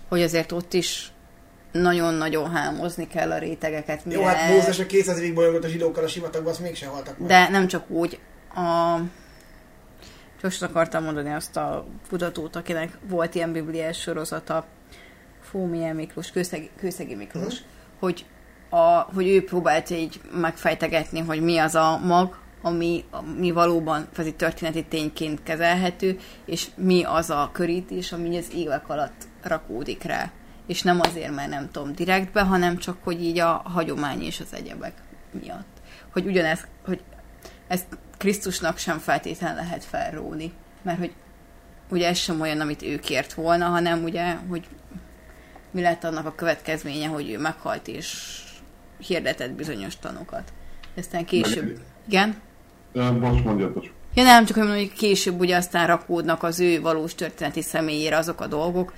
hogy 0.09 0.23
azért 0.23 0.53
ott 0.53 0.73
is 0.73 1.13
nagyon-nagyon 1.73 2.51
hámozni 2.51 3.07
kell 3.07 3.33
a 3.33 3.39
rétegeket. 3.39 4.03
Jó, 4.09 4.23
hát 4.23 4.51
Mózes 4.51 4.79
a 4.79 4.87
200 4.87 5.19
évig 5.19 5.35
bolyongott 5.35 5.65
a 5.65 5.69
zsidókkal 5.69 6.05
a 6.05 6.09
sivatagban, 6.09 6.53
azt 6.53 6.61
mégsem 6.61 6.91
haltak 6.91 7.19
meg. 7.19 7.29
De 7.29 7.49
nem 7.49 7.67
csak 7.67 7.91
úgy. 7.91 8.19
A... 8.55 8.99
Most 10.43 10.63
akartam 10.63 11.05
mondani 11.05 11.33
azt 11.33 11.57
a 11.57 11.87
kutatót, 12.09 12.57
akinek 12.57 12.99
volt 13.09 13.35
ilyen 13.35 13.53
bibliás 13.53 14.01
sorozata, 14.01 14.67
Fó, 15.43 15.67
milyen 15.67 15.95
Miklós, 15.95 16.31
Kőszegi, 16.31 16.71
Kőszegi 16.77 17.15
Miklós, 17.15 17.55
hogy, 17.99 18.25
a, 18.69 19.01
hogy 19.15 19.29
ő 19.29 19.45
próbált 19.45 19.91
így 19.91 20.21
megfejtegetni, 20.33 21.21
hogy 21.21 21.41
mi 21.41 21.59
az 21.59 21.75
a 21.75 22.01
mag, 22.05 22.39
ami, 22.65 23.05
ami 23.11 23.51
valóban 23.51 24.09
egy 24.19 24.37
történeti 24.37 24.85
tényként 24.85 25.43
kezelhető, 25.43 26.19
és 26.45 26.67
mi 26.77 27.03
az 27.03 27.31
a 27.31 27.51
körítés, 27.53 28.13
ami 28.13 28.37
az 28.37 28.47
évek 28.55 28.89
alatt 28.89 29.27
rakódik 29.43 30.03
rá. 30.03 30.31
És 30.67 30.83
nem 30.83 31.01
azért, 31.01 31.35
mert 31.35 31.51
nem 31.51 31.71
tudom 31.71 31.95
direktbe, 31.95 32.43
hanem 32.43 32.77
csak, 32.77 32.97
hogy 33.03 33.23
így 33.23 33.39
a 33.39 33.63
hagyomány 33.65 34.23
és 34.23 34.41
az 34.41 34.55
egyebek 34.55 34.93
miatt. 35.43 35.81
Hogy 36.13 36.27
ugyanez, 36.27 36.67
hogy 36.85 37.01
ezt 37.69 37.99
Krisztusnak 38.19 38.79
sem 38.79 38.99
feltétlen 38.99 39.55
lehet 39.55 39.85
felróni, 39.85 40.53
mert 40.83 40.99
hogy 40.99 41.13
ugye 41.91 42.09
ez 42.09 42.19
sem 42.19 42.41
olyan, 42.41 42.61
amit 42.61 42.83
ő 42.83 42.99
kért 42.99 43.33
volna, 43.33 43.67
hanem 43.67 44.03
ugye, 44.03 44.35
hogy 44.49 44.69
mi 45.71 45.81
lett 45.81 46.05
annak 46.05 46.27
a 46.27 46.35
következménye, 46.35 47.09
hogy 47.09 47.31
ő 47.31 47.39
meghalt 47.39 47.89
és 47.89 48.41
hirdetett 48.99 49.53
bizonyos 49.53 49.99
tanokat. 49.99 50.53
Aztán 50.97 51.25
később... 51.25 51.81
Igen? 52.07 52.43
Most 52.95 53.45
mondjad, 53.45 53.75
most. 53.75 53.91
Ja 54.15 54.23
nem, 54.23 54.45
csak 54.45 54.57
hogy 54.57 54.93
később 54.93 55.41
ugye 55.41 55.57
aztán 55.57 55.87
rakódnak 55.87 56.43
az 56.43 56.61
ő 56.61 56.81
valós 56.81 57.15
történeti 57.15 57.63
személyére 57.63 58.17
azok 58.17 58.41
a 58.41 58.47
dolgok, 58.47 58.93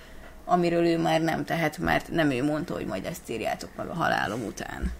amiről 0.44 0.86
ő 0.86 0.98
már 0.98 1.20
nem 1.20 1.44
tehet, 1.44 1.78
mert 1.78 2.10
nem 2.10 2.30
ő 2.30 2.44
mondta, 2.44 2.74
hogy 2.74 2.86
majd 2.86 3.04
ezt 3.04 3.30
írjátok 3.30 3.70
meg 3.76 3.88
a 3.88 3.94
halálom 3.94 4.40
után. 4.46 4.92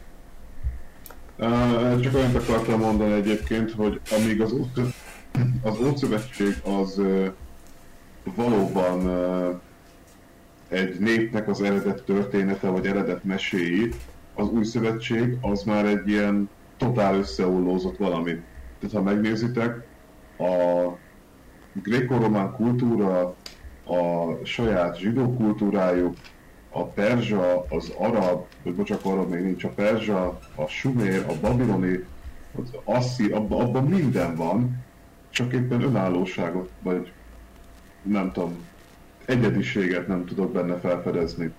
Uh, 1.39 2.01
csak 2.01 2.15
olyan 2.15 2.35
akartam 2.35 2.81
mondani 2.81 3.13
egyébként, 3.13 3.73
hogy 3.73 4.01
amíg 4.11 4.41
az, 4.41 4.55
az 5.63 5.79
Ószövetség 5.81 6.57
az 6.65 6.99
uh, 6.99 7.27
valóban 8.35 9.07
uh, 9.07 9.61
egy 10.69 10.99
népnek 10.99 11.49
az 11.49 11.63
eredet 11.63 12.03
története, 12.03 12.69
vagy 12.69 12.87
eredet 12.87 13.25
meséi, 13.25 13.89
az 14.35 14.49
új 14.49 14.65
szövetség 14.65 15.37
az 15.41 15.63
már 15.63 15.85
egy 15.85 16.09
ilyen 16.09 16.49
totál 16.77 17.15
összeollózott 17.15 17.97
valami. 17.97 18.41
Tehát 18.79 18.95
ha 18.97 19.03
megnézitek, 19.03 19.87
a 20.39 20.87
gréko-román 21.73 22.53
kultúra, 22.53 23.35
a 23.85 24.35
saját 24.45 24.99
zsidó 24.99 25.37
kultúrájuk, 25.37 26.17
a 26.71 26.85
perzsa, 26.85 27.65
az 27.69 27.93
arab, 27.99 28.45
vagy 28.63 28.75
bocsánat, 28.75 29.05
arab 29.05 29.31
még 29.31 29.43
nincs, 29.43 29.65
a 29.65 29.69
perzsa, 29.69 30.39
a 30.55 30.67
sumér, 30.67 31.25
a 31.29 31.33
babiloni, 31.41 32.05
az 32.59 32.71
asszi, 32.85 33.31
abban 33.31 33.61
abba 33.61 33.81
minden 33.81 34.37
van, 34.37 34.85
csak 35.31 35.53
éppen 35.53 35.83
önállóságot, 35.83 36.71
vagy 36.83 37.13
nem 38.03 38.33
tudom, 38.33 38.57
egyediséget 39.25 40.07
nem 40.07 40.25
tudok 40.25 40.53
benne 40.53 40.77
felfedezni. 40.77 41.53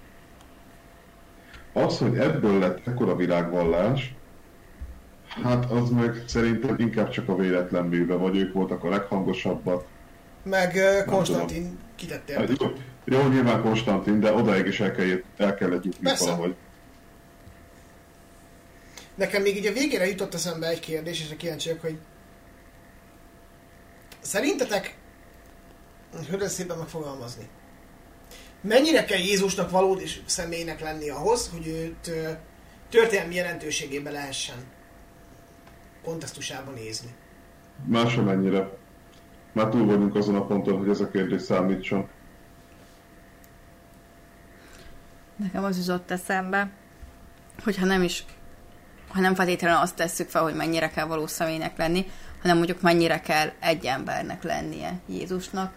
Az, 1.74 1.98
hogy 1.98 2.18
ebből 2.18 2.60
lett 2.60 2.88
ekkora 2.88 3.16
világvallás, 3.16 4.16
hát 5.44 5.72
az 5.72 5.90
meg 5.90 6.24
szerintem 6.26 6.76
inkább 6.80 7.10
csak 7.10 7.30
a 7.30 7.36
véletlen 7.36 7.86
műve, 7.86 8.14
vagy 8.14 8.38
ők 8.38 8.54
voltak 8.54 8.84
a 8.84 8.90
leghangosabbak. 8.90 9.86
Meg 10.44 10.76
uh, 10.76 11.06
Konstantin 11.06 11.80
kitette 11.96 12.40
hát, 12.40 12.50
jó, 12.60 12.72
jó, 13.06 13.28
nyilván 13.28 13.62
Konstantin, 13.62 14.20
de 14.20 14.34
odaig 14.34 14.66
is 14.66 14.80
el, 14.80 14.92
kell, 14.92 15.22
el 15.38 15.56
kellett 15.56 15.84
jutni 15.84 16.12
valahogy. 16.20 16.56
Nekem 19.16 19.42
még 19.42 19.56
így 19.56 19.66
a 19.66 19.74
végére 19.74 20.08
jutott 20.08 20.34
eszembe 20.34 20.68
egy 20.68 20.80
kérdés, 20.80 21.22
és 21.22 21.32
a 21.32 21.36
kíváncsiak, 21.36 21.82
hogy 21.82 21.98
szerintetek, 24.20 24.98
hogy 26.30 26.48
szépen 26.48 26.78
megfogalmazni, 26.78 27.48
mennyire 28.62 29.06
kell 29.06 29.20
Jézusnak 29.20 29.70
valódi 29.70 30.06
személynek 30.26 30.80
lenni 30.80 31.10
ahhoz, 31.10 31.50
hogy 31.54 31.68
őt 31.68 32.12
történelmi 32.90 33.36
jelentőségében 33.36 34.14
lehessen 34.14 34.76
kontextusában 36.08 36.74
nézni? 36.74 37.16
Már 37.86 38.10
sem 38.10 38.28
ennyire. 38.28 38.78
Már 39.52 39.70
túl 39.70 39.86
vagyunk 39.86 40.16
azon 40.16 40.36
a 40.36 40.46
ponton, 40.46 40.78
hogy 40.78 40.90
ez 40.90 41.00
a 41.00 41.10
kérdés 41.10 41.42
számítson. 41.42 42.08
Nekem 45.36 45.64
az 45.64 45.78
jutott 45.78 46.12
eszembe, 46.12 46.70
hogyha 47.64 47.86
nem 47.86 48.04
is, 48.04 48.26
ha 49.08 49.20
nem 49.20 49.36
feltétlenül 49.36 49.78
azt 49.78 49.96
tesszük 49.96 50.30
fel, 50.30 50.44
hogy 50.44 50.56
mennyire 50.56 50.90
kell 50.90 51.06
való 51.06 51.28
személynek 51.28 51.78
lenni, 51.78 52.06
hanem 52.42 52.58
mondjuk 52.58 52.82
mennyire 52.82 53.20
kell 53.20 53.52
egy 53.60 53.86
embernek 53.86 54.44
lennie 54.44 55.00
Jézusnak, 55.08 55.74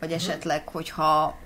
vagy 0.00 0.12
esetleg, 0.12 0.68
hogyha 0.68 1.38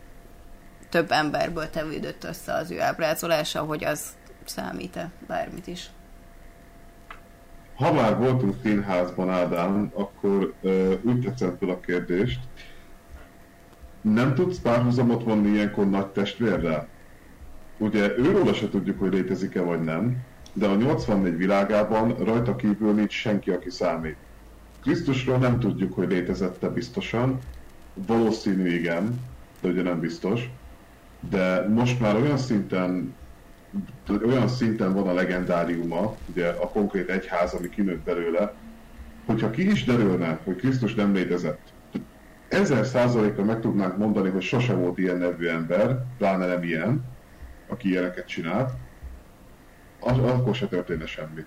több 0.88 1.10
emberből 1.10 1.70
tevődött 1.70 2.24
össze 2.24 2.52
az 2.52 2.70
ő 2.70 2.80
ábrázolása, 2.80 3.62
hogy 3.62 3.84
az 3.84 4.16
számít-e 4.44 5.10
bármit 5.26 5.66
is. 5.66 5.90
Ha 7.74 7.92
már 7.92 8.18
voltunk 8.18 8.54
színházban, 8.62 9.30
Ádám, 9.30 9.90
akkor 9.94 10.52
uh, 10.60 10.92
úgy 11.02 11.20
tetszett 11.20 11.58
fel 11.58 11.68
a 11.68 11.80
kérdést. 11.80 12.40
Nem 14.00 14.34
tudsz 14.34 14.58
párhuzamot 14.58 15.22
vonni 15.22 15.48
ilyenkor 15.48 15.90
nagy 15.90 16.06
testvérrel? 16.06 16.88
Ugye 17.78 18.18
őróla 18.18 18.52
se 18.52 18.68
tudjuk, 18.68 18.98
hogy 18.98 19.12
létezik-e 19.12 19.60
vagy 19.60 19.80
nem, 19.80 20.16
de 20.52 20.66
a 20.66 20.74
84 20.74 21.36
világában 21.36 22.14
rajta 22.24 22.56
kívül 22.56 22.92
nincs 22.92 23.12
senki, 23.12 23.50
aki 23.50 23.70
számít. 23.70 24.16
Krisztusról 24.82 25.38
nem 25.38 25.58
tudjuk, 25.58 25.94
hogy 25.94 26.08
létezette 26.08 26.68
biztosan, 26.68 27.38
valószínű 27.94 28.68
igen, 28.68 29.20
de 29.60 29.68
ugye 29.68 29.82
nem 29.82 30.00
biztos 30.00 30.50
de 31.30 31.68
most 31.68 32.00
már 32.00 32.16
olyan 32.16 32.38
szinten 32.38 33.14
olyan 34.26 34.48
szinten 34.48 34.92
van 34.92 35.08
a 35.08 35.12
legendáriuma, 35.12 36.16
ugye 36.26 36.48
a 36.48 36.68
konkrét 36.68 37.08
egyház, 37.08 37.52
ami 37.52 37.68
kinőtt 37.68 38.04
belőle, 38.04 38.54
hogyha 39.26 39.50
ki 39.50 39.70
is 39.70 39.84
derülne, 39.84 40.38
hogy 40.44 40.56
Krisztus 40.56 40.94
nem 40.94 41.14
létezett, 41.14 41.72
ezer 42.48 42.86
százalékra 42.86 43.44
meg 43.44 43.60
tudnánk 43.60 43.96
mondani, 43.96 44.30
hogy 44.30 44.42
sose 44.42 44.74
volt 44.74 44.98
ilyen 44.98 45.16
nevű 45.16 45.46
ember, 45.46 46.04
pláne 46.18 46.46
nem 46.46 46.62
ilyen, 46.62 47.04
aki 47.68 47.88
ilyeneket 47.88 48.26
csinált, 48.26 48.70
az, 50.00 50.18
akkor 50.18 50.54
se 50.54 50.66
történne 50.66 51.06
semmi. 51.06 51.44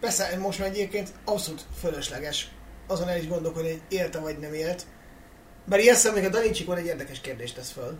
Persze, 0.00 0.38
most 0.38 0.58
már 0.58 0.68
egyébként 0.68 1.12
abszolút 1.24 1.64
fölösleges 1.80 2.50
azon 2.86 3.08
el 3.08 3.18
is 3.18 3.28
gondolkodni, 3.28 3.70
hogy 3.70 3.82
élte 3.88 4.18
vagy 4.18 4.38
nem 4.38 4.52
élt, 4.52 4.86
bár 5.64 5.78
ilyen 5.78 5.94
szemben 5.94 6.24
a 6.24 6.28
Danicsikon 6.28 6.76
egy 6.76 6.86
érdekes 6.86 7.20
kérdést 7.20 7.54
tesz 7.54 7.70
föl. 7.70 7.98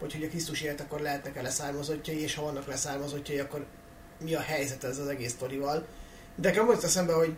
Hogy, 0.00 0.12
hogy 0.12 0.24
a 0.24 0.28
Krisztus 0.28 0.60
élt, 0.60 0.80
akkor 0.80 1.00
lehetnek-e 1.00 1.42
leszármazottjai, 1.42 2.20
és 2.20 2.34
ha 2.34 2.42
vannak 2.42 2.66
leszármazottjai, 2.66 3.38
akkor 3.38 3.66
mi 4.20 4.34
a 4.34 4.40
helyzet 4.40 4.84
ez 4.84 4.98
az 4.98 5.08
egész 5.08 5.30
sztorival. 5.30 5.86
De 6.36 6.48
nekem 6.48 6.66
volt 6.66 6.84
eszembe, 6.84 7.12
hogy 7.12 7.34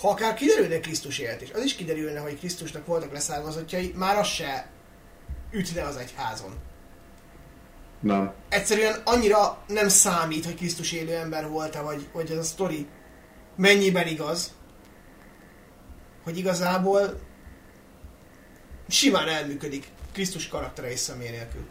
ha 0.00 0.08
akár 0.08 0.34
kiderülne 0.34 0.80
Krisztus 0.80 1.18
élt, 1.18 1.40
és 1.40 1.50
az 1.50 1.64
is 1.64 1.74
kiderülne, 1.74 2.20
hogy 2.20 2.38
Krisztusnak 2.38 2.86
voltak 2.86 3.12
leszármazottjai, 3.12 3.92
már 3.96 4.18
az 4.18 4.26
se 4.26 4.68
ütne 5.50 5.82
az 5.82 5.96
egyházon. 5.96 6.54
Nem. 8.00 8.32
Egyszerűen 8.48 9.00
annyira 9.04 9.64
nem 9.66 9.88
számít, 9.88 10.44
hogy 10.44 10.54
Krisztus 10.54 10.92
élő 10.92 11.14
ember 11.14 11.48
volt-e, 11.48 11.80
vagy, 11.80 12.08
vagy 12.12 12.30
ez 12.30 12.36
a 12.36 12.42
sztori 12.42 12.86
mennyiben 13.56 14.06
igaz, 14.06 14.54
hogy 16.22 16.38
igazából 16.38 17.20
simán 18.88 19.28
elműködik 19.28 19.88
Krisztus 20.12 20.48
karaktere 20.48 20.90
és 20.90 20.98
személy 20.98 21.30
nélkül. 21.30 21.66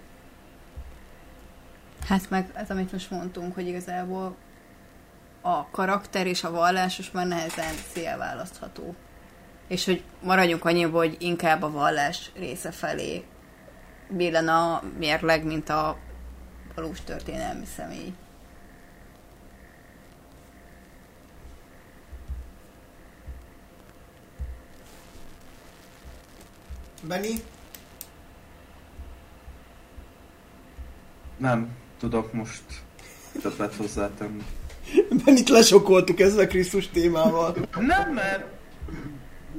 Hát 2.08 2.30
meg 2.30 2.52
ez, 2.54 2.70
amit 2.70 2.92
most 2.92 3.12
mondtunk, 3.12 3.54
hogy 3.54 3.68
igazából 3.68 4.36
a 5.42 5.70
karakter 5.70 6.28
és 6.28 6.44
a 6.44 6.52
vallás 6.52 7.12
már 7.12 7.28
nehezen 7.28 7.74
szélválasztható. 7.94 8.96
És 9.68 9.86
hogy 9.86 10.04
maradjunk 10.24 10.66
annyiból, 10.66 11.00
hogy 11.08 11.16
inkább 11.20 11.62
a 11.62 11.72
vallás 11.72 12.32
része 12.36 12.72
felé 12.72 13.26
billen 14.10 14.48
a 14.48 14.84
mérleg, 14.98 15.44
mint 15.44 15.70
a 15.70 15.98
valós 16.76 17.02
történelmi 17.02 17.66
személy. 17.66 18.14
Benny? 27.04 27.36
Nem 31.38 31.78
tudok 32.00 32.34
most 32.34 32.64
többet 33.42 33.76
hozzátenni. 33.76 34.44
Bennit 35.26 35.50
lesokoltuk 35.50 36.20
ezzel 36.20 36.40
a 36.40 36.48
Krisztus 36.48 36.88
témával. 36.88 37.56
Nem, 37.80 38.14
mert, 38.14 38.46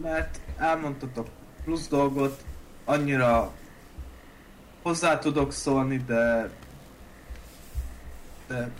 mert 0.02 0.40
elmondtatok 0.58 1.26
plusz 1.64 1.88
dolgot, 1.88 2.40
annyira 2.84 3.52
hozzá 4.82 5.18
tudok 5.18 5.52
szólni, 5.52 6.04
de 6.06 6.50
de 8.48 8.70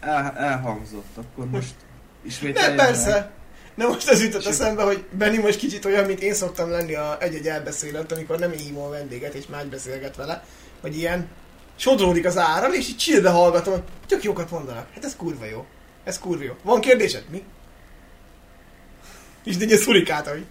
el, 0.00 0.32
elhangzott, 0.36 1.16
akkor 1.16 1.50
most 1.50 1.74
ismét 2.22 2.54
Ne, 2.54 2.74
persze, 2.74 3.32
Na 3.74 3.86
most 3.86 4.08
az 4.08 4.22
jutott 4.22 4.46
eszembe, 4.46 4.82
hogy 4.82 5.04
Benni 5.10 5.38
most 5.38 5.58
kicsit 5.58 5.84
olyan, 5.84 6.06
mint 6.06 6.20
én 6.20 6.34
szoktam 6.34 6.70
lenni 6.70 6.94
a 6.94 7.16
egy-egy 7.20 7.46
elbeszélőt, 7.46 8.12
amikor 8.12 8.38
nem 8.38 8.50
hívom 8.50 8.82
a 8.82 8.88
vendéget, 8.88 9.34
és 9.34 9.46
más 9.46 9.64
beszélget 9.64 10.16
vele, 10.16 10.44
hogy 10.80 10.96
ilyen 10.96 11.28
sodródik 11.76 12.26
az 12.26 12.38
áram, 12.38 12.72
és 12.72 12.88
így 12.88 12.96
csillbe 12.96 13.30
hallgatom, 13.30 13.72
hogy 13.72 13.82
tök 14.06 14.22
jókat 14.22 14.50
mondanak. 14.50 14.88
Hát 14.94 15.04
ez 15.04 15.16
kurva 15.16 15.44
jó. 15.44 15.66
Ez 16.04 16.18
kurva 16.18 16.42
jó. 16.42 16.52
Van 16.62 16.80
kérdésed? 16.80 17.24
Mi? 17.30 17.42
És 19.44 19.56
egy 19.56 19.68
szurikátai. 19.78 20.44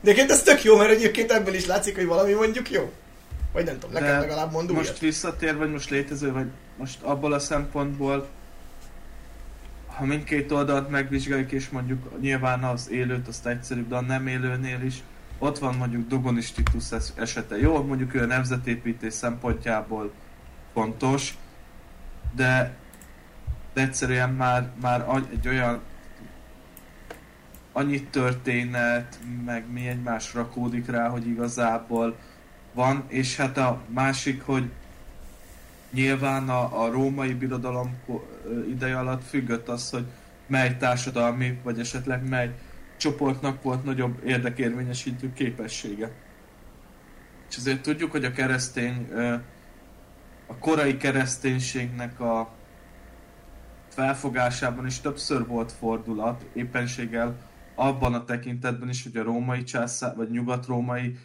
De 0.00 0.10
egyébként 0.10 0.30
ez 0.30 0.42
tök 0.42 0.62
jó, 0.62 0.76
mert 0.76 0.90
egyébként 0.90 1.30
ebből 1.32 1.54
is 1.54 1.66
látszik, 1.66 1.94
hogy 1.94 2.06
valami 2.06 2.32
mondjuk 2.32 2.70
jó. 2.70 2.92
Vagy 3.52 3.64
nem 3.64 3.78
tudom, 3.78 3.92
nekem 3.92 4.08
De 4.08 4.18
legalább 4.18 4.52
mond 4.52 4.70
Most 4.72 4.84
újat. 4.88 4.98
visszatér, 4.98 5.56
vagy 5.56 5.70
most 5.70 5.90
létező, 5.90 6.32
vagy 6.32 6.46
most 6.76 7.02
abból 7.02 7.32
a 7.32 7.38
szempontból, 7.38 8.28
ha 9.86 10.04
mindkét 10.04 10.52
oldalt 10.52 10.90
megvizsgáljuk, 10.90 11.52
és 11.52 11.68
mondjuk 11.68 12.20
nyilván 12.20 12.64
az 12.64 12.90
élőt, 12.90 13.28
azt 13.28 13.46
egyszerűbb, 13.46 13.88
de 13.88 13.96
a 13.96 14.00
nem 14.00 14.26
élőnél 14.26 14.82
is, 14.82 14.94
ott 15.38 15.58
van 15.58 15.74
mondjuk 15.74 16.08
Dogonis 16.08 16.52
Titus 16.52 16.92
es- 16.92 17.12
esete. 17.14 17.56
Jó, 17.56 17.82
mondjuk 17.82 18.14
ő 18.14 18.22
a 18.22 18.26
nemzetépítés 18.26 19.12
szempontjából 19.12 20.12
fontos, 20.72 21.36
de, 22.34 22.76
de 23.72 23.80
egyszerűen 23.80 24.30
már, 24.30 24.70
már 24.80 25.24
egy 25.32 25.48
olyan 25.48 25.80
annyi 27.72 28.02
történet, 28.02 29.18
meg 29.44 29.70
mi 29.70 29.88
egymás 29.88 30.34
rakódik 30.34 30.90
rá, 30.90 31.08
hogy 31.08 31.26
igazából 31.26 32.16
van, 32.72 33.04
és 33.08 33.36
hát 33.36 33.58
a 33.58 33.80
másik, 33.88 34.42
hogy 34.42 34.70
nyilván 35.90 36.48
a, 36.48 36.82
a 36.84 36.90
római 36.90 37.34
birodalom 37.34 37.96
ideje 38.68 38.98
alatt 38.98 39.24
függött 39.24 39.68
az, 39.68 39.90
hogy 39.90 40.06
mely 40.46 40.76
társadalmi, 40.76 41.58
vagy 41.62 41.78
esetleg 41.78 42.28
mely 42.28 42.54
csoportnak 42.96 43.62
volt 43.62 43.84
nagyobb 43.84 44.20
érdekérvényesítő 44.24 45.32
képessége. 45.32 46.10
És 47.50 47.56
azért 47.56 47.82
tudjuk, 47.82 48.10
hogy 48.10 48.24
a 48.24 48.32
keresztény, 48.32 49.08
ö, 49.12 49.34
a 50.48 50.58
korai 50.58 50.96
kereszténységnek 50.96 52.20
a 52.20 52.56
felfogásában 53.88 54.86
is 54.86 55.00
többször 55.00 55.46
volt 55.46 55.72
fordulat, 55.72 56.46
éppenséggel 56.52 57.36
abban 57.74 58.14
a 58.14 58.24
tekintetben 58.24 58.88
is, 58.88 59.02
hogy 59.02 59.16
a 59.16 59.22
római 59.22 59.62
császár, 59.62 60.16
vagy 60.16 60.30
nyugat-római 60.30 61.16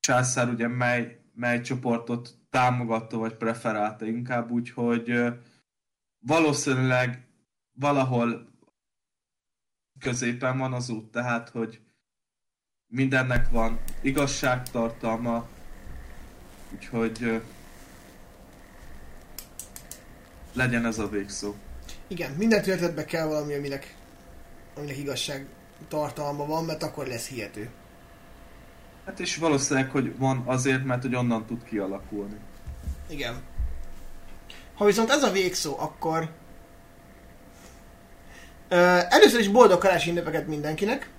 császár 0.00 0.48
ugye 0.48 0.68
mely, 0.68 1.20
mely 1.34 1.60
csoportot 1.60 2.34
támogatta 2.50 3.16
vagy 3.18 3.34
preferálta 3.34 4.04
inkább, 4.06 4.50
úgyhogy 4.50 5.32
valószínűleg 6.18 7.26
valahol 7.72 8.48
középen 9.98 10.58
van 10.58 10.72
az 10.72 10.88
út, 10.90 11.10
tehát 11.10 11.48
hogy 11.48 11.80
mindennek 12.86 13.50
van 13.50 13.80
igazságtartalma, 14.02 15.48
úgyhogy 16.72 17.42
legyen 20.52 20.86
ez 20.86 20.98
a 20.98 21.08
végszó. 21.08 21.54
Igen, 22.06 22.30
minden 22.30 22.62
történetben 22.62 23.06
kell 23.06 23.26
valami, 23.26 23.54
aminek, 23.54 23.94
aminek 24.76 24.98
igazság 24.98 25.46
tartalma 25.88 26.46
van, 26.46 26.64
mert 26.64 26.82
akkor 26.82 27.06
lesz 27.06 27.28
hihető. 27.28 27.70
Hát 29.04 29.20
és 29.20 29.36
valószínűleg, 29.36 29.90
hogy 29.90 30.16
van 30.18 30.42
azért, 30.46 30.84
mert 30.84 31.02
hogy 31.02 31.14
onnan 31.14 31.46
tud 31.46 31.64
kialakulni. 31.64 32.36
Igen. 33.08 33.42
Ha 34.74 34.84
viszont 34.84 35.10
ez 35.10 35.22
a 35.22 35.30
végszó, 35.30 35.78
akkor... 35.78 36.30
Ö, 38.68 38.98
először 39.08 39.40
is 39.40 39.48
boldog 39.48 39.78
karácsonyi 39.78 40.16
ünnepeket 40.16 40.46
mindenkinek. 40.46 41.10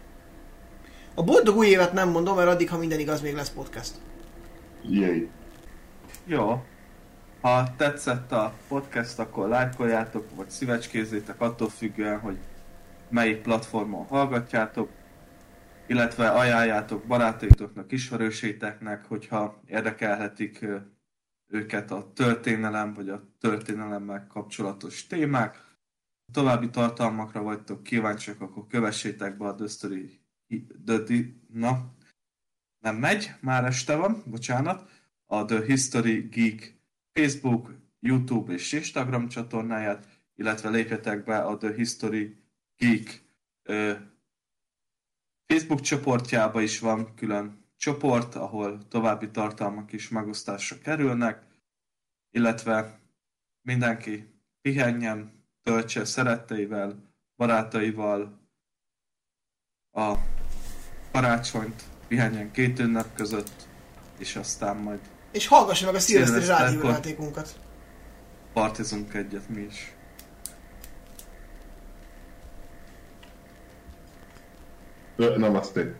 A 1.13 1.23
boldog 1.23 1.57
új 1.57 1.67
évet 1.67 1.93
nem 1.93 2.09
mondom, 2.09 2.35
mert 2.35 2.49
addig, 2.49 2.69
ha 2.69 2.77
minden 2.77 2.99
igaz, 2.99 3.21
még 3.21 3.33
lesz 3.35 3.49
podcast. 3.49 3.93
Jéj. 4.81 5.29
Jó. 6.25 6.63
Ha 7.43 7.75
tetszett 7.75 8.31
a 8.31 8.53
podcast, 8.67 9.19
akkor 9.19 9.47
lájkoljátok, 9.47 10.35
vagy 10.35 10.49
szívecskézzétek 10.49 11.41
attól 11.41 11.69
függően, 11.69 12.19
hogy 12.19 12.37
melyik 13.09 13.41
platformon 13.41 14.05
hallgatjátok, 14.05 14.89
illetve 15.87 16.29
ajánljátok 16.29 17.05
barátaitoknak, 17.05 17.91
ismerőséteknek, 17.91 19.05
hogyha 19.05 19.61
érdekelhetik 19.65 20.65
őket 21.47 21.91
a 21.91 22.11
történelem, 22.13 22.93
vagy 22.93 23.09
a 23.09 23.23
történelemmel 23.39 24.27
kapcsolatos 24.27 25.07
témák. 25.07 25.55
Ha 26.25 26.31
további 26.33 26.69
tartalmakra 26.69 27.41
vagytok 27.41 27.83
kíváncsiak, 27.83 28.41
akkor 28.41 28.67
kövessétek 28.67 29.37
be 29.37 29.45
a 29.45 29.55
The 29.55 29.67
Story, 29.67 30.19
The, 30.85 31.15
na, 31.53 31.93
nem 32.79 32.95
megy, 32.95 33.33
már 33.41 33.65
este 33.65 33.95
van, 33.95 34.23
bocsánat, 34.25 34.89
a 35.25 35.45
The 35.45 35.63
History 35.63 36.27
Geek 36.31 36.72
Facebook, 37.13 37.73
YouTube 37.99 38.53
és 38.53 38.71
Instagram 38.71 39.27
csatornáját, 39.27 40.07
illetve 40.35 40.69
lépjetek 40.69 41.23
be 41.23 41.37
a 41.37 41.57
The 41.57 41.73
History 41.73 42.37
Geek 42.77 43.21
ö, 43.63 43.93
Facebook 45.45 45.81
csoportjába 45.81 46.61
is 46.61 46.79
van 46.79 47.15
külön 47.15 47.63
csoport, 47.77 48.35
ahol 48.35 48.87
további 48.87 49.31
tartalmak 49.31 49.91
is 49.91 50.09
megosztásra 50.09 50.77
kerülnek, 50.77 51.45
illetve 52.31 52.99
mindenki 53.61 54.33
pihenjen, 54.61 55.45
töltse 55.61 56.05
szeretteivel, 56.05 57.13
barátaival 57.35 58.41
a 59.91 60.15
karácsonyt, 61.11 61.83
pihenjen 62.07 62.51
két 62.51 62.79
ünnep 62.79 63.15
között, 63.15 63.67
és 64.17 64.35
aztán 64.35 64.77
majd 64.77 65.12
És 65.33 65.47
hallgassa 65.47 65.85
meg 65.85 65.95
a 65.95 65.99
szilveszteri 65.99 66.45
rádiójátékunkat. 66.45 67.55
partizunk 68.53 69.13
egyet 69.13 69.49
mi 69.49 69.61
is. 69.61 69.93
Ö, 75.15 75.37
Namaste. 75.37 75.95